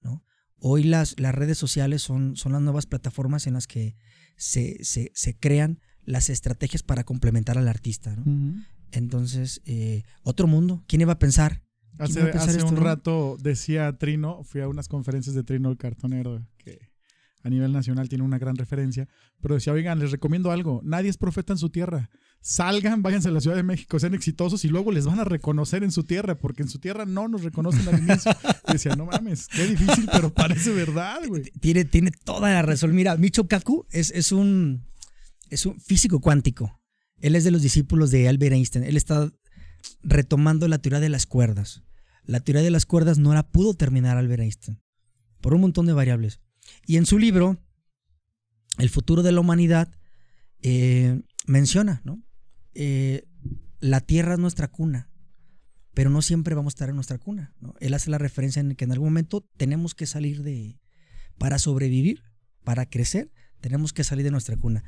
¿no? 0.00 0.24
Hoy 0.58 0.84
las, 0.84 1.18
las 1.18 1.34
redes 1.34 1.58
sociales 1.58 2.02
son, 2.02 2.36
son 2.36 2.52
las 2.52 2.62
nuevas 2.62 2.86
plataformas 2.86 3.46
en 3.48 3.54
las 3.54 3.66
que 3.66 3.96
se, 4.36 4.82
se, 4.84 5.10
se 5.14 5.36
crean 5.36 5.80
las 6.04 6.30
estrategias 6.30 6.82
para 6.82 7.02
complementar 7.04 7.58
al 7.58 7.68
artista, 7.68 8.14
¿no? 8.14 8.62
Entonces, 8.92 9.60
eh, 9.64 10.02
otro 10.22 10.46
mundo. 10.46 10.84
¿Quién 10.86 11.00
iba 11.00 11.14
a 11.14 11.18
pensar? 11.18 11.62
¿Quién 11.96 12.08
Hace, 12.08 12.30
hace 12.30 12.50
esto, 12.58 12.68
un 12.68 12.74
no? 12.76 12.80
rato 12.80 13.36
decía 13.40 13.96
Trino, 13.98 14.42
fui 14.44 14.60
a 14.60 14.68
unas 14.68 14.88
conferencias 14.88 15.34
de 15.34 15.42
Trino 15.44 15.70
el 15.70 15.76
cartonero, 15.76 16.46
que 16.56 16.90
a 17.42 17.50
nivel 17.50 17.72
nacional 17.72 18.08
tiene 18.08 18.24
una 18.24 18.38
gran 18.38 18.56
referencia, 18.56 19.08
pero 19.40 19.54
decía, 19.54 19.72
oigan, 19.72 19.98
les 19.98 20.10
recomiendo 20.10 20.50
algo, 20.50 20.80
nadie 20.84 21.10
es 21.10 21.16
profeta 21.18 21.52
en 21.52 21.58
su 21.58 21.70
tierra, 21.70 22.08
salgan, 22.40 23.02
váyanse 23.02 23.28
a 23.28 23.32
la 23.32 23.40
Ciudad 23.40 23.56
de 23.56 23.62
México, 23.62 23.98
sean 23.98 24.14
exitosos 24.14 24.64
y 24.64 24.68
luego 24.68 24.92
les 24.92 25.06
van 25.06 25.20
a 25.20 25.24
reconocer 25.24 25.82
en 25.84 25.92
su 25.92 26.04
tierra, 26.04 26.38
porque 26.38 26.62
en 26.62 26.68
su 26.68 26.78
tierra 26.78 27.04
no 27.04 27.28
nos 27.28 27.42
reconocen 27.42 27.86
al 27.88 28.02
inicio. 28.02 28.32
Decía, 28.72 28.96
no 28.96 29.06
mames, 29.06 29.48
qué 29.48 29.66
difícil, 29.66 30.08
pero 30.12 30.32
parece 30.32 30.72
verdad, 30.72 31.20
güey. 31.26 31.44
Tiene, 31.60 31.84
tiene 31.84 32.10
toda 32.10 32.50
la 32.52 32.62
razón. 32.62 32.94
Mira, 32.94 33.16
Micho 33.16 33.46
Kaku 33.46 33.86
es, 33.90 34.10
es, 34.10 34.32
un, 34.32 34.84
es 35.50 35.66
un 35.66 35.80
físico 35.80 36.20
cuántico. 36.20 36.80
Él 37.18 37.36
es 37.36 37.44
de 37.44 37.52
los 37.52 37.62
discípulos 37.62 38.10
de 38.10 38.28
Albert 38.28 38.54
Einstein. 38.54 38.84
Él 38.84 38.96
está 38.96 39.32
retomando 40.02 40.68
la 40.68 40.78
teoría 40.78 41.00
de 41.00 41.08
las 41.08 41.26
cuerdas. 41.26 41.82
La 42.24 42.40
teoría 42.40 42.62
de 42.62 42.70
las 42.70 42.86
cuerdas 42.86 43.18
no 43.18 43.34
la 43.34 43.48
pudo 43.48 43.74
terminar 43.74 44.16
Albert 44.16 44.42
Einstein 44.42 44.80
por 45.40 45.54
un 45.54 45.60
montón 45.60 45.86
de 45.86 45.92
variables. 45.92 46.40
Y 46.86 46.96
en 46.96 47.04
su 47.04 47.18
libro, 47.18 47.58
El 48.78 48.88
futuro 48.88 49.22
de 49.22 49.32
la 49.32 49.40
humanidad, 49.40 49.92
eh, 50.62 51.20
menciona, 51.46 52.00
¿no? 52.04 52.22
Eh, 52.74 53.28
la 53.80 54.00
Tierra 54.00 54.34
es 54.34 54.38
nuestra 54.38 54.68
cuna, 54.68 55.10
pero 55.92 56.08
no 56.08 56.22
siempre 56.22 56.54
vamos 56.54 56.72
a 56.72 56.76
estar 56.76 56.88
en 56.88 56.94
nuestra 56.94 57.18
cuna. 57.18 57.54
Él 57.80 57.92
hace 57.92 58.10
la 58.10 58.16
referencia 58.18 58.60
en 58.60 58.74
que 58.76 58.84
en 58.84 58.92
algún 58.92 59.08
momento 59.08 59.46
tenemos 59.56 59.94
que 59.94 60.06
salir 60.06 60.42
de, 60.42 60.80
para 61.36 61.58
sobrevivir, 61.58 62.22
para 62.64 62.86
crecer, 62.86 63.30
Tenemos 63.60 63.92
que 63.92 64.02
salir 64.02 64.24
de 64.24 64.32
nuestra 64.32 64.56
cuna. 64.56 64.82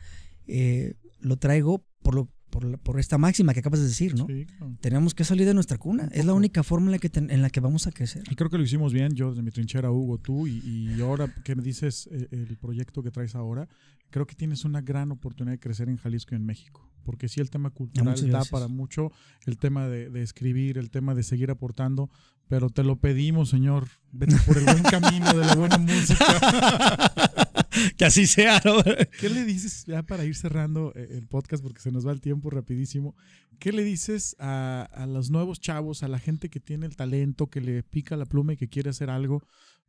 Eh, 0.48 0.94
lo 1.20 1.36
traigo 1.36 1.86
por, 2.02 2.14
lo, 2.16 2.33
por, 2.54 2.78
por, 2.78 3.00
esta 3.00 3.18
máxima 3.18 3.52
que 3.52 3.58
acabas 3.58 3.80
de 3.80 3.86
decir, 3.86 4.14
¿no? 4.14 4.28
Sí, 4.28 4.46
claro. 4.46 4.76
Tenemos 4.80 5.12
que 5.12 5.24
salir 5.24 5.44
de 5.44 5.54
nuestra 5.54 5.76
cuna. 5.76 6.08
Es 6.12 6.24
la 6.24 6.34
única 6.34 6.62
forma 6.62 6.86
en 6.86 6.92
la, 6.92 6.98
que 6.98 7.10
en 7.12 7.42
la 7.42 7.50
que 7.50 7.58
vamos 7.58 7.88
a 7.88 7.90
crecer. 7.90 8.22
Y 8.30 8.36
creo 8.36 8.48
que 8.48 8.58
lo 8.58 8.62
hicimos 8.62 8.92
bien, 8.92 9.12
yo 9.14 9.30
desde 9.30 9.42
mi 9.42 9.50
trinchera, 9.50 9.90
Hugo, 9.90 10.18
tú, 10.18 10.46
y, 10.46 10.60
y 10.64 11.00
ahora 11.00 11.26
que 11.42 11.56
me 11.56 11.64
dices 11.64 12.08
eh, 12.12 12.28
el 12.30 12.56
proyecto 12.56 13.02
que 13.02 13.10
traes 13.10 13.34
ahora, 13.34 13.68
creo 14.10 14.28
que 14.28 14.36
tienes 14.36 14.64
una 14.64 14.80
gran 14.82 15.10
oportunidad 15.10 15.54
de 15.54 15.58
crecer 15.58 15.88
en 15.88 15.96
Jalisco 15.96 16.34
y 16.34 16.36
en 16.36 16.46
México. 16.46 16.88
Porque 17.02 17.28
sí, 17.28 17.40
el 17.40 17.50
tema 17.50 17.70
cultural 17.70 18.30
da 18.30 18.44
para 18.44 18.68
mucho, 18.68 19.10
el 19.46 19.58
tema 19.58 19.88
de, 19.88 20.08
de, 20.08 20.22
escribir, 20.22 20.78
el 20.78 20.90
tema 20.90 21.16
de 21.16 21.24
seguir 21.24 21.50
aportando, 21.50 22.08
pero 22.46 22.70
te 22.70 22.84
lo 22.84 22.96
pedimos, 22.96 23.48
Señor, 23.48 23.88
vete 24.12 24.36
por 24.46 24.58
el 24.58 24.64
buen 24.64 24.82
camino 24.90 25.34
de 25.34 25.44
la 25.44 25.56
buena 25.56 25.78
música. 25.78 27.12
que 27.96 28.04
así 28.04 28.26
sea, 28.26 28.60
¿no? 28.64 28.82
¿Qué 29.20 29.28
le 29.28 29.44
dices, 29.44 29.84
ya 29.86 30.02
para 30.02 30.24
ir 30.24 30.34
cerrando 30.34 30.92
eh, 30.94 31.08
el 31.10 31.26
podcast, 31.26 31.62
porque 31.62 31.80
se 31.80 31.90
nos 31.90 32.06
va 32.06 32.12
el 32.12 32.20
tiempo 32.20 32.50
rapidísimo, 32.50 33.14
qué 33.58 33.72
le 33.72 33.84
dices 33.84 34.36
a, 34.38 34.88
a 34.92 35.06
los 35.06 35.30
nuevos 35.30 35.60
chavos, 35.60 36.02
a 36.02 36.08
la 36.08 36.18
gente 36.18 36.48
que 36.50 36.60
tiene 36.60 36.86
el 36.86 36.96
talento, 36.96 37.48
que 37.48 37.60
le 37.60 37.82
pica 37.82 38.16
la 38.16 38.26
pluma 38.26 38.54
y 38.54 38.56
que 38.56 38.68
quiere 38.68 38.90
hacer 38.90 39.10
algo? 39.10 39.42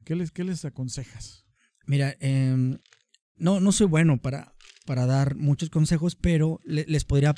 ¿Qué 0.03 0.15
les, 0.15 0.31
qué 0.31 0.43
les 0.43 0.65
aconsejas? 0.65 1.45
Mira, 1.87 2.15
eh, 2.19 2.77
no, 3.37 3.59
no 3.59 3.71
soy 3.71 3.87
bueno 3.87 4.21
para, 4.21 4.55
para 4.85 5.05
dar 5.05 5.35
muchos 5.35 5.69
consejos, 5.69 6.15
pero 6.15 6.59
le, 6.63 6.85
les 6.87 7.05
podría 7.05 7.35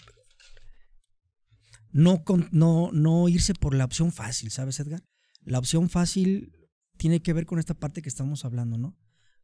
no, 1.91 2.23
no, 2.51 2.91
no 2.91 3.29
irse 3.29 3.53
por 3.53 3.73
la 3.73 3.85
opción 3.85 4.11
fácil, 4.11 4.51
¿sabes, 4.51 4.79
Edgar? 4.79 5.03
La 5.41 5.59
opción 5.59 5.89
fácil 5.89 6.53
tiene 6.97 7.21
que 7.21 7.33
ver 7.33 7.45
con 7.45 7.59
esta 7.59 7.73
parte 7.73 8.01
que 8.01 8.09
estamos 8.09 8.45
hablando, 8.45 8.77
¿no? 8.77 8.95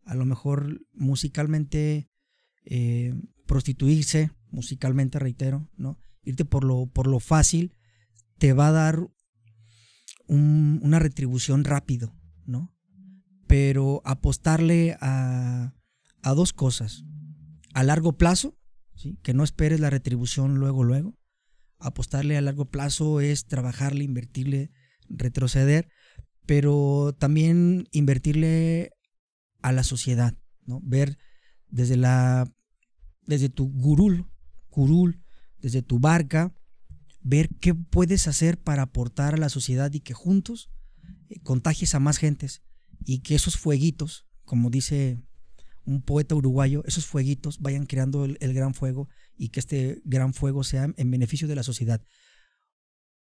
A 0.06 0.16
lo 0.16 0.26
mejor 0.26 0.82
musicalmente 0.94 2.10
eh, 2.66 3.14
prostituirse, 3.46 4.32
musicalmente, 4.52 5.20
reitero, 5.20 5.70
¿no? 5.76 5.98
Irte 6.24 6.46
por 6.46 6.64
lo, 6.64 6.88
por 6.88 7.08
lo 7.08 7.20
fácil 7.20 7.76
te 8.38 8.54
va 8.54 8.68
a 8.68 8.72
dar 8.72 9.08
un, 10.28 10.80
una 10.84 11.00
retribución 11.00 11.64
rápido, 11.64 12.16
¿no? 12.46 12.74
Pero 13.48 14.02
apostarle 14.06 14.98
a, 15.02 15.74
a 16.22 16.34
dos 16.34 16.54
cosas. 16.54 17.04
A 17.74 17.84
largo 17.84 18.18
plazo, 18.18 18.58
¿sí? 18.96 19.20
que 19.24 19.34
no 19.34 19.44
esperes 19.44 19.80
la 19.80 19.90
retribución 19.90 20.56
luego, 20.56 20.84
luego. 20.84 21.18
Apostarle 21.80 22.38
a 22.38 22.42
largo 22.42 22.66
plazo 22.66 23.20
es 23.20 23.46
trabajarle, 23.46 24.04
invertirle, 24.04 24.72
retroceder, 25.10 25.90
pero 26.46 27.16
también 27.18 27.88
invertirle 27.92 28.92
a 29.64 29.72
la 29.72 29.84
sociedad, 29.84 30.38
¿no? 30.66 30.80
Ver 30.84 31.18
desde 31.70 31.98
la 31.98 32.46
desde 33.26 33.50
tu 33.50 33.72
gurul, 33.72 34.28
curul, 34.70 35.24
desde 35.60 35.82
tu 35.82 36.00
barca, 36.00 36.54
ver 37.22 37.50
qué 37.62 37.74
puedes 37.74 38.28
hacer 38.28 38.62
para 38.62 38.84
aportar 38.84 39.34
a 39.34 39.38
la 39.38 39.50
sociedad 39.50 39.92
y 39.94 40.02
que 40.02 40.14
juntos 40.14 40.70
eh, 41.30 41.40
contagies 41.42 41.96
a 41.96 42.00
más 42.00 42.18
gentes 42.18 42.62
y 43.06 43.20
que 43.20 43.36
esos 43.36 43.58
fueguitos, 43.58 44.28
como 44.44 44.70
dice 44.70 45.24
un 45.86 46.02
poeta 46.02 46.36
uruguayo, 46.36 46.84
esos 46.86 47.06
fueguitos 47.06 47.60
vayan 47.60 47.86
creando 47.86 48.26
el, 48.26 48.54
gran 48.54 48.74
fuego 48.74 49.10
y 49.38 49.50
que 49.50 49.60
este 49.62 50.02
gran 50.04 50.34
fuego 50.34 50.64
sea 50.64 50.94
en 50.96 51.12
beneficio 51.12 51.48
de 51.48 51.56
la 51.56 51.64
sociedad. 51.64 52.02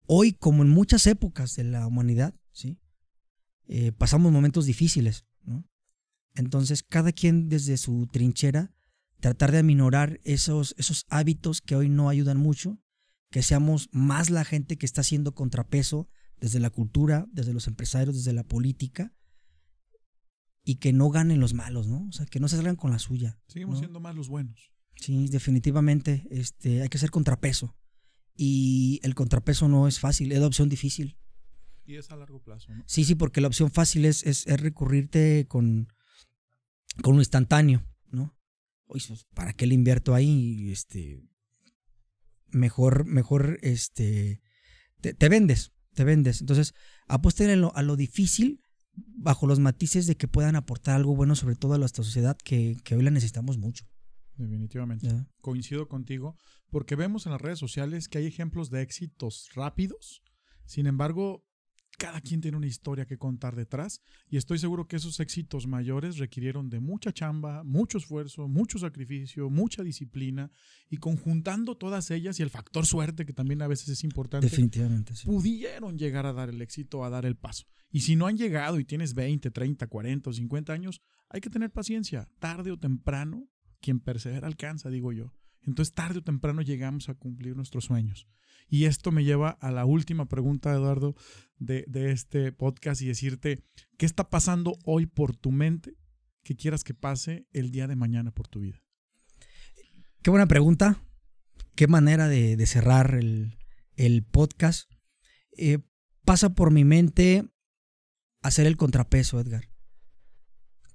Hoy, 0.05 0.33
como 0.33 0.63
en 0.63 0.69
muchas 0.69 1.07
épocas 1.07 1.55
de 1.55 1.63
la 1.63 1.87
humanidad, 1.87 2.35
¿sí? 2.51 2.77
Eh, 3.67 3.93
pasamos 3.93 4.31
momentos 4.33 4.65
difíciles. 4.65 5.25
¿no? 5.43 5.65
Entonces, 6.35 6.83
cada 6.83 7.11
quien 7.11 7.49
desde 7.49 7.77
su 7.77 8.07
trinchera, 8.07 8.73
tratar 9.19 9.51
de 9.51 9.59
aminorar 9.59 10.19
esos, 10.23 10.75
esos 10.77 11.05
hábitos 11.09 11.61
que 11.61 11.75
hoy 11.75 11.89
no 11.89 12.09
ayudan 12.09 12.37
mucho, 12.37 12.79
que 13.29 13.43
seamos 13.43 13.89
más 13.91 14.29
la 14.29 14.43
gente 14.43 14.77
que 14.77 14.85
está 14.85 15.01
haciendo 15.01 15.33
contrapeso 15.33 16.09
desde 16.39 16.59
la 16.59 16.69
cultura, 16.69 17.27
desde 17.31 17.53
los 17.53 17.67
empresarios, 17.67 18.15
desde 18.15 18.33
la 18.33 18.43
política, 18.43 19.13
y 20.63 20.75
que 20.75 20.93
no 20.93 21.09
ganen 21.09 21.39
los 21.39 21.53
malos, 21.53 21.87
¿no? 21.87 22.07
O 22.07 22.11
sea, 22.11 22.25
que 22.25 22.39
no 22.39 22.47
se 22.47 22.55
salgan 22.55 22.75
con 22.75 22.91
la 22.91 22.99
suya. 22.99 23.39
Seguimos 23.47 23.75
¿no? 23.75 23.79
siendo 23.79 23.99
más 23.99 24.15
los 24.15 24.29
buenos. 24.29 24.71
Sí, 24.95 25.27
definitivamente 25.27 26.27
este, 26.31 26.81
hay 26.81 26.89
que 26.89 26.97
ser 26.97 27.11
contrapeso. 27.11 27.75
Y 28.35 28.99
el 29.03 29.15
contrapeso 29.15 29.67
no 29.67 29.87
es 29.87 29.99
fácil, 29.99 30.31
es 30.31 30.39
la 30.39 30.47
opción 30.47 30.69
difícil. 30.69 31.17
Y 31.85 31.95
es 31.95 32.09
a 32.11 32.15
largo 32.15 32.41
plazo, 32.41 32.73
¿no? 32.73 32.83
Sí, 32.87 33.03
sí, 33.03 33.15
porque 33.15 33.41
la 33.41 33.47
opción 33.47 33.69
fácil 33.71 34.05
es, 34.05 34.25
es, 34.25 34.47
es 34.47 34.59
recurrirte 34.59 35.45
con, 35.47 35.89
con 37.01 37.15
lo 37.15 37.21
instantáneo, 37.21 37.85
¿no? 38.11 38.35
Oye, 38.85 39.05
pues, 39.07 39.25
¿para 39.33 39.53
qué 39.53 39.65
le 39.65 39.75
invierto 39.75 40.13
ahí? 40.13 40.71
Este, 40.71 41.23
mejor, 42.49 43.05
mejor, 43.05 43.59
este, 43.61 44.41
te, 45.01 45.13
te 45.13 45.29
vendes, 45.29 45.73
te 45.93 46.03
vendes. 46.03 46.41
Entonces, 46.41 46.73
apuesten 47.07 47.49
a 47.49 47.55
lo, 47.55 47.75
a 47.75 47.81
lo 47.81 47.95
difícil 47.95 48.61
bajo 48.95 49.47
los 49.47 49.59
matices 49.59 50.05
de 50.05 50.15
que 50.15 50.27
puedan 50.27 50.55
aportar 50.55 50.95
algo 50.95 51.15
bueno, 51.15 51.35
sobre 51.35 51.55
todo 51.55 51.73
a 51.73 51.77
nuestra 51.77 52.03
sociedad, 52.03 52.37
que, 52.37 52.77
que 52.83 52.95
hoy 52.95 53.03
la 53.03 53.11
necesitamos 53.11 53.57
mucho. 53.57 53.85
Definitivamente. 54.35 55.09
Coincido 55.41 55.87
contigo, 55.87 56.35
porque 56.69 56.95
vemos 56.95 57.25
en 57.25 57.33
las 57.33 57.41
redes 57.41 57.59
sociales 57.59 58.07
que 58.07 58.19
hay 58.19 58.25
ejemplos 58.25 58.69
de 58.69 58.81
éxitos 58.81 59.49
rápidos. 59.53 60.23
Sin 60.65 60.87
embargo, 60.87 61.45
cada 61.97 62.21
quien 62.21 62.41
tiene 62.41 62.57
una 62.57 62.67
historia 62.67 63.05
que 63.05 63.17
contar 63.17 63.55
detrás 63.55 64.01
y 64.29 64.37
estoy 64.37 64.57
seguro 64.57 64.87
que 64.87 64.95
esos 64.95 65.19
éxitos 65.19 65.67
mayores 65.67 66.17
requirieron 66.17 66.69
de 66.69 66.79
mucha 66.79 67.11
chamba, 67.11 67.63
mucho 67.63 67.97
esfuerzo, 67.97 68.47
mucho 68.47 68.79
sacrificio, 68.79 69.49
mucha 69.49 69.83
disciplina 69.83 70.51
y 70.89 70.97
conjuntando 70.97 71.75
todas 71.75 72.11
ellas 72.11 72.39
y 72.39 72.43
el 72.43 72.49
factor 72.49 72.85
suerte 72.85 73.25
que 73.25 73.33
también 73.33 73.61
a 73.61 73.67
veces 73.67 73.89
es 73.89 74.03
importante, 74.03 74.47
Definitivamente, 74.47 75.15
sí. 75.15 75.27
pudieron 75.27 75.97
llegar 75.97 76.25
a 76.25 76.33
dar 76.33 76.49
el 76.49 76.61
éxito, 76.61 77.03
a 77.03 77.09
dar 77.09 77.25
el 77.25 77.35
paso. 77.35 77.65
Y 77.91 78.01
si 78.01 78.15
no 78.15 78.27
han 78.27 78.37
llegado 78.37 78.79
y 78.79 78.85
tienes 78.85 79.13
20, 79.13 79.51
30, 79.51 79.87
40 79.87 80.29
o 80.29 80.33
50 80.33 80.73
años, 80.73 81.01
hay 81.29 81.41
que 81.41 81.49
tener 81.49 81.71
paciencia. 81.71 82.27
Tarde 82.39 82.71
o 82.71 82.77
temprano, 82.77 83.47
quien 83.81 83.99
persevera 83.99 84.47
alcanza, 84.47 84.89
digo 84.89 85.11
yo. 85.11 85.33
Entonces, 85.61 85.93
tarde 85.93 86.19
o 86.19 86.23
temprano 86.23 86.61
llegamos 86.61 87.09
a 87.09 87.13
cumplir 87.13 87.55
nuestros 87.55 87.85
sueños. 87.85 88.27
Y 88.73 88.85
esto 88.85 89.11
me 89.11 89.23
lleva 89.23 89.51
a 89.61 89.69
la 89.69 89.85
última 89.85 90.27
pregunta, 90.27 90.73
Eduardo, 90.73 91.15
de, 91.59 91.85
este 92.09 92.51
podcast 92.51 93.03
y 93.03 93.05
decirte, 93.05 93.63
¿qué 93.99 94.07
está 94.07 94.31
pasando 94.31 94.79
hoy 94.83 95.05
por 95.05 95.35
tu 95.35 95.51
mente 95.51 95.95
que 96.41 96.55
quieras 96.55 96.83
que 96.83 96.95
pase 96.95 97.45
el 97.53 97.69
día 97.69 97.85
de 97.85 97.95
mañana 97.95 98.31
por 98.31 98.47
tu 98.47 98.61
vida? 98.61 98.81
Qué 100.23 100.31
buena 100.31 100.47
pregunta. 100.47 101.05
Qué 101.75 101.85
manera 101.85 102.27
de, 102.27 102.65
cerrar 102.65 103.13
el, 103.13 104.25
podcast. 104.31 104.91
Eh, 105.55 105.77
pasa 106.25 106.55
por 106.55 106.71
mi 106.71 106.83
mente 106.83 107.47
hacer 108.41 108.65
el 108.65 108.75
contrapeso, 108.75 109.39
Edgar. 109.39 109.69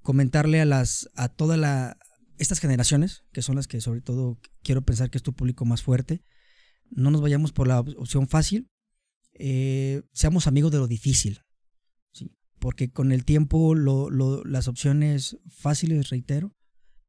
Comentarle 0.03 0.61
a 0.61 0.65
las 0.65 1.09
a 1.15 1.33
estas 2.39 2.59
generaciones, 2.59 3.23
que 3.31 3.43
son 3.43 3.55
las 3.55 3.69
que 3.69 3.81
sobre 3.81 4.01
todo 4.01 4.41
quiero 4.65 4.83
pensar 4.83 5.11
que 5.11 5.19
es 5.19 5.23
tu 5.23 5.33
público 5.33 5.65
más 5.65 5.85
fuerte, 5.85 6.25
no 6.91 7.11
nos 7.11 7.21
vayamos 7.21 7.53
por 7.53 7.69
la 7.69 7.81
opción 7.81 8.29
fácil, 8.29 8.71
eh, 9.35 10.03
seamos 10.13 10.47
amigos 10.47 10.73
de 10.73 10.79
lo 10.79 10.89
difícil, 10.89 11.41
¿sí? 12.13 12.33
porque 12.59 12.91
con 12.91 13.13
el 13.13 13.25
tiempo 13.25 13.75
las 13.75 14.69
opciones 14.69 15.39
fáciles, 15.49 16.11
reitero, 16.11 16.55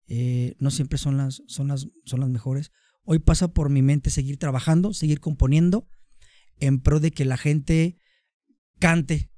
eh, 0.08 0.56
no 0.60 0.72
siempre 0.72 0.98
son 0.98 1.18
las, 1.18 1.44
son, 1.48 1.68
las, 1.68 1.88
son 2.06 2.20
las 2.20 2.30
mejores. 2.30 2.72
Hoy 3.04 3.20
pasa 3.20 3.48
por 3.48 3.70
mi 3.70 3.82
mente 3.82 4.10
seguir 4.10 4.38
trabajando, 4.38 4.94
seguir 4.94 5.20
componiendo, 5.20 5.88
en 6.60 6.80
pro 6.80 7.00
de 7.00 7.12
que 7.12 7.26
la 7.26 7.38
gente 7.38 7.98
cante 8.80 9.32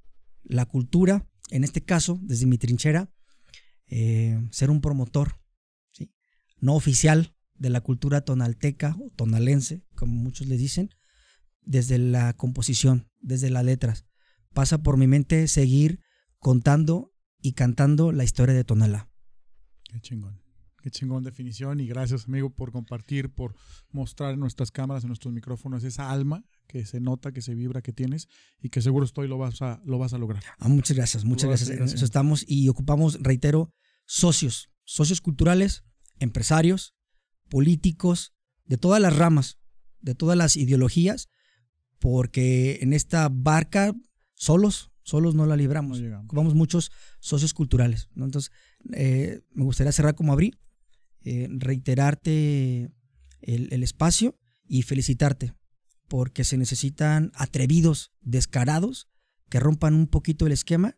la 0.43 0.65
cultura, 0.65 1.29
en 1.49 1.63
este 1.63 1.81
caso, 1.81 2.19
desde 2.21 2.45
mi 2.45 2.57
trinchera, 2.57 3.11
eh, 3.87 4.39
ser 4.51 4.69
un 4.69 4.81
promotor 4.81 5.39
no 6.59 6.75
oficial 6.75 7.35
de 7.55 7.69
la 7.69 7.81
cultura 7.81 8.21
tonalteca 8.21 8.95
o 8.99 9.09
tonalense, 9.15 9.83
como 10.01 10.19
muchos 10.19 10.47
le 10.47 10.57
dicen, 10.57 10.89
desde 11.61 11.99
la 11.99 12.33
composición, 12.33 13.07
desde 13.19 13.51
las 13.51 13.63
letras. 13.63 14.07
Pasa 14.51 14.81
por 14.81 14.97
mi 14.97 15.05
mente 15.05 15.47
seguir 15.47 15.99
contando 16.39 17.13
y 17.39 17.53
cantando 17.53 18.11
la 18.11 18.23
historia 18.23 18.55
de 18.55 18.63
Tonalá. 18.63 19.11
Qué 19.83 20.01
chingón. 20.01 20.41
Qué 20.81 20.89
chingón 20.89 21.23
definición 21.23 21.79
y 21.79 21.85
gracias 21.85 22.25
amigo 22.27 22.49
por 22.49 22.71
compartir, 22.71 23.31
por 23.31 23.53
mostrar 23.91 24.33
en 24.33 24.39
nuestras 24.39 24.71
cámaras, 24.71 25.03
en 25.03 25.09
nuestros 25.09 25.31
micrófonos 25.35 25.83
esa 25.83 26.09
alma 26.09 26.43
que 26.67 26.83
se 26.87 26.99
nota, 26.99 27.31
que 27.31 27.43
se 27.43 27.53
vibra, 27.53 27.83
que 27.83 27.93
tienes 27.93 28.27
y 28.59 28.69
que 28.69 28.81
seguro 28.81 29.05
estoy 29.05 29.27
lo 29.27 29.37
vas 29.37 29.61
a, 29.61 29.83
lo 29.85 29.99
vas 29.99 30.13
a 30.13 30.17
lograr. 30.17 30.43
Ah, 30.57 30.67
muchas 30.67 30.97
gracias, 30.97 31.25
muchas 31.25 31.47
gracias. 31.47 31.69
En 31.69 31.83
eso 31.83 32.03
estamos 32.03 32.43
y 32.47 32.67
ocupamos, 32.69 33.19
reitero, 33.21 33.71
socios, 34.07 34.71
socios 34.83 35.21
culturales, 35.21 35.83
empresarios, 36.17 36.95
políticos, 37.49 38.33
de 38.65 38.77
todas 38.77 38.99
las 38.99 39.15
ramas, 39.15 39.60
de 40.01 40.15
todas 40.15 40.37
las 40.37 40.55
ideologías, 40.57 41.29
porque 41.99 42.79
en 42.81 42.93
esta 42.93 43.29
barca 43.31 43.93
solos, 44.33 44.91
solos 45.03 45.35
no 45.35 45.45
la 45.45 45.55
libramos. 45.55 46.01
No. 46.01 46.21
Ocupamos 46.21 46.55
muchos 46.55 46.91
socios 47.19 47.53
culturales. 47.53 48.09
¿no? 48.15 48.25
Entonces, 48.25 48.51
eh, 48.93 49.41
me 49.53 49.63
gustaría 49.63 49.91
cerrar 49.91 50.15
como 50.15 50.33
abrí, 50.33 50.55
eh, 51.23 51.47
reiterarte 51.51 52.91
el, 53.41 53.71
el 53.71 53.83
espacio 53.83 54.39
y 54.67 54.81
felicitarte, 54.83 55.53
porque 56.07 56.43
se 56.43 56.57
necesitan 56.57 57.31
atrevidos, 57.35 58.11
descarados, 58.21 59.07
que 59.49 59.59
rompan 59.59 59.93
un 59.93 60.07
poquito 60.07 60.47
el 60.47 60.53
esquema 60.53 60.97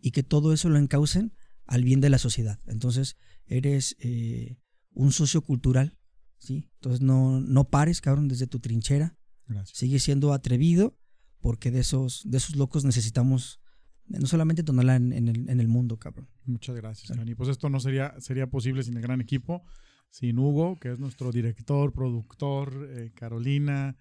y 0.00 0.10
que 0.10 0.22
todo 0.22 0.52
eso 0.52 0.68
lo 0.68 0.78
encaucen 0.78 1.34
al 1.66 1.84
bien 1.84 2.00
de 2.00 2.10
la 2.10 2.18
sociedad. 2.18 2.60
Entonces, 2.66 3.16
eres 3.46 3.96
eh, 4.00 4.58
un 4.90 5.12
socio 5.12 5.42
cultural, 5.42 5.96
¿sí? 6.42 6.68
Entonces, 6.74 7.00
no, 7.00 7.40
no 7.40 7.64
pares, 7.64 8.00
cabrón, 8.00 8.28
desde 8.28 8.46
tu 8.46 8.58
trinchera. 8.58 9.16
Gracias. 9.46 9.78
Sigue 9.78 9.98
siendo 9.98 10.32
atrevido, 10.32 10.98
porque 11.40 11.70
de 11.70 11.80
esos, 11.80 12.22
de 12.24 12.38
esos 12.38 12.56
locos 12.56 12.84
necesitamos 12.84 13.60
no 14.06 14.26
solamente 14.26 14.62
Tonalá 14.62 14.96
en, 14.96 15.12
en, 15.12 15.28
el, 15.28 15.48
en 15.48 15.60
el 15.60 15.68
mundo, 15.68 15.98
cabrón. 15.98 16.28
Muchas 16.44 16.76
gracias, 16.76 17.16
Dani. 17.16 17.34
Pues 17.34 17.48
esto 17.48 17.68
no 17.68 17.80
sería, 17.80 18.14
sería 18.18 18.48
posible 18.48 18.82
sin 18.82 18.96
el 18.96 19.02
gran 19.02 19.20
equipo, 19.20 19.62
sin 20.10 20.38
Hugo, 20.38 20.78
que 20.78 20.92
es 20.92 20.98
nuestro 20.98 21.30
director, 21.30 21.92
productor, 21.92 22.88
eh, 22.90 23.12
Carolina, 23.14 23.96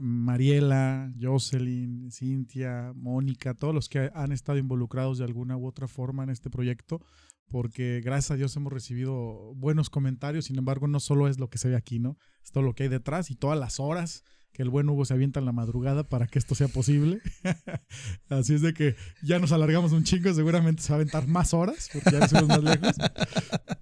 Mariela, 0.00 1.12
Jocelyn, 1.20 2.10
Cintia, 2.10 2.92
Mónica, 2.94 3.54
todos 3.54 3.74
los 3.74 3.88
que 3.88 4.10
han 4.14 4.32
estado 4.32 4.58
involucrados 4.58 5.18
de 5.18 5.24
alguna 5.24 5.56
u 5.56 5.66
otra 5.66 5.88
forma 5.88 6.22
en 6.24 6.30
este 6.30 6.50
proyecto, 6.50 7.00
porque 7.48 8.00
gracias 8.04 8.32
a 8.32 8.36
Dios 8.36 8.56
hemos 8.56 8.72
recibido 8.72 9.54
buenos 9.54 9.90
comentarios, 9.90 10.46
sin 10.46 10.58
embargo 10.58 10.88
no 10.88 11.00
solo 11.00 11.28
es 11.28 11.38
lo 11.38 11.48
que 11.48 11.58
se 11.58 11.68
ve 11.68 11.76
aquí, 11.76 11.98
¿no? 11.98 12.16
Es 12.42 12.50
todo 12.50 12.62
lo 12.62 12.74
que 12.74 12.84
hay 12.84 12.88
detrás 12.88 13.30
y 13.30 13.36
todas 13.36 13.58
las 13.58 13.80
horas 13.80 14.24
que 14.56 14.62
el 14.62 14.70
buen 14.70 14.88
Hugo 14.88 15.04
se 15.04 15.12
avienta 15.12 15.38
en 15.38 15.44
la 15.44 15.52
madrugada 15.52 16.02
para 16.08 16.26
que 16.26 16.38
esto 16.38 16.54
sea 16.54 16.68
posible. 16.68 17.20
Así 18.30 18.54
es 18.54 18.62
de 18.62 18.72
que 18.72 18.96
ya 19.22 19.38
nos 19.38 19.52
alargamos 19.52 19.92
un 19.92 20.02
chingo, 20.02 20.32
seguramente 20.32 20.80
se 20.80 20.88
va 20.88 20.94
a 20.94 21.00
aventar 21.00 21.28
más 21.28 21.52
horas, 21.52 21.90
porque 21.92 22.10
ya 22.10 22.20
nos 22.20 22.48
más 22.48 22.62
lejos. 22.62 22.96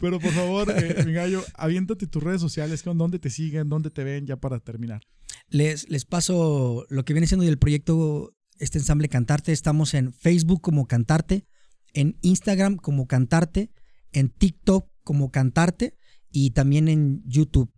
Pero 0.00 0.18
por 0.18 0.32
favor, 0.32 0.74
eh, 0.76 1.04
mi 1.06 1.12
gallo, 1.12 1.44
aviéntate 1.54 2.08
tus 2.08 2.20
redes 2.20 2.40
sociales, 2.40 2.82
con 2.82 2.98
dónde 2.98 3.20
te 3.20 3.30
siguen, 3.30 3.68
dónde 3.68 3.90
te 3.90 4.02
ven, 4.02 4.26
ya 4.26 4.34
para 4.34 4.58
terminar. 4.58 5.00
Les, 5.48 5.88
les 5.88 6.04
paso 6.06 6.86
lo 6.90 7.04
que 7.04 7.12
viene 7.12 7.28
siendo 7.28 7.46
el 7.46 7.56
proyecto, 7.56 8.34
este 8.58 8.78
ensamble 8.78 9.08
Cantarte. 9.08 9.52
Estamos 9.52 9.94
en 9.94 10.12
Facebook 10.12 10.60
como 10.60 10.88
Cantarte, 10.88 11.46
en 11.92 12.18
Instagram 12.22 12.78
como 12.78 13.06
Cantarte, 13.06 13.70
en 14.10 14.28
TikTok 14.28 14.90
como 15.04 15.30
Cantarte 15.30 15.96
y 16.32 16.50
también 16.50 16.88
en 16.88 17.22
YouTube. 17.26 17.72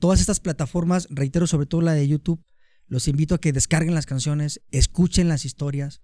Todas 0.00 0.20
estas 0.20 0.40
plataformas, 0.40 1.06
reitero 1.10 1.46
sobre 1.46 1.66
todo 1.66 1.82
la 1.82 1.92
de 1.92 2.08
YouTube, 2.08 2.42
los 2.86 3.06
invito 3.06 3.34
a 3.34 3.38
que 3.38 3.52
descarguen 3.52 3.94
las 3.94 4.06
canciones, 4.06 4.62
escuchen 4.70 5.28
las 5.28 5.44
historias, 5.44 6.00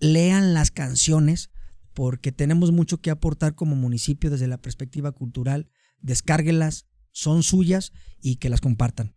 lean 0.00 0.54
las 0.54 0.70
canciones, 0.70 1.50
porque 1.92 2.32
tenemos 2.32 2.72
mucho 2.72 3.00
que 3.00 3.10
aportar 3.10 3.54
como 3.54 3.76
municipio 3.76 4.30
desde 4.30 4.48
la 4.48 4.60
perspectiva 4.60 5.12
cultural. 5.12 5.68
Descárguenlas, 6.00 6.86
son 7.12 7.42
suyas 7.42 7.92
y 8.20 8.36
que 8.36 8.48
las 8.48 8.62
compartan. 8.62 9.14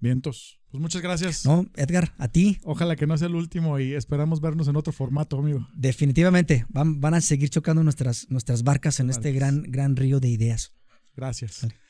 Vientos. 0.00 0.58
Pues 0.70 0.80
muchas 0.80 1.02
gracias. 1.02 1.44
No, 1.44 1.66
Edgar, 1.76 2.14
a 2.16 2.28
ti. 2.28 2.58
Ojalá 2.64 2.96
que 2.96 3.06
no 3.06 3.18
sea 3.18 3.28
el 3.28 3.34
último 3.34 3.78
y 3.78 3.92
esperamos 3.92 4.40
vernos 4.40 4.66
en 4.66 4.76
otro 4.76 4.94
formato, 4.94 5.38
amigo. 5.38 5.68
Definitivamente, 5.74 6.64
van, 6.70 7.02
van 7.02 7.12
a 7.12 7.20
seguir 7.20 7.50
chocando 7.50 7.84
nuestras, 7.84 8.30
nuestras 8.30 8.62
barcas 8.62 8.98
en 8.98 9.10
este 9.10 9.32
gran, 9.32 9.62
gran 9.64 9.94
río 9.94 10.20
de 10.20 10.28
ideas. 10.28 10.72
Gracias. 11.14 11.60
Vale. 11.62 11.82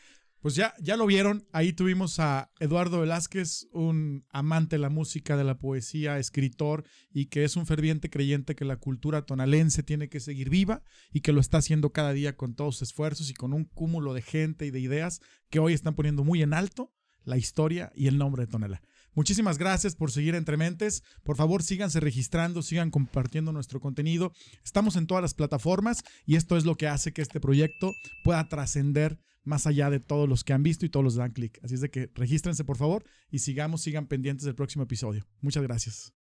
Pues 0.42 0.56
ya, 0.56 0.74
ya 0.80 0.96
lo 0.96 1.06
vieron, 1.06 1.46
ahí 1.52 1.72
tuvimos 1.72 2.18
a 2.18 2.50
Eduardo 2.58 2.98
Velázquez, 2.98 3.68
un 3.70 4.26
amante 4.28 4.74
de 4.74 4.80
la 4.80 4.90
música, 4.90 5.36
de 5.36 5.44
la 5.44 5.56
poesía, 5.56 6.18
escritor 6.18 6.82
y 7.12 7.26
que 7.26 7.44
es 7.44 7.54
un 7.54 7.64
ferviente 7.64 8.10
creyente 8.10 8.56
que 8.56 8.64
la 8.64 8.74
cultura 8.76 9.24
tonalense 9.24 9.84
tiene 9.84 10.08
que 10.08 10.18
seguir 10.18 10.50
viva 10.50 10.82
y 11.12 11.20
que 11.20 11.32
lo 11.32 11.40
está 11.40 11.58
haciendo 11.58 11.92
cada 11.92 12.12
día 12.12 12.36
con 12.36 12.56
todos 12.56 12.78
sus 12.78 12.88
esfuerzos 12.88 13.30
y 13.30 13.34
con 13.34 13.52
un 13.52 13.66
cúmulo 13.66 14.14
de 14.14 14.22
gente 14.22 14.66
y 14.66 14.72
de 14.72 14.80
ideas 14.80 15.20
que 15.48 15.60
hoy 15.60 15.74
están 15.74 15.94
poniendo 15.94 16.24
muy 16.24 16.42
en 16.42 16.54
alto 16.54 16.92
la 17.22 17.36
historia 17.36 17.92
y 17.94 18.08
el 18.08 18.18
nombre 18.18 18.44
de 18.44 18.50
Tonela. 18.50 18.82
Muchísimas 19.14 19.58
gracias 19.58 19.94
por 19.94 20.10
seguir 20.10 20.34
Entre 20.34 20.56
Mentes. 20.56 21.04
Por 21.22 21.36
favor, 21.36 21.62
síganse 21.62 22.00
registrando, 22.00 22.62
sigan 22.62 22.90
compartiendo 22.90 23.52
nuestro 23.52 23.78
contenido. 23.78 24.32
Estamos 24.64 24.96
en 24.96 25.06
todas 25.06 25.22
las 25.22 25.34
plataformas 25.34 26.02
y 26.26 26.34
esto 26.34 26.56
es 26.56 26.64
lo 26.64 26.74
que 26.74 26.88
hace 26.88 27.12
que 27.12 27.22
este 27.22 27.38
proyecto 27.38 27.92
pueda 28.24 28.48
trascender 28.48 29.20
más 29.44 29.66
allá 29.66 29.90
de 29.90 30.00
todos 30.00 30.28
los 30.28 30.44
que 30.44 30.52
han 30.52 30.62
visto 30.62 30.86
y 30.86 30.88
todos 30.88 31.04
los 31.04 31.14
dan 31.14 31.32
clic. 31.32 31.58
Así 31.62 31.74
es 31.74 31.80
de 31.80 31.90
que 31.90 32.10
regístrense 32.14 32.64
por 32.64 32.76
favor 32.76 33.04
y 33.30 33.40
sigamos, 33.40 33.82
sigan 33.82 34.06
pendientes 34.06 34.44
del 34.44 34.54
próximo 34.54 34.84
episodio. 34.84 35.26
Muchas 35.40 35.62
gracias. 35.62 36.21